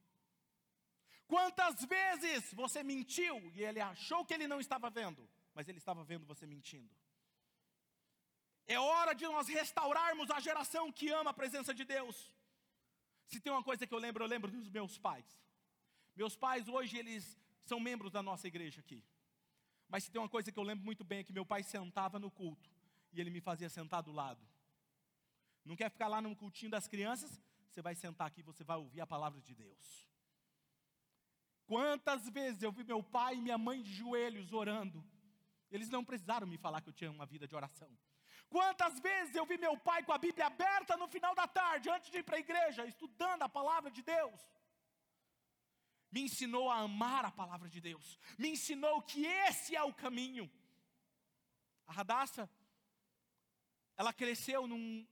Quantas 1.32 1.84
vezes 1.84 2.52
você 2.60 2.82
mentiu 2.82 3.36
e 3.54 3.62
ele 3.62 3.80
achou 3.80 4.24
que 4.24 4.34
ele 4.34 4.48
não 4.52 4.58
estava 4.58 4.90
vendo, 4.90 5.22
mas 5.54 5.68
ele 5.68 5.78
estava 5.78 6.02
vendo 6.02 6.26
você 6.26 6.44
mentindo? 6.44 6.92
É 8.66 8.78
hora 8.80 9.12
de 9.14 9.24
nós 9.32 9.46
restaurarmos 9.46 10.28
a 10.28 10.40
geração 10.40 10.90
que 10.90 11.08
ama 11.20 11.30
a 11.30 11.38
presença 11.40 11.72
de 11.72 11.84
Deus. 11.84 12.16
Se 13.26 13.38
tem 13.38 13.52
uma 13.52 13.62
coisa 13.62 13.86
que 13.86 13.94
eu 13.94 13.98
lembro, 13.98 14.24
eu 14.24 14.28
lembro 14.28 14.50
dos 14.50 14.68
meus 14.68 14.98
pais. 14.98 15.28
Meus 16.16 16.34
pais 16.34 16.66
hoje 16.66 16.98
eles 16.98 17.38
são 17.64 17.78
membros 17.78 18.10
da 18.10 18.24
nossa 18.24 18.48
igreja 18.48 18.80
aqui. 18.80 19.00
Mas 19.88 20.02
se 20.02 20.10
tem 20.10 20.20
uma 20.20 20.28
coisa 20.28 20.50
que 20.50 20.58
eu 20.58 20.64
lembro 20.64 20.84
muito 20.84 21.04
bem 21.04 21.20
é 21.20 21.24
que 21.24 21.32
meu 21.32 21.46
pai 21.46 21.62
sentava 21.62 22.18
no 22.18 22.28
culto 22.28 22.68
e 23.12 23.20
ele 23.20 23.30
me 23.30 23.40
fazia 23.40 23.68
sentar 23.68 24.02
do 24.02 24.10
lado. 24.10 24.44
Não 25.64 25.76
quer 25.76 25.92
ficar 25.92 26.08
lá 26.08 26.20
no 26.20 26.34
cultinho 26.34 26.72
das 26.72 26.88
crianças? 26.88 27.40
Você 27.68 27.80
vai 27.80 27.94
sentar 27.94 28.26
aqui, 28.26 28.42
você 28.42 28.64
vai 28.64 28.78
ouvir 28.78 29.00
a 29.00 29.06
palavra 29.06 29.40
de 29.40 29.54
Deus. 29.54 30.09
Quantas 31.70 32.28
vezes 32.28 32.64
eu 32.64 32.72
vi 32.72 32.82
meu 32.82 33.00
pai 33.00 33.36
e 33.36 33.40
minha 33.40 33.56
mãe 33.56 33.80
de 33.80 33.92
joelhos 33.92 34.52
orando. 34.52 34.98
Eles 35.70 35.88
não 35.88 36.04
precisaram 36.04 36.44
me 36.44 36.58
falar 36.58 36.80
que 36.80 36.88
eu 36.88 36.92
tinha 36.92 37.12
uma 37.12 37.24
vida 37.24 37.46
de 37.46 37.54
oração. 37.54 37.88
Quantas 38.48 38.98
vezes 38.98 39.36
eu 39.36 39.46
vi 39.46 39.56
meu 39.56 39.76
pai 39.78 40.02
com 40.02 40.12
a 40.12 40.18
Bíblia 40.18 40.46
aberta 40.48 40.96
no 40.96 41.06
final 41.06 41.32
da 41.32 41.46
tarde, 41.46 41.88
antes 41.88 42.10
de 42.10 42.18
ir 42.18 42.24
para 42.24 42.38
a 42.38 42.40
igreja, 42.40 42.84
estudando 42.84 43.42
a 43.42 43.48
palavra 43.48 43.88
de 43.88 44.02
Deus. 44.02 44.40
Me 46.10 46.22
ensinou 46.22 46.68
a 46.68 46.78
amar 46.78 47.24
a 47.24 47.30
palavra 47.30 47.68
de 47.68 47.80
Deus. 47.80 48.18
Me 48.36 48.48
ensinou 48.48 49.00
que 49.02 49.24
esse 49.24 49.76
é 49.76 49.82
o 49.84 49.94
caminho. 49.94 50.50
A 51.86 51.92
Radassa, 51.92 52.50
ela 53.96 54.12
cresceu 54.12 54.66
num, 54.66 55.06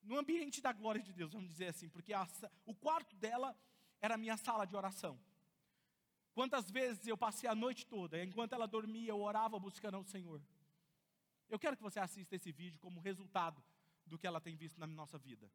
num 0.00 0.16
ambiente 0.16 0.60
da 0.60 0.72
glória 0.72 1.02
de 1.02 1.12
Deus, 1.12 1.32
vamos 1.32 1.48
dizer 1.48 1.70
assim, 1.70 1.88
porque 1.88 2.12
a, 2.12 2.24
o 2.64 2.72
quarto 2.72 3.16
dela 3.16 3.58
era 4.00 4.14
a 4.14 4.22
minha 4.24 4.36
sala 4.36 4.64
de 4.64 4.76
oração. 4.76 5.18
Quantas 6.38 6.70
vezes 6.70 7.04
eu 7.04 7.18
passei 7.18 7.50
a 7.50 7.54
noite 7.64 7.84
toda, 7.84 8.22
enquanto 8.22 8.52
ela 8.52 8.68
dormia, 8.68 9.10
eu 9.10 9.20
orava 9.20 9.58
buscando 9.58 9.96
ao 9.96 10.04
Senhor. 10.04 10.40
Eu 11.50 11.58
quero 11.58 11.76
que 11.76 11.82
você 11.82 11.98
assista 11.98 12.36
esse 12.36 12.52
vídeo 12.52 12.78
como 12.78 13.00
resultado 13.00 13.60
do 14.06 14.16
que 14.16 14.24
ela 14.24 14.40
tem 14.40 14.54
visto 14.54 14.78
na 14.78 14.86
nossa 14.86 15.18
vida. 15.18 15.50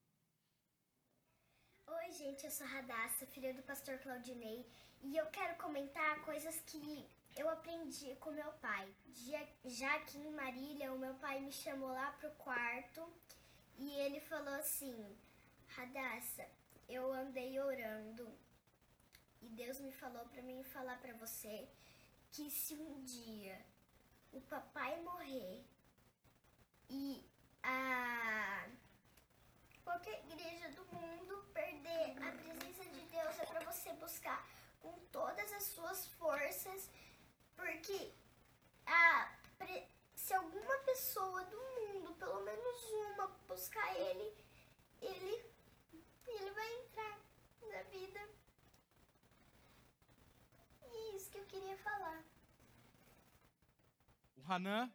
Oi, 1.87 2.11
gente, 2.11 2.43
eu 2.43 2.51
sou 2.51 2.67
Radassa, 2.67 3.25
filha 3.27 3.53
do 3.53 3.63
pastor 3.63 3.97
Claudinei, 3.99 4.65
e 5.01 5.15
eu 5.15 5.25
quero 5.27 5.55
comentar 5.55 6.21
coisas 6.25 6.59
que 6.65 7.07
eu 7.37 7.49
aprendi 7.49 8.13
com 8.17 8.31
meu 8.31 8.51
pai. 8.67 8.93
Já 9.63 9.95
aqui 9.95 10.17
em 10.17 10.33
Marília, 10.33 10.91
o 10.91 10.99
meu 10.99 11.13
pai 11.13 11.39
me 11.39 11.53
chamou 11.53 11.93
lá 11.93 12.11
pro 12.19 12.29
quarto 12.31 13.01
e 13.77 13.89
ele 14.01 14.19
falou 14.19 14.55
assim: 14.55 15.17
Radassa, 15.77 16.45
eu 16.89 17.13
andei 17.13 17.57
orando 17.57 18.29
e 19.43 19.49
Deus 19.49 19.79
me 19.79 19.91
falou 19.91 20.25
para 20.25 20.41
mim 20.41 20.63
falar 20.63 20.97
para 20.99 21.13
você 21.13 21.67
que 22.31 22.49
se 22.49 22.73
um 22.75 23.03
dia 23.03 23.59
o 24.31 24.41
papai 24.41 24.99
morrer 25.01 25.63
e 26.89 27.23
a 27.61 28.67
qualquer 29.83 30.23
igreja 30.25 30.69
do 30.69 30.85
mundo 30.95 31.43
perder 31.53 32.15
a 32.27 32.31
presença 32.31 32.83
de 32.85 33.01
Deus 33.01 33.39
é 33.39 33.45
para 33.45 33.65
você 33.71 33.93
buscar 33.93 34.47
com 34.81 34.93
todas 35.11 35.51
as 35.53 35.63
suas 35.63 36.07
forças, 36.19 36.89
porque 37.55 38.13
a, 38.85 39.31
se 40.15 40.33
alguma 40.33 40.77
pessoa 40.79 41.43
do 41.45 41.57
mundo, 41.57 42.13
pelo 42.15 42.41
menos 42.41 42.83
uma, 42.91 43.27
buscar 43.47 43.95
ele, 43.99 44.35
ele, 45.01 45.45
ele 46.27 46.51
vai 46.51 46.73
entrar 46.81 47.19
na 47.71 47.83
vida. 47.83 48.29
E 50.81 51.15
é 51.15 51.15
falar. 51.77 52.23
O 54.37 54.51
Hanan 54.51 54.91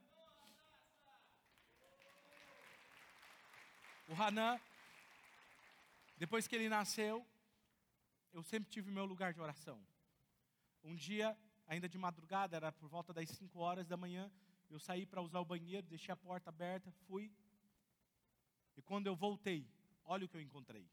O 4.08 4.14
Hanan, 4.14 4.58
depois 6.16 6.46
que 6.46 6.56
ele 6.56 6.66
nasceu, 6.66 7.26
eu 8.32 8.42
sempre 8.42 8.70
tive 8.70 8.90
meu 8.90 9.04
lugar 9.04 9.34
de 9.34 9.40
oração. 9.40 9.78
Um 10.82 10.94
dia, 10.94 11.36
ainda 11.66 11.86
de 11.86 11.98
madrugada, 11.98 12.56
era 12.56 12.72
por 12.72 12.88
volta 12.88 13.12
das 13.12 13.28
5 13.28 13.58
horas 13.58 13.86
da 13.86 13.98
manhã, 13.98 14.32
eu 14.70 14.78
saí 14.78 15.04
para 15.04 15.20
usar 15.20 15.40
o 15.40 15.44
banheiro, 15.44 15.86
deixei 15.86 16.10
a 16.10 16.16
porta 16.16 16.48
aberta, 16.48 16.90
fui. 17.06 17.30
E 18.78 18.80
quando 18.80 19.06
eu 19.06 19.14
voltei, 19.14 19.70
olha 20.06 20.24
o 20.24 20.28
que 20.28 20.38
eu 20.38 20.40
encontrei. 20.40 20.88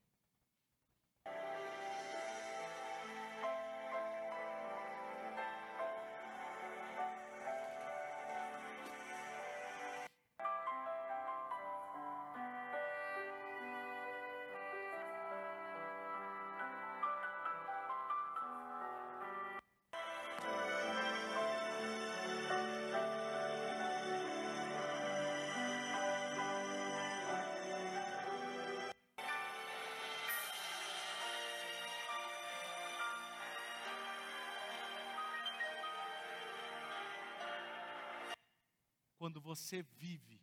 Quando 39.26 39.42
você 39.42 39.82
vive 39.98 40.40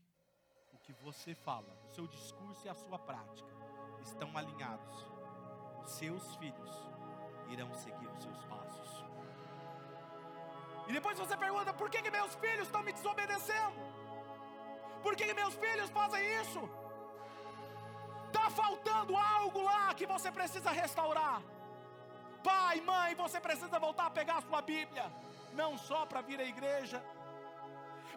o 0.73 0.79
que 0.85 0.93
você 0.95 1.37
fala, 1.37 1.73
o 1.85 1.89
seu 1.95 2.05
discurso 2.09 2.67
e 2.67 2.69
a 2.69 2.75
sua 2.75 2.99
prática 2.99 3.55
estão 4.01 4.37
alinhados, 4.37 4.97
os 5.85 5.91
seus 5.93 6.35
filhos 6.35 6.73
irão 7.49 7.73
seguir 7.75 8.09
os 8.09 8.21
seus 8.21 8.45
passos. 8.47 8.91
E 10.89 10.93
depois 10.93 11.17
você 11.17 11.37
pergunta: 11.37 11.73
por 11.73 11.89
que, 11.89 12.03
que 12.03 12.11
meus 12.11 12.35
filhos 12.35 12.67
estão 12.67 12.83
me 12.83 12.93
desobedecendo? 12.93 13.79
Por 15.01 15.15
que, 15.15 15.27
que 15.27 15.35
meus 15.43 15.55
filhos 15.55 15.89
fazem 15.91 16.21
isso? 16.43 16.69
Está 18.27 18.51
faltando 18.51 19.17
algo 19.17 19.63
lá 19.63 19.95
que 19.95 20.07
você 20.07 20.33
precisa 20.33 20.73
restaurar. 20.73 21.41
Pai, 22.43 22.81
mãe, 22.81 23.15
você 23.15 23.41
precisa 23.41 23.79
voltar 23.79 24.07
a 24.07 24.11
pegar 24.11 24.39
a 24.39 24.43
sua 24.43 24.61
Bíblia, 24.61 25.07
não 25.53 25.79
só 25.79 26.05
para 26.05 26.21
vir 26.21 26.41
à 26.41 26.45
igreja, 26.45 27.01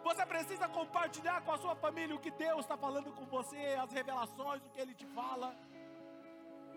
você 0.06 0.24
precisa 0.24 0.66
compartilhar 0.68 1.38
com 1.44 1.52
a 1.52 1.58
sua 1.58 1.74
família 1.84 2.14
o 2.14 2.20
que 2.24 2.30
Deus 2.30 2.60
está 2.60 2.76
falando 2.76 3.10
com 3.12 3.24
você, 3.26 3.64
as 3.84 3.90
revelações, 3.98 4.60
o 4.64 4.70
que 4.70 4.80
Ele 4.80 4.94
te 4.94 5.06
fala. 5.06 5.48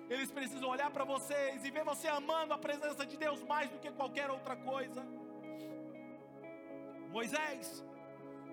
Eles 0.09 0.31
precisam 0.31 0.67
olhar 0.67 0.89
para 0.89 1.03
vocês 1.03 1.63
e 1.63 1.69
ver 1.69 1.83
você 1.83 2.07
amando 2.07 2.55
a 2.55 2.57
presença 2.57 3.05
de 3.05 3.15
Deus 3.15 3.43
mais 3.43 3.69
do 3.69 3.77
que 3.77 3.91
qualquer 3.91 4.31
outra 4.31 4.55
coisa. 4.55 5.01
Moisés, 7.17 7.85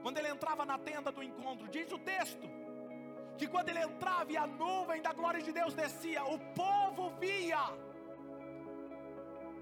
quando 0.03 0.19
ele 0.19 0.29
entrava 0.29 0.67
na 0.67 0.79
tenda 0.79 1.11
do 1.11 1.23
encontro, 1.23 1.67
diz 1.69 1.91
o 1.91 1.99
texto, 1.99 2.47
que 3.39 3.47
quando 3.47 3.71
ele 3.71 3.83
entrava 3.83 4.31
e 4.31 4.37
a 4.37 4.47
nuvem 4.47 5.01
da 5.01 5.15
glória 5.15 5.41
de 5.41 5.53
Deus 5.53 5.73
descia, 5.73 6.23
o 6.25 6.39
povo 6.63 7.11
via. 7.19 7.65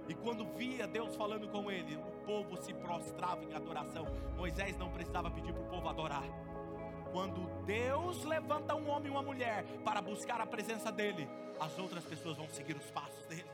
E 0.09 0.15
quando 0.15 0.45
via 0.57 0.89
Deus 0.89 1.15
falando 1.15 1.49
com 1.49 1.71
ele, 1.71 1.97
povo 2.25 2.57
se 2.57 2.73
prostrava 2.75 3.45
em 3.45 3.55
adoração. 3.55 4.07
Moisés 4.37 4.77
não 4.77 4.91
precisava 4.91 5.31
pedir 5.31 5.53
para 5.53 5.63
o 5.63 5.69
povo 5.69 5.89
adorar. 5.89 6.25
Quando 7.13 7.47
Deus 7.65 8.25
levanta 8.25 8.75
um 8.75 8.89
homem 8.89 9.09
e 9.09 9.11
uma 9.11 9.23
mulher 9.23 9.65
para 9.85 10.03
buscar 10.03 10.41
a 10.41 10.47
presença 10.47 10.91
dEle, 10.91 11.29
as 11.61 11.79
outras 11.79 12.05
pessoas 12.05 12.37
vão 12.37 12.49
seguir 12.49 12.77
os 12.77 12.91
passos 12.91 13.25
dEle. 13.27 13.51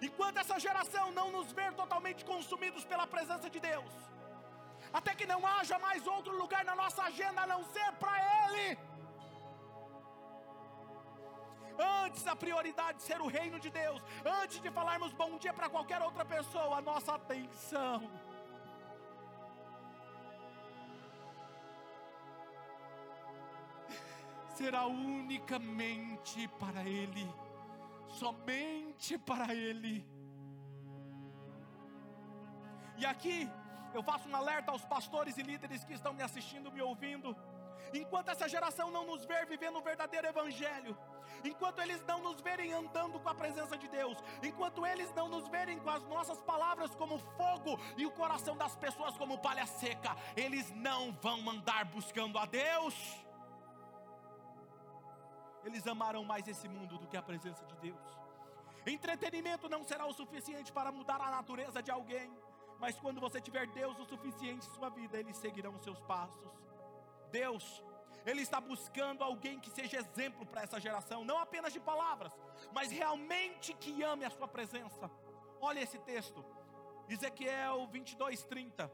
Enquanto 0.00 0.38
essa 0.38 0.58
geração 0.60 1.10
não 1.12 1.32
nos 1.32 1.50
ver 1.52 1.72
totalmente 1.72 2.24
consumidos 2.24 2.84
pela 2.84 3.06
presença 3.06 3.48
de 3.50 3.58
Deus, 3.58 3.92
até 4.92 5.14
que 5.14 5.26
não 5.26 5.46
haja 5.46 5.78
mais 5.78 6.06
outro 6.06 6.36
lugar 6.36 6.64
na 6.64 6.76
nossa 6.76 7.02
agenda 7.02 7.42
a 7.42 7.46
não 7.46 7.64
ser 7.64 7.92
para 7.92 8.12
Ele. 8.52 8.78
Antes 12.08 12.26
a 12.26 12.34
prioridade 12.34 13.02
ser 13.02 13.20
o 13.20 13.26
reino 13.26 13.60
de 13.60 13.68
Deus, 13.68 14.00
antes 14.42 14.62
de 14.62 14.70
falarmos 14.70 15.12
bom 15.12 15.36
dia 15.36 15.52
para 15.52 15.68
qualquer 15.68 16.00
outra 16.00 16.24
pessoa, 16.24 16.78
a 16.78 16.80
nossa 16.80 17.16
atenção 17.16 18.00
será 24.56 24.86
unicamente 24.86 26.48
para 26.58 26.82
Ele, 26.82 27.30
somente 28.08 29.18
para 29.18 29.54
Ele. 29.54 30.02
E 32.96 33.04
aqui 33.04 33.46
eu 33.92 34.02
faço 34.02 34.26
um 34.30 34.34
alerta 34.34 34.70
aos 34.70 34.82
pastores 34.86 35.36
e 35.36 35.42
líderes 35.42 35.84
que 35.84 35.92
estão 35.92 36.14
me 36.14 36.22
assistindo, 36.22 36.72
me 36.72 36.80
ouvindo. 36.80 37.36
Enquanto 37.92 38.30
essa 38.30 38.48
geração 38.48 38.90
não 38.90 39.06
nos 39.06 39.24
ver 39.24 39.46
vivendo 39.46 39.78
o 39.78 39.82
verdadeiro 39.82 40.26
Evangelho, 40.26 40.96
enquanto 41.44 41.80
eles 41.80 42.02
não 42.06 42.20
nos 42.20 42.40
verem 42.40 42.72
andando 42.72 43.18
com 43.18 43.28
a 43.28 43.34
presença 43.34 43.76
de 43.76 43.88
Deus, 43.88 44.18
enquanto 44.42 44.86
eles 44.86 45.12
não 45.14 45.28
nos 45.28 45.48
verem 45.48 45.78
com 45.78 45.90
as 45.90 46.02
nossas 46.04 46.40
palavras 46.42 46.94
como 46.94 47.18
fogo 47.18 47.78
e 47.96 48.04
o 48.06 48.10
coração 48.10 48.56
das 48.56 48.76
pessoas 48.76 49.16
como 49.16 49.38
palha 49.38 49.66
seca, 49.66 50.16
eles 50.36 50.70
não 50.72 51.12
vão 51.12 51.48
andar 51.48 51.84
buscando 51.86 52.38
a 52.38 52.44
Deus. 52.44 52.94
Eles 55.64 55.86
amarão 55.86 56.24
mais 56.24 56.46
esse 56.46 56.68
mundo 56.68 56.98
do 56.98 57.06
que 57.06 57.16
a 57.16 57.22
presença 57.22 57.64
de 57.66 57.76
Deus. 57.76 58.18
Entretenimento 58.86 59.68
não 59.68 59.84
será 59.84 60.06
o 60.06 60.14
suficiente 60.14 60.72
para 60.72 60.90
mudar 60.90 61.20
a 61.20 61.30
natureza 61.30 61.82
de 61.82 61.90
alguém, 61.90 62.30
mas 62.78 62.98
quando 62.98 63.20
você 63.20 63.40
tiver 63.40 63.66
Deus 63.66 63.98
o 63.98 64.04
suficiente 64.04 64.66
em 64.66 64.74
sua 64.74 64.88
vida, 64.88 65.18
eles 65.18 65.36
seguirão 65.36 65.74
os 65.74 65.82
seus 65.82 66.00
passos. 66.00 66.67
Deus, 67.28 67.82
Ele 68.26 68.42
está 68.42 68.60
buscando 68.60 69.22
alguém 69.22 69.58
que 69.60 69.70
seja 69.70 69.98
exemplo 69.98 70.44
para 70.46 70.62
essa 70.62 70.80
geração, 70.80 71.24
não 71.24 71.38
apenas 71.38 71.72
de 71.72 71.80
palavras, 71.80 72.32
mas 72.72 72.90
realmente 72.90 73.72
que 73.74 74.02
ame 74.02 74.24
a 74.24 74.30
Sua 74.30 74.48
presença. 74.48 75.10
Olha 75.60 75.80
esse 75.80 75.98
texto, 75.98 76.44
Ezequiel 77.08 77.86
22, 77.88 78.44
30. 78.44 78.90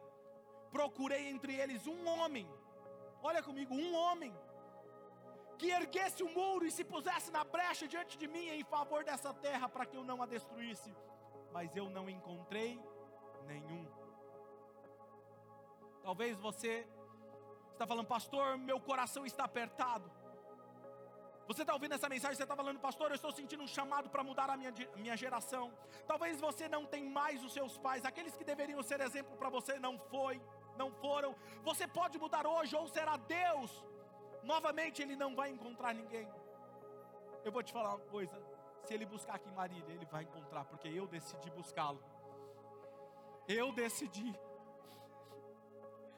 Procurei 0.71 1.29
entre 1.29 1.55
eles 1.55 1.87
um 1.87 2.07
homem, 2.09 2.49
olha 3.23 3.43
comigo, 3.43 3.75
um 3.75 3.95
homem, 3.95 4.35
que 5.59 5.71
erguesse 5.71 6.23
o 6.23 6.27
um 6.27 6.35
muro 6.35 6.67
e 6.67 6.71
se 6.71 6.85
pusesse 6.85 7.31
na 7.31 7.45
brecha 7.45 7.87
diante 7.87 8.19
de 8.19 8.27
mim 8.27 8.49
em 8.49 8.65
favor 8.65 9.05
dessa 9.05 9.33
terra, 9.33 9.69
para 9.69 9.87
que 9.87 9.97
eu 9.97 10.05
não 10.05 10.23
a 10.23 10.27
destruísse, 10.27 10.95
mas 11.53 11.75
eu 11.77 11.89
não 11.89 12.09
encontrei 12.11 12.81
nenhum. 13.47 13.87
Talvez 16.03 16.37
você 16.39 16.87
está 17.75 17.87
falando, 17.87 18.07
pastor, 18.07 18.57
meu 18.57 18.81
coração 18.81 19.25
está 19.27 19.45
apertado. 19.45 20.11
Você 21.47 21.61
está 21.63 21.75
ouvindo 21.75 21.95
essa 21.95 22.09
mensagem, 22.09 22.37
você 22.37 22.43
está 22.43 22.57
falando, 22.57 22.81
pastor, 22.81 23.11
eu 23.11 23.17
estou 23.17 23.31
sentindo 23.31 23.63
um 23.63 23.67
chamado 23.67 24.09
para 24.09 24.25
mudar 24.25 24.49
a 24.49 24.57
minha, 24.57 24.73
minha 24.97 25.17
geração. 25.17 25.71
Talvez 26.07 26.41
você 26.41 26.69
não 26.69 26.87
tenha 26.87 27.11
mais 27.11 27.45
os 27.45 27.53
seus 27.53 27.77
pais, 27.77 28.05
aqueles 28.05 28.35
que 28.35 28.45
deveriam 28.45 28.83
ser 28.83 29.01
exemplo 29.01 29.37
para 29.37 29.51
você 29.51 29.79
não 29.79 29.99
foi, 29.99 30.41
não 30.77 30.91
foram. 30.93 31.35
Você 31.63 31.87
pode 31.87 32.19
mudar 32.19 32.47
hoje, 32.47 32.75
ou 32.75 32.89
será 32.89 33.17
Deus. 33.17 33.85
Novamente 34.43 35.03
ele 35.03 35.17
não 35.17 35.35
vai 35.35 35.51
encontrar 35.51 35.93
ninguém. 35.95 36.27
Eu 37.45 37.53
vou 37.53 37.63
te 37.63 37.73
falar 37.73 37.91
uma 37.91 38.07
coisa: 38.07 38.35
se 38.85 38.95
ele 38.95 39.05
buscar 39.05 39.35
aqui 39.35 39.51
em 39.51 39.55
Marília, 39.55 39.93
ele 39.93 40.07
vai 40.07 40.23
encontrar, 40.23 40.65
porque 40.65 40.89
eu 40.89 41.07
decidi 41.07 41.51
buscá-lo. 41.51 42.03
Eu 43.47 43.71
decidi. 43.73 44.35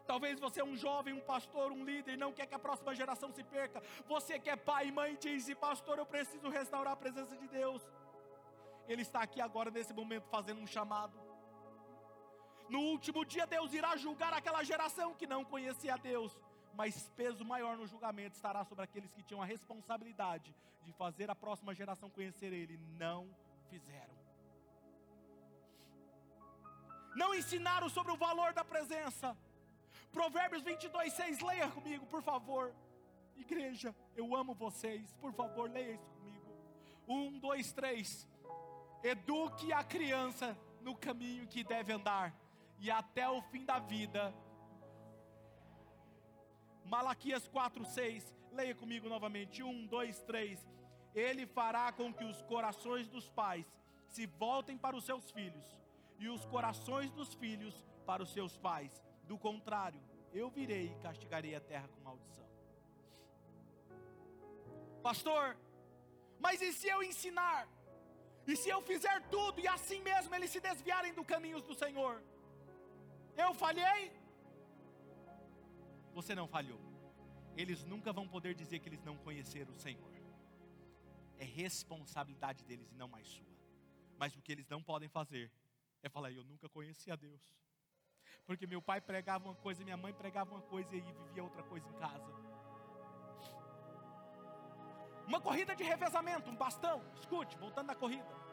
Talvez 0.06 0.38
você 0.38 0.60
é 0.60 0.64
um 0.64 0.76
jovem, 0.76 1.12
um 1.12 1.20
pastor, 1.20 1.72
um 1.72 1.84
líder, 1.84 2.14
e 2.14 2.16
não 2.16 2.32
quer 2.32 2.46
que 2.46 2.54
a 2.54 2.58
próxima 2.58 2.94
geração 2.94 3.32
se 3.32 3.42
perca. 3.42 3.82
Você 4.06 4.38
que 4.38 4.48
é 4.48 4.56
pai 4.56 4.88
e 4.88 4.92
mãe 4.92 5.16
diz: 5.20 5.52
Pastor, 5.54 5.98
eu 5.98 6.06
preciso 6.06 6.48
restaurar 6.48 6.92
a 6.92 6.96
presença 6.96 7.36
de 7.36 7.48
Deus. 7.48 7.82
Ele 8.88 9.02
está 9.02 9.20
aqui 9.20 9.40
agora, 9.40 9.70
nesse 9.70 9.92
momento, 9.92 10.28
fazendo 10.28 10.60
um 10.60 10.66
chamado. 10.66 11.18
No 12.68 12.80
último 12.80 13.24
dia, 13.24 13.46
Deus 13.46 13.72
irá 13.72 13.96
julgar 13.96 14.32
aquela 14.32 14.62
geração 14.62 15.14
que 15.14 15.26
não 15.26 15.44
conhecia 15.44 15.94
a 15.94 15.96
Deus. 15.96 16.38
Mas 16.72 17.08
peso 17.16 17.44
maior 17.44 17.76
no 17.76 17.86
julgamento 17.86 18.36
estará 18.36 18.64
sobre 18.64 18.84
aqueles 18.84 19.12
que 19.12 19.22
tinham 19.22 19.42
a 19.42 19.46
responsabilidade 19.46 20.54
de 20.82 20.92
fazer 20.92 21.30
a 21.30 21.34
próxima 21.34 21.74
geração 21.74 22.10
conhecer 22.10 22.52
Ele. 22.52 22.78
Não 22.98 23.28
fizeram. 23.70 24.14
Não 27.16 27.34
ensinaram 27.34 27.88
sobre 27.88 28.12
o 28.12 28.16
valor 28.16 28.52
da 28.52 28.62
presença 28.62 29.36
Provérbios 30.12 30.62
22, 30.62 31.12
6, 31.12 31.40
leia 31.40 31.68
comigo, 31.68 32.06
por 32.06 32.22
favor. 32.22 32.74
Igreja, 33.36 33.94
eu 34.16 34.34
amo 34.34 34.54
vocês, 34.54 35.12
por 35.20 35.32
favor, 35.32 35.70
leia 35.70 35.92
isso 35.92 36.08
comigo. 36.10 36.46
Um, 37.06 37.38
dois, 37.38 37.72
três. 37.72 38.26
Eduque 39.02 39.72
a 39.72 39.84
criança 39.84 40.56
no 40.80 40.96
caminho 40.96 41.46
que 41.46 41.62
deve 41.62 41.92
andar, 41.92 42.34
e 42.78 42.90
até 42.90 43.28
o 43.28 43.42
fim 43.42 43.64
da 43.64 43.78
vida. 43.78 44.34
Malaquias 46.84 47.46
4, 47.48 47.84
6. 47.84 48.34
Leia 48.52 48.74
comigo 48.74 49.08
novamente. 49.08 49.62
Um, 49.62 49.86
dois, 49.86 50.22
três. 50.22 50.66
Ele 51.14 51.46
fará 51.46 51.92
com 51.92 52.12
que 52.12 52.24
os 52.24 52.40
corações 52.42 53.08
dos 53.08 53.28
pais 53.28 53.66
se 54.08 54.26
voltem 54.26 54.78
para 54.78 54.96
os 54.96 55.04
seus 55.04 55.30
filhos, 55.30 55.66
e 56.18 56.28
os 56.28 56.44
corações 56.46 57.10
dos 57.12 57.34
filhos 57.34 57.84
para 58.06 58.22
os 58.22 58.32
seus 58.32 58.56
pais 58.56 59.05
do 59.26 59.38
contrário, 59.38 60.00
eu 60.32 60.48
virei 60.50 60.86
e 60.92 60.98
castigarei 61.06 61.54
a 61.54 61.60
terra 61.60 61.88
com 61.88 62.00
maldição. 62.00 62.46
Pastor, 65.02 65.56
mas 66.38 66.60
e 66.60 66.72
se 66.72 66.88
eu 66.88 67.02
ensinar? 67.02 67.68
E 68.46 68.54
se 68.56 68.68
eu 68.68 68.80
fizer 68.82 69.18
tudo 69.28 69.60
e 69.60 69.66
assim 69.66 70.00
mesmo 70.00 70.34
eles 70.34 70.50
se 70.50 70.60
desviarem 70.60 71.12
do 71.12 71.24
caminhos 71.24 71.62
do 71.62 71.74
Senhor? 71.74 72.22
Eu 73.36 73.52
falhei? 73.54 74.12
Você 76.14 76.34
não 76.34 76.46
falhou. 76.46 76.80
Eles 77.56 77.82
nunca 77.84 78.12
vão 78.12 78.28
poder 78.28 78.54
dizer 78.54 78.78
que 78.78 78.88
eles 78.88 79.02
não 79.02 79.16
conheceram 79.18 79.72
o 79.74 79.78
Senhor. 79.78 80.12
É 81.38 81.44
responsabilidade 81.44 82.64
deles 82.64 82.90
e 82.92 82.94
não 82.94 83.08
mais 83.08 83.26
sua. 83.26 83.56
Mas 84.18 84.34
o 84.36 84.42
que 84.42 84.52
eles 84.52 84.68
não 84.68 84.82
podem 84.82 85.08
fazer 85.08 85.50
é 86.02 86.08
falar: 86.08 86.30
Eu 86.30 86.44
nunca 86.44 86.68
conheci 86.68 87.10
a 87.10 87.16
Deus. 87.16 87.42
Porque 88.46 88.66
meu 88.66 88.80
pai 88.80 89.00
pregava 89.00 89.44
uma 89.44 89.54
coisa, 89.56 89.82
minha 89.82 89.96
mãe 89.96 90.12
pregava 90.12 90.52
uma 90.54 90.62
coisa 90.62 90.94
e 90.94 91.00
vivia 91.00 91.42
outra 91.42 91.62
coisa 91.64 91.86
em 91.88 91.92
casa. 91.94 92.32
Uma 95.26 95.40
corrida 95.40 95.74
de 95.74 95.82
revezamento, 95.82 96.48
um 96.48 96.54
bastão. 96.54 97.02
Escute, 97.16 97.56
voltando 97.58 97.90
à 97.90 97.94
corrida. 97.94 98.46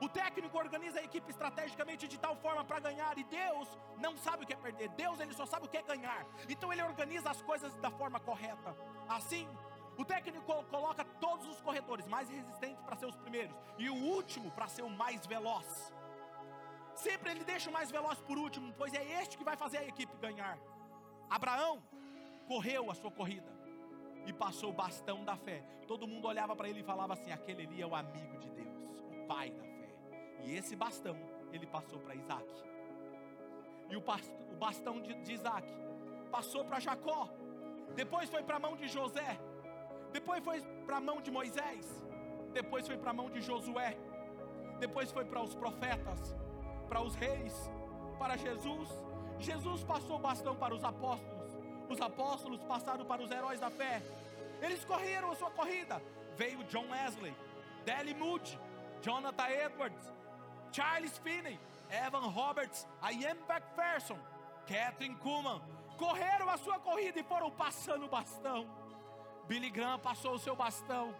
O 0.00 0.08
técnico 0.08 0.58
organiza 0.58 0.98
a 0.98 1.04
equipe 1.04 1.30
estrategicamente 1.30 2.08
de 2.08 2.18
tal 2.18 2.36
forma 2.36 2.64
para 2.64 2.80
ganhar 2.80 3.16
e 3.16 3.24
Deus 3.24 3.68
não 3.98 4.16
sabe 4.16 4.44
o 4.44 4.46
que 4.46 4.54
é 4.54 4.56
perder. 4.56 4.88
Deus 4.90 5.20
ele 5.20 5.34
só 5.34 5.46
sabe 5.46 5.66
o 5.66 5.68
que 5.68 5.76
é 5.76 5.82
ganhar. 5.82 6.26
Então 6.48 6.72
ele 6.72 6.82
organiza 6.82 7.30
as 7.30 7.40
coisas 7.42 7.74
da 7.76 7.90
forma 7.90 8.18
correta. 8.18 8.74
Assim, 9.08 9.46
o 9.96 10.04
técnico 10.04 10.64
coloca 10.64 11.04
todos 11.20 11.46
os 11.46 11.60
corredores 11.60 12.06
mais 12.06 12.28
resistentes 12.28 12.82
para 12.82 12.96
ser 12.96 13.06
os 13.06 13.16
primeiros 13.16 13.54
e 13.78 13.88
o 13.88 13.94
último 13.94 14.50
para 14.50 14.66
ser 14.66 14.82
o 14.82 14.90
mais 14.90 15.24
veloz. 15.26 15.92
Sempre 17.04 17.32
ele 17.32 17.44
deixa 17.44 17.68
o 17.68 17.72
mais 17.72 17.90
veloz 17.90 18.18
por 18.22 18.38
último, 18.38 18.72
pois 18.78 18.94
é 18.94 19.20
este 19.20 19.36
que 19.36 19.44
vai 19.44 19.56
fazer 19.58 19.76
a 19.76 19.84
equipe 19.84 20.16
ganhar. 20.16 20.58
Abraão 21.28 21.82
correu 22.48 22.90
a 22.90 22.94
sua 22.94 23.10
corrida 23.10 23.52
e 24.24 24.32
passou 24.32 24.70
o 24.70 24.72
bastão 24.72 25.22
da 25.22 25.36
fé. 25.36 25.62
Todo 25.86 26.08
mundo 26.08 26.26
olhava 26.26 26.56
para 26.56 26.66
ele 26.66 26.80
e 26.80 26.82
falava 26.82 27.12
assim: 27.12 27.30
aquele 27.30 27.66
ali 27.66 27.82
é 27.82 27.86
o 27.86 27.94
amigo 27.94 28.38
de 28.38 28.48
Deus, 28.48 28.78
o 29.10 29.26
pai 29.26 29.50
da 29.50 29.64
fé. 29.64 29.90
E 30.44 30.54
esse 30.54 30.74
bastão 30.74 31.14
ele 31.52 31.66
passou 31.66 31.98
para 31.98 32.14
Isaac. 32.14 32.50
E 33.90 33.96
o 33.96 34.56
bastão 34.56 34.98
de, 35.02 35.30
Isaac 35.30 35.68
passou 36.30 36.64
para 36.64 36.80
Jacó. 36.80 37.28
Depois 37.94 38.30
foi 38.30 38.42
para 38.42 38.56
a 38.56 38.60
mão 38.60 38.76
de 38.76 38.88
José. 38.88 39.38
Depois 40.10 40.42
foi 40.42 40.62
para 40.86 40.96
a 40.96 41.00
mão 41.02 41.20
de 41.20 41.30
Moisés. 41.30 41.86
Depois 42.54 42.86
foi 42.86 42.96
para 42.96 43.10
a 43.10 43.14
mão 43.14 43.28
de 43.28 43.42
Josué. 43.42 43.94
Depois 44.80 45.12
foi 45.12 45.26
para 45.26 45.42
os 45.42 45.54
profetas 45.54 46.34
para 46.88 47.00
os 47.00 47.14
reis, 47.14 47.70
para 48.18 48.36
Jesus. 48.36 48.88
Jesus 49.38 49.82
passou 49.82 50.16
o 50.16 50.18
bastão 50.18 50.54
para 50.54 50.74
os 50.74 50.84
apóstolos. 50.84 51.52
Os 51.88 52.00
apóstolos 52.00 52.62
passaram 52.64 53.04
para 53.04 53.22
os 53.22 53.30
heróis 53.30 53.60
da 53.60 53.70
fé. 53.70 54.02
Eles 54.62 54.84
correram 54.84 55.32
a 55.32 55.36
sua 55.36 55.50
corrida. 55.50 56.02
Veio 56.36 56.64
John 56.64 56.88
Wesley, 56.90 57.34
Dele 57.84 58.14
Moody, 58.14 58.58
Jonathan 59.02 59.48
Edwards, 59.48 60.12
Charles 60.72 61.18
Finney, 61.18 61.60
Evan 61.90 62.28
Roberts, 62.28 62.86
Ian 63.12 63.36
McPherson, 63.48 64.18
Catherine 64.66 65.16
Kuhlman. 65.16 65.60
Correram 65.98 66.48
a 66.48 66.56
sua 66.56 66.78
corrida 66.78 67.20
e 67.20 67.22
foram 67.22 67.50
passando 67.50 68.06
o 68.06 68.08
bastão. 68.08 68.66
Billy 69.46 69.70
Graham 69.70 69.98
passou 69.98 70.34
o 70.34 70.38
seu 70.38 70.56
bastão. 70.56 71.14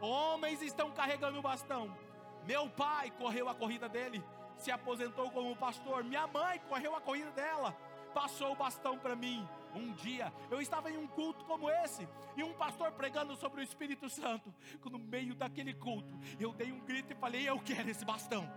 Homens 0.00 0.62
estão 0.62 0.90
carregando 0.92 1.38
o 1.38 1.42
bastão. 1.42 1.94
Meu 2.46 2.68
pai 2.70 3.10
correu 3.10 3.48
a 3.48 3.54
corrida 3.54 3.88
dele 3.88 4.22
se 4.64 4.70
aposentou 4.70 5.30
como 5.30 5.54
pastor. 5.54 6.02
Minha 6.02 6.26
mãe 6.26 6.58
correu 6.68 6.96
a 6.96 7.00
corrida 7.00 7.30
dela, 7.32 7.76
passou 8.14 8.52
o 8.52 8.56
bastão 8.56 8.98
para 8.98 9.14
mim. 9.14 9.46
Um 9.74 9.92
dia 9.92 10.32
eu 10.50 10.60
estava 10.60 10.90
em 10.90 10.96
um 10.96 11.06
culto 11.06 11.44
como 11.44 11.68
esse, 11.68 12.08
e 12.36 12.42
um 12.42 12.54
pastor 12.54 12.92
pregando 12.92 13.36
sobre 13.36 13.60
o 13.60 13.64
Espírito 13.64 14.08
Santo. 14.08 14.54
No 14.84 14.98
meio 14.98 15.34
daquele 15.34 15.74
culto, 15.74 16.18
eu 16.40 16.52
dei 16.52 16.72
um 16.72 16.80
grito 16.80 17.12
e 17.12 17.16
falei: 17.16 17.46
Eu 17.48 17.60
quero 17.60 17.90
esse 17.90 18.04
bastão. 18.04 18.50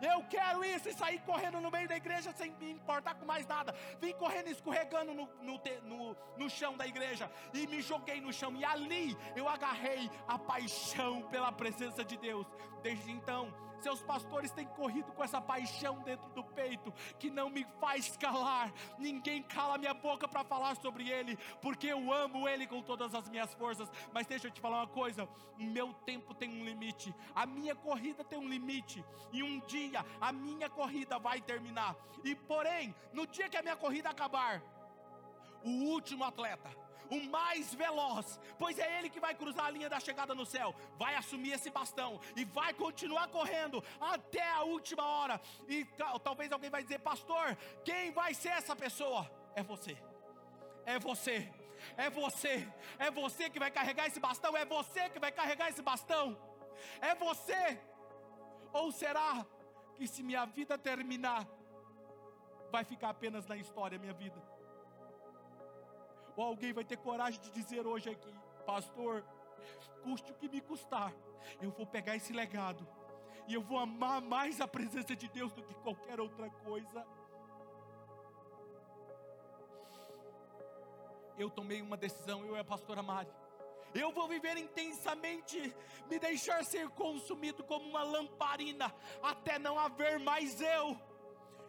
Eu 0.00 0.22
quero 0.24 0.62
isso 0.62 0.88
e 0.90 0.92
sair 0.92 1.18
correndo 1.20 1.58
no 1.58 1.70
meio 1.70 1.88
da 1.88 1.96
igreja 1.96 2.30
sem 2.32 2.50
me 2.56 2.70
importar 2.70 3.14
com 3.14 3.24
mais 3.24 3.46
nada. 3.46 3.74
Vim 3.98 4.12
correndo, 4.12 4.48
escorregando 4.48 5.14
no, 5.14 5.26
no, 5.42 5.60
no, 5.84 6.16
no 6.36 6.50
chão 6.50 6.76
da 6.76 6.86
igreja 6.86 7.30
e 7.54 7.66
me 7.66 7.80
joguei 7.80 8.20
no 8.20 8.32
chão. 8.32 8.54
E 8.56 8.64
ali 8.64 9.16
eu 9.34 9.48
agarrei 9.48 10.10
a 10.28 10.38
paixão 10.38 11.22
pela 11.30 11.50
presença 11.50 12.04
de 12.04 12.16
Deus. 12.18 12.46
Desde 12.82 13.10
então, 13.10 13.52
seus 13.82 14.02
pastores 14.02 14.50
têm 14.50 14.66
corrido 14.66 15.12
com 15.12 15.22
essa 15.22 15.40
paixão 15.40 15.98
dentro 16.00 16.28
do 16.30 16.44
peito 16.44 16.92
que 17.18 17.30
não 17.30 17.50
me 17.50 17.66
faz 17.80 18.16
calar. 18.16 18.72
Ninguém 18.98 19.42
cala 19.42 19.78
minha 19.78 19.94
boca 19.94 20.28
para 20.28 20.44
falar 20.44 20.76
sobre 20.76 21.08
Ele, 21.08 21.36
porque 21.60 21.86
eu 21.88 22.12
amo 22.12 22.48
Ele 22.48 22.66
com 22.66 22.82
todas 22.82 23.14
as 23.14 23.28
minhas 23.28 23.52
forças. 23.54 23.90
Mas 24.12 24.26
deixa 24.26 24.46
eu 24.46 24.50
te 24.50 24.60
falar 24.60 24.78
uma 24.78 24.86
coisa: 24.86 25.28
o 25.58 25.62
meu 25.62 25.92
tempo 25.92 26.34
tem 26.34 26.48
um 26.48 26.64
limite, 26.64 27.14
a 27.34 27.46
minha 27.46 27.74
corrida 27.74 28.24
tem 28.24 28.38
um 28.38 28.48
limite, 28.48 29.04
e 29.32 29.42
um 29.42 29.60
dia 29.60 30.04
a 30.20 30.32
minha 30.32 30.68
corrida 30.68 31.18
vai 31.18 31.40
terminar. 31.40 31.96
E 32.24 32.34
porém, 32.34 32.94
no 33.12 33.26
dia 33.26 33.48
que 33.48 33.56
a 33.56 33.62
minha 33.62 33.76
corrida 33.76 34.10
acabar, 34.10 34.62
o 35.64 35.70
último 35.84 36.24
atleta 36.24 36.85
o 37.10 37.22
mais 37.30 37.74
veloz, 37.74 38.38
pois 38.58 38.78
é 38.78 38.98
ele 38.98 39.10
que 39.10 39.20
vai 39.20 39.34
cruzar 39.34 39.66
a 39.66 39.70
linha 39.70 39.88
da 39.88 40.00
chegada 40.00 40.34
no 40.34 40.46
céu, 40.46 40.74
vai 40.98 41.14
assumir 41.14 41.52
esse 41.52 41.70
bastão 41.70 42.20
e 42.34 42.44
vai 42.44 42.72
continuar 42.74 43.28
correndo 43.28 43.82
até 44.00 44.50
a 44.52 44.62
última 44.62 45.04
hora. 45.04 45.40
E 45.68 45.84
talvez 46.22 46.52
alguém 46.52 46.70
vai 46.70 46.82
dizer, 46.82 46.98
pastor, 47.00 47.56
quem 47.84 48.10
vai 48.12 48.34
ser 48.34 48.50
essa 48.50 48.74
pessoa? 48.74 49.30
É 49.54 49.62
você. 49.62 49.96
É 50.84 50.98
você. 50.98 51.52
É 51.96 52.08
você. 52.10 52.68
É 52.98 53.10
você 53.10 53.50
que 53.50 53.58
vai 53.58 53.70
carregar 53.70 54.06
esse 54.06 54.20
bastão, 54.20 54.56
é 54.56 54.64
você 54.64 55.08
que 55.10 55.18
vai 55.18 55.32
carregar 55.32 55.68
esse 55.68 55.82
bastão. 55.82 56.36
É 57.00 57.14
você. 57.14 57.80
Ou 58.72 58.92
será 58.92 59.46
que 59.94 60.06
se 60.06 60.22
minha 60.22 60.44
vida 60.44 60.76
terminar, 60.76 61.46
vai 62.70 62.84
ficar 62.84 63.10
apenas 63.10 63.46
na 63.46 63.56
história 63.56 63.98
minha 63.98 64.12
vida? 64.12 64.55
Ou 66.36 66.44
alguém 66.44 66.72
vai 66.72 66.84
ter 66.84 66.98
coragem 66.98 67.40
de 67.40 67.50
dizer 67.50 67.86
hoje 67.86 68.10
aqui, 68.10 68.34
pastor, 68.66 69.24
custe 70.02 70.30
o 70.30 70.34
que 70.34 70.48
me 70.48 70.60
custar, 70.60 71.12
eu 71.60 71.70
vou 71.70 71.86
pegar 71.86 72.14
esse 72.14 72.32
legado 72.32 72.86
e 73.48 73.54
eu 73.54 73.62
vou 73.62 73.78
amar 73.78 74.20
mais 74.20 74.60
a 74.60 74.68
presença 74.68 75.14
de 75.14 75.28
Deus 75.28 75.52
do 75.52 75.62
que 75.62 75.74
qualquer 75.74 76.20
outra 76.20 76.50
coisa. 76.50 77.06
Eu 81.38 81.50
tomei 81.50 81.80
uma 81.80 81.96
decisão, 81.96 82.44
eu 82.44 82.56
e 82.56 82.58
a 82.58 82.64
pastora 82.64 83.02
Mari. 83.02 83.30
Eu 83.94 84.10
vou 84.12 84.26
viver 84.28 84.56
intensamente, 84.58 85.74
me 86.08 86.18
deixar 86.18 86.64
ser 86.64 86.88
consumido 86.90 87.64
como 87.64 87.88
uma 87.88 88.02
lamparina, 88.02 88.92
até 89.22 89.58
não 89.58 89.78
haver 89.78 90.18
mais 90.18 90.60
eu. 90.60 90.98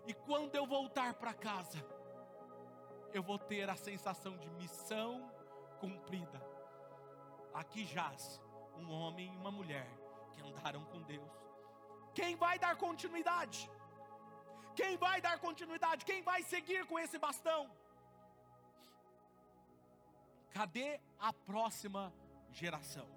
E 0.05 0.13
quando 0.13 0.55
eu 0.55 0.65
voltar 0.65 1.13
para 1.13 1.33
casa, 1.33 1.77
eu 3.13 3.23
vou 3.23 3.39
ter 3.39 3.69
a 3.69 3.75
sensação 3.75 4.37
de 4.37 4.49
missão 4.51 5.31
cumprida. 5.79 6.41
Aqui 7.53 7.85
jaz 7.85 8.41
um 8.75 8.91
homem 8.91 9.33
e 9.33 9.37
uma 9.37 9.51
mulher 9.51 9.89
que 10.33 10.41
andaram 10.41 10.83
com 10.85 11.01
Deus. 11.01 11.31
Quem 12.13 12.35
vai 12.35 12.59
dar 12.59 12.75
continuidade? 12.75 13.69
Quem 14.75 14.95
vai 14.97 15.19
dar 15.19 15.39
continuidade? 15.39 16.05
Quem 16.05 16.21
vai 16.21 16.43
seguir 16.43 16.85
com 16.85 16.99
esse 16.99 17.17
bastão? 17.17 17.69
Cadê 20.51 20.99
a 21.19 21.33
próxima 21.33 22.13
geração? 22.51 23.07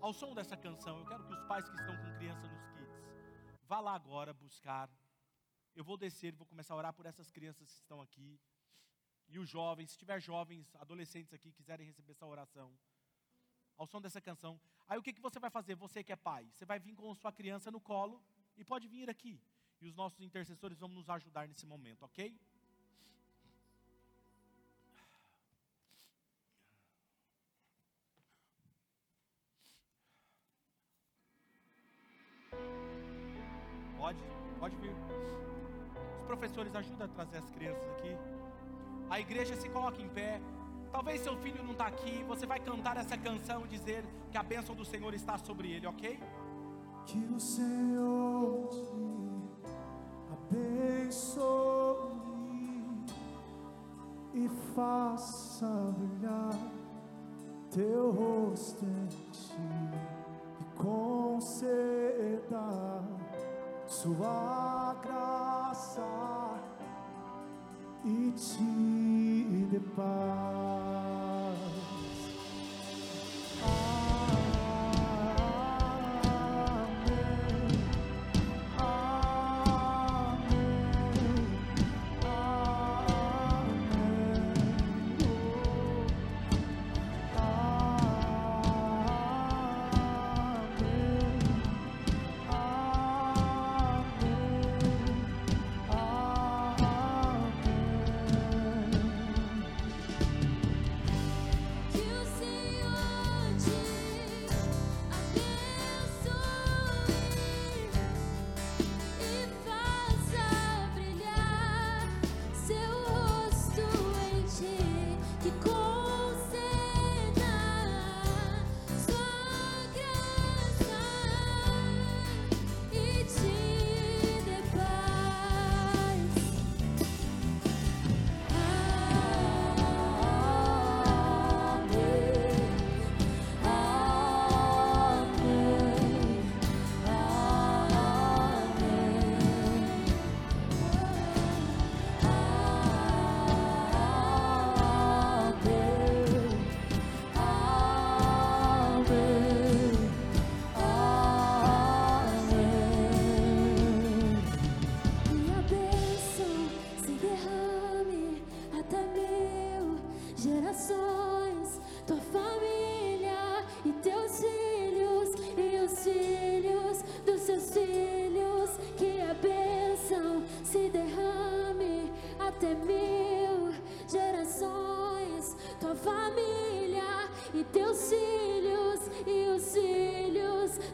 Ao 0.00 0.12
som 0.12 0.34
dessa 0.34 0.56
canção, 0.56 0.98
eu 0.98 1.06
quero 1.06 1.24
que 1.24 1.32
os 1.32 1.42
pais 1.44 1.68
que 1.68 1.76
estão 1.76 1.96
com 1.96 2.14
criança 2.18 2.46
nos 2.46 2.66
kids, 2.72 3.02
vá 3.66 3.80
lá 3.80 3.94
agora 3.94 4.34
buscar. 4.34 4.88
Eu 5.74 5.84
vou 5.84 5.96
descer, 5.96 6.34
vou 6.34 6.46
começar 6.46 6.74
a 6.74 6.76
orar 6.76 6.92
por 6.92 7.06
essas 7.06 7.30
crianças 7.30 7.72
que 7.72 7.80
estão 7.80 8.00
aqui. 8.00 8.40
E 9.28 9.38
os 9.38 9.48
jovens, 9.48 9.90
se 9.90 9.98
tiver 9.98 10.20
jovens, 10.20 10.74
adolescentes 10.76 11.32
aqui, 11.34 11.52
quiserem 11.52 11.86
receber 11.86 12.12
essa 12.12 12.26
oração. 12.26 12.72
Ao 13.76 13.86
som 13.86 14.00
dessa 14.00 14.20
canção. 14.20 14.60
Aí 14.86 14.96
o 14.98 15.02
que, 15.02 15.12
que 15.12 15.20
você 15.20 15.40
vai 15.40 15.50
fazer, 15.50 15.74
você 15.74 16.04
que 16.04 16.12
é 16.12 16.16
pai? 16.16 16.48
Você 16.52 16.64
vai 16.64 16.78
vir 16.78 16.94
com 16.94 17.12
sua 17.14 17.32
criança 17.32 17.70
no 17.70 17.80
colo 17.80 18.22
e 18.56 18.64
pode 18.64 18.86
vir 18.86 19.10
aqui. 19.10 19.40
E 19.80 19.86
os 19.86 19.94
nossos 19.94 20.20
intercessores 20.20 20.78
vão 20.78 20.88
nos 20.88 21.10
ajudar 21.10 21.48
nesse 21.48 21.66
momento, 21.66 22.04
ok? 22.04 22.38
Os 36.54 36.56
professores 36.56 36.86
ajudam 36.86 37.06
a 37.06 37.08
trazer 37.08 37.38
as 37.38 37.50
crianças 37.50 37.82
aqui. 37.98 38.16
A 39.10 39.18
igreja 39.18 39.56
se 39.56 39.68
coloca 39.68 40.00
em 40.00 40.08
pé. 40.08 40.40
Talvez 40.92 41.20
seu 41.20 41.36
filho 41.38 41.64
não 41.64 41.72
está 41.72 41.88
aqui. 41.88 42.22
Você 42.28 42.46
vai 42.46 42.60
cantar 42.60 42.96
essa 42.96 43.18
canção 43.18 43.66
dizer 43.66 44.04
que 44.30 44.38
a 44.38 44.42
bênção 44.44 44.72
do 44.72 44.84
Senhor 44.84 45.12
está 45.14 45.36
sobre 45.36 45.72
ele, 45.72 45.84
ok? 45.88 46.16
Que 47.06 47.18
o 47.34 47.40
Senhor 47.40 48.68
te 48.68 48.78
abençoe 50.54 51.42
e 54.32 54.48
faça 54.76 55.66
brilhar 55.98 56.56
teu 57.72 58.12
rosto 58.12 58.84
em 58.84 59.06
ti 59.06 59.58
e 60.60 60.64
conceda 60.80 62.14
sua 63.88 64.94
graça 65.02 66.43
e 68.04 68.30
te 68.36 69.66
dê 69.70 69.80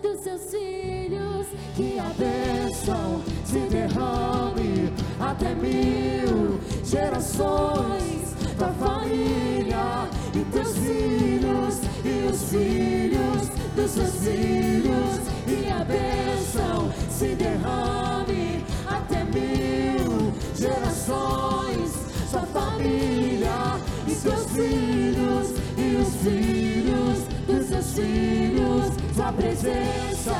dos 0.02 0.20
seus 0.20 0.42
filhos. 0.50 1.46
Que 1.76 1.98
a 1.98 2.12
bênção 2.18 3.22
se 3.44 3.58
derrame 3.68 4.92
até 5.18 5.54
mil 5.54 6.60
gerações 6.84 8.34
da 8.58 8.68
família 8.68 10.08
e 10.34 10.44
teus 10.52 10.76
filhos 10.76 11.80
e 12.04 12.30
os 12.30 12.50
filhos 12.50 13.48
dos 13.74 13.90
seus 13.90 14.14
filhos 14.16 15.20
e 15.46 15.70
a 15.70 15.84
bênção 15.84 16.92
se 17.08 17.34
derrame 17.34 18.64
até 18.86 19.24
mil 19.24 20.32
gerações 20.54 21.92
sua 22.30 22.42
família 22.42 23.80
e 24.06 24.10
seus 24.10 24.46
filhos 24.50 25.54
e 25.78 25.96
os 25.96 26.14
filhos 26.22 27.18
dos 27.46 27.66
seus 27.66 27.92
filhos 27.94 28.49
presença 29.32 30.34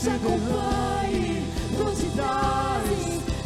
te 0.00 0.08
acompanhe 0.10 1.44
onde 1.78 2.06
estás, 2.06 2.84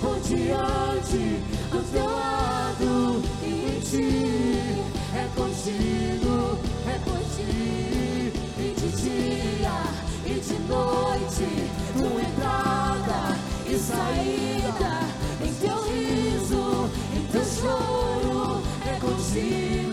onde 0.03 0.37
diante 0.37 1.43
do 1.71 1.93
teu 1.93 2.05
lado 2.07 3.23
e 3.43 3.77
em 3.77 3.81
ti. 3.81 4.83
É 5.15 5.29
contigo, 5.35 6.59
é 6.87 6.99
por 7.05 7.19
ti 7.35 8.33
e 8.59 8.75
de 8.79 8.89
dia 9.03 9.77
e 10.25 10.41
de 10.41 10.59
noite, 10.69 11.71
tua 11.97 12.21
entrada 12.21 13.37
e 13.67 13.79
saída, 13.79 15.01
em 15.43 15.53
teu 15.55 15.83
riso, 15.89 16.91
em 17.15 17.25
teu 17.33 17.45
choro, 17.45 18.63
é 18.87 18.99
contigo, 19.01 19.07
por 19.07 19.17
ti, 19.17 19.86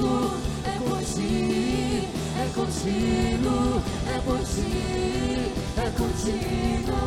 é 2.44 2.48
contigo, 2.48 3.82
é 4.06 4.20
por 4.20 4.40
ti, 4.40 5.54
é 5.78 5.90
contigo, 5.98 6.98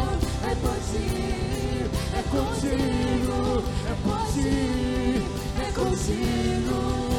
é 0.42 0.54
por 0.54 0.76
ti, 0.88 1.84
é 2.14 2.22
contigo, 2.30 3.62
é 3.86 3.94
por 4.02 4.20
ti, 4.32 5.22
é 5.60 5.72
contigo, 5.72 6.06
é 6.06 7.10
por 7.10 7.15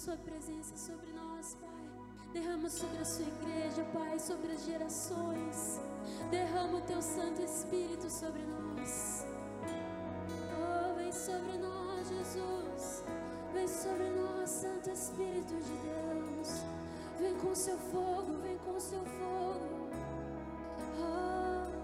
sua 0.00 0.16
presença 0.16 0.74
sobre 0.78 1.12
nós, 1.12 1.54
Pai. 1.60 2.32
Derrama 2.32 2.70
sobre 2.70 2.96
a 2.96 3.04
sua 3.04 3.26
igreja, 3.26 3.84
Pai, 3.92 4.18
sobre 4.18 4.50
as 4.52 4.64
gerações. 4.64 5.78
Derrama 6.30 6.78
o 6.78 6.80
teu 6.80 7.02
Santo 7.02 7.42
Espírito 7.42 8.08
sobre 8.08 8.40
nós. 8.46 9.26
Oh, 10.56 10.94
vem 10.94 11.12
sobre 11.12 11.58
nós, 11.58 12.08
Jesus. 12.08 13.04
Vem 13.52 13.68
sobre 13.68 14.08
nós, 14.08 14.48
Santo 14.48 14.88
Espírito 14.88 15.54
de 15.54 15.76
Deus. 15.88 16.48
Vem 17.18 17.34
com 17.34 17.54
seu 17.54 17.76
fogo, 17.76 18.38
vem 18.40 18.56
com 18.56 18.80
seu 18.80 19.04
fogo. 19.04 19.90
Oh. 20.98 21.79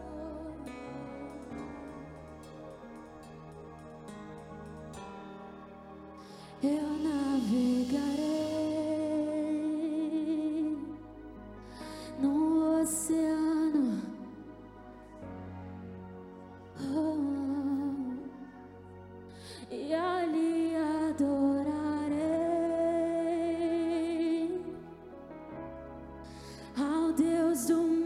Eu 6.63 6.89
navegarei 7.05 8.17
no 12.19 12.81
oceano. 12.81 14.01
Oh, 16.95 17.19
e 19.71 19.93
ali 19.93 20.75
adorarei 20.77 21.37
ao 26.79 27.13
Deus 27.13 27.67
do 27.67 27.83
meu 27.83 28.06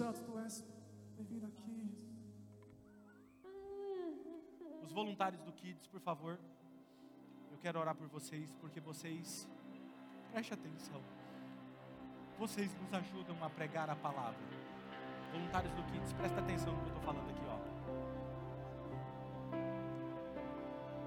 Santo, 0.00 0.22
tu 0.22 0.38
és 0.38 0.64
bem-vindo 1.14 1.44
aqui. 1.44 1.94
Os 4.82 4.90
voluntários 4.92 5.42
do 5.42 5.52
Kids, 5.52 5.86
por 5.88 6.00
favor. 6.00 6.40
Eu 7.52 7.58
quero 7.58 7.78
orar 7.78 7.94
por 7.94 8.08
vocês, 8.08 8.50
porque 8.62 8.80
vocês, 8.80 9.46
preste 10.32 10.54
atenção. 10.54 11.02
Vocês 12.38 12.74
nos 12.80 12.94
ajudam 12.94 13.44
a 13.44 13.50
pregar 13.50 13.90
a 13.90 13.94
palavra. 13.94 14.40
Voluntários 15.32 15.74
do 15.74 15.82
Kids, 15.92 16.14
presta 16.14 16.40
atenção 16.40 16.72
no 16.72 16.78
que 16.78 16.84
eu 16.84 16.96
estou 16.96 17.02
falando 17.02 17.28
aqui, 17.28 17.44
ó. 17.46 17.58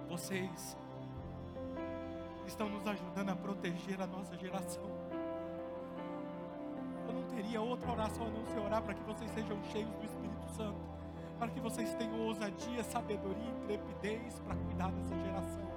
Vocês 0.07 0.77
estão 2.45 2.69
nos 2.69 2.85
ajudando 2.85 3.29
a 3.29 3.35
proteger 3.35 3.99
a 3.99 4.05
nossa 4.05 4.37
geração. 4.37 5.02
Teria 7.43 7.61
outra 7.61 7.91
oração 7.91 8.25
a 8.25 8.29
não 8.29 8.45
ser 8.45 8.59
orar 8.59 8.81
para 8.81 8.93
que 8.93 9.03
vocês 9.03 9.29
sejam 9.31 9.61
cheios 9.65 9.89
do 9.89 10.05
Espírito 10.05 10.49
Santo, 10.55 10.79
para 11.37 11.49
que 11.49 11.59
vocês 11.59 11.93
tenham 11.95 12.21
ousadia, 12.21 12.81
sabedoria 12.85 13.43
e 13.43 13.63
intrepidez 13.63 14.39
para 14.39 14.55
cuidar 14.55 14.91
dessa 14.91 15.13
geração. 15.19 15.69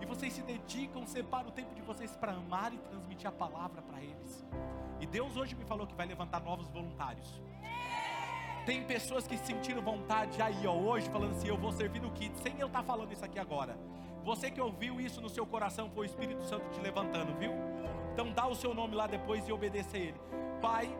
E 0.00 0.06
vocês 0.06 0.32
se 0.32 0.42
dedicam, 0.42 1.04
separam 1.04 1.48
o 1.48 1.50
tempo 1.50 1.74
de 1.74 1.82
vocês 1.82 2.14
para 2.16 2.32
amar 2.32 2.72
e 2.72 2.78
transmitir 2.78 3.26
a 3.26 3.32
palavra 3.32 3.82
para 3.82 4.00
eles. 4.00 4.46
E 5.00 5.06
Deus 5.06 5.36
hoje 5.36 5.56
me 5.56 5.64
falou 5.64 5.84
que 5.84 5.96
vai 5.96 6.06
levantar 6.06 6.40
novos 6.40 6.68
voluntários. 6.68 7.42
Tem 8.64 8.84
pessoas 8.84 9.26
que 9.26 9.36
sentiram 9.36 9.82
vontade 9.82 10.40
aí, 10.40 10.64
ó, 10.64 10.74
hoje, 10.74 11.10
falando 11.10 11.32
assim: 11.32 11.48
eu 11.48 11.58
vou 11.58 11.72
servir 11.72 12.00
no 12.00 12.12
kit, 12.12 12.38
sem 12.38 12.56
eu 12.60 12.68
estar 12.68 12.84
falando 12.84 13.12
isso 13.12 13.24
aqui 13.24 13.38
agora. 13.38 13.76
Você 14.22 14.48
que 14.48 14.60
ouviu 14.60 15.00
isso 15.00 15.20
no 15.20 15.28
seu 15.28 15.44
coração, 15.44 15.90
foi 15.90 16.06
o 16.06 16.08
Espírito 16.08 16.44
Santo 16.44 16.70
te 16.70 16.80
levantando, 16.80 17.36
viu? 17.36 17.50
Então 18.12 18.32
dá 18.32 18.46
o 18.46 18.54
seu 18.54 18.72
nome 18.72 18.94
lá 18.94 19.08
depois 19.08 19.46
e 19.48 19.52
obedeça 19.52 19.96
a 19.96 20.00
Ele. 20.00 20.20
Pai, 20.60 20.90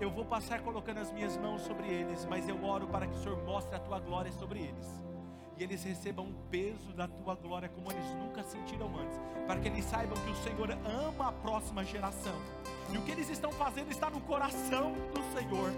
eu 0.00 0.10
vou 0.10 0.24
passar 0.24 0.60
colocando 0.60 0.98
as 0.98 1.12
minhas 1.12 1.36
mãos 1.36 1.60
sobre 1.62 1.86
eles, 1.86 2.24
mas 2.24 2.48
eu 2.48 2.64
oro 2.64 2.86
para 2.86 3.06
que 3.06 3.14
o 3.14 3.22
Senhor 3.22 3.42
mostre 3.44 3.76
a 3.76 3.78
tua 3.78 3.98
glória 3.98 4.32
sobre 4.32 4.60
eles. 4.60 4.86
E 5.58 5.62
eles 5.62 5.82
recebam 5.84 6.26
o 6.26 6.34
peso 6.50 6.92
da 6.94 7.06
tua 7.06 7.34
glória 7.34 7.68
como 7.68 7.90
eles 7.92 8.06
nunca 8.14 8.42
sentiram 8.42 8.90
antes, 8.98 9.18
para 9.46 9.60
que 9.60 9.68
eles 9.68 9.84
saibam 9.84 10.16
que 10.22 10.30
o 10.30 10.36
Senhor 10.36 10.70
ama 10.70 11.28
a 11.28 11.32
próxima 11.32 11.84
geração. 11.84 12.34
E 12.90 12.96
o 12.96 13.02
que 13.02 13.10
eles 13.10 13.28
estão 13.28 13.52
fazendo 13.52 13.90
está 13.90 14.08
no 14.08 14.20
coração 14.20 14.92
do 15.14 15.38
Senhor. 15.38 15.70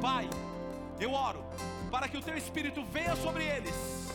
Pai, 0.00 0.28
eu 1.00 1.12
oro 1.12 1.44
para 1.90 2.08
que 2.08 2.16
o 2.16 2.22
teu 2.22 2.36
espírito 2.36 2.84
venha 2.84 3.14
sobre 3.16 3.44
eles. 3.44 4.05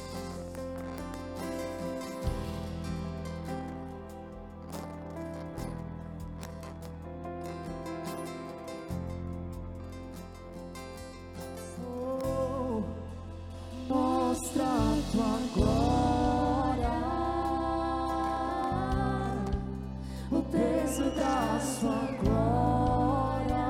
Sua 21.82 22.07
glória, 22.21 23.67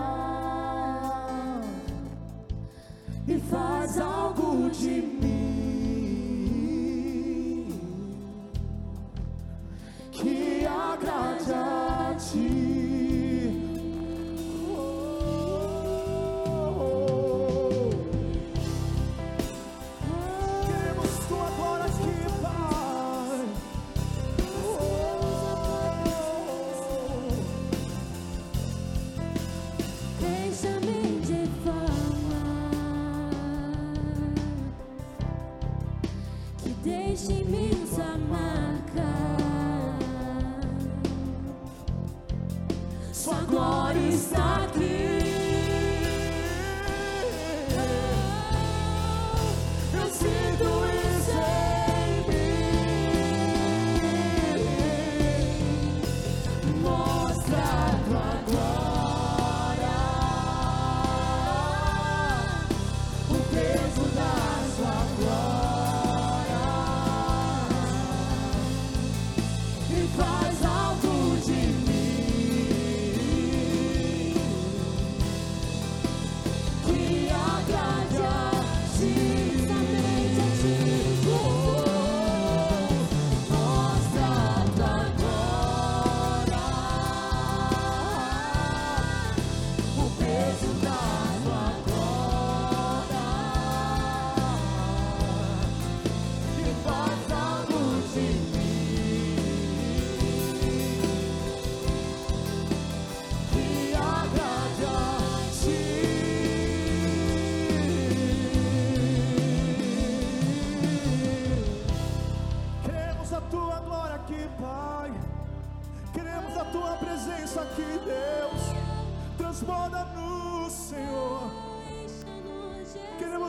e 3.25 3.39
faz 3.39 3.97
algo 4.01 4.69
de 4.69 4.89
mim 4.89 5.20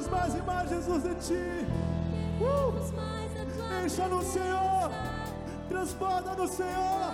queremos 0.02 0.08
mais 0.08 0.34
e 0.34 0.38
uh! 0.38 0.44
mais, 0.44 0.68
Jesus, 0.70 1.02
de 1.02 1.14
Ti. 1.16 1.66
Uh! 2.40 2.72
No 4.08 4.22
Senhor, 4.22 4.90
transborda 5.68 6.34
no 6.34 6.48
Senhor. 6.48 7.11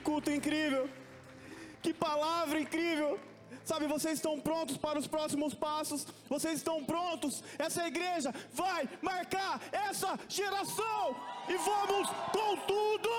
culto 0.00 0.30
incrível. 0.30 0.88
Que 1.82 1.92
palavra 1.94 2.60
incrível. 2.60 3.18
Sabe, 3.64 3.86
vocês 3.86 4.14
estão 4.14 4.40
prontos 4.40 4.76
para 4.76 4.98
os 4.98 5.06
próximos 5.06 5.54
passos? 5.54 6.06
Vocês 6.28 6.54
estão 6.54 6.84
prontos? 6.84 7.42
Essa 7.58 7.86
igreja 7.86 8.34
vai 8.52 8.88
marcar 9.00 9.60
essa 9.70 10.18
geração 10.28 11.16
e 11.48 11.56
vamos 11.56 12.08
com 12.32 12.56
tudo! 12.66 13.10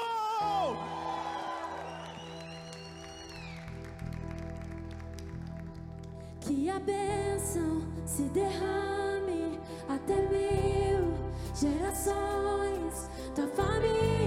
Que 6.41 6.69
a 6.69 6.79
bênção 6.79 7.81
se 8.05 8.23
derrame 8.23 9.59
até 9.87 10.15
mil 10.15 11.13
gerações 11.55 13.09
da 13.35 13.47
família. 13.55 14.20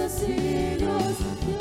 asesinos. 0.00 1.59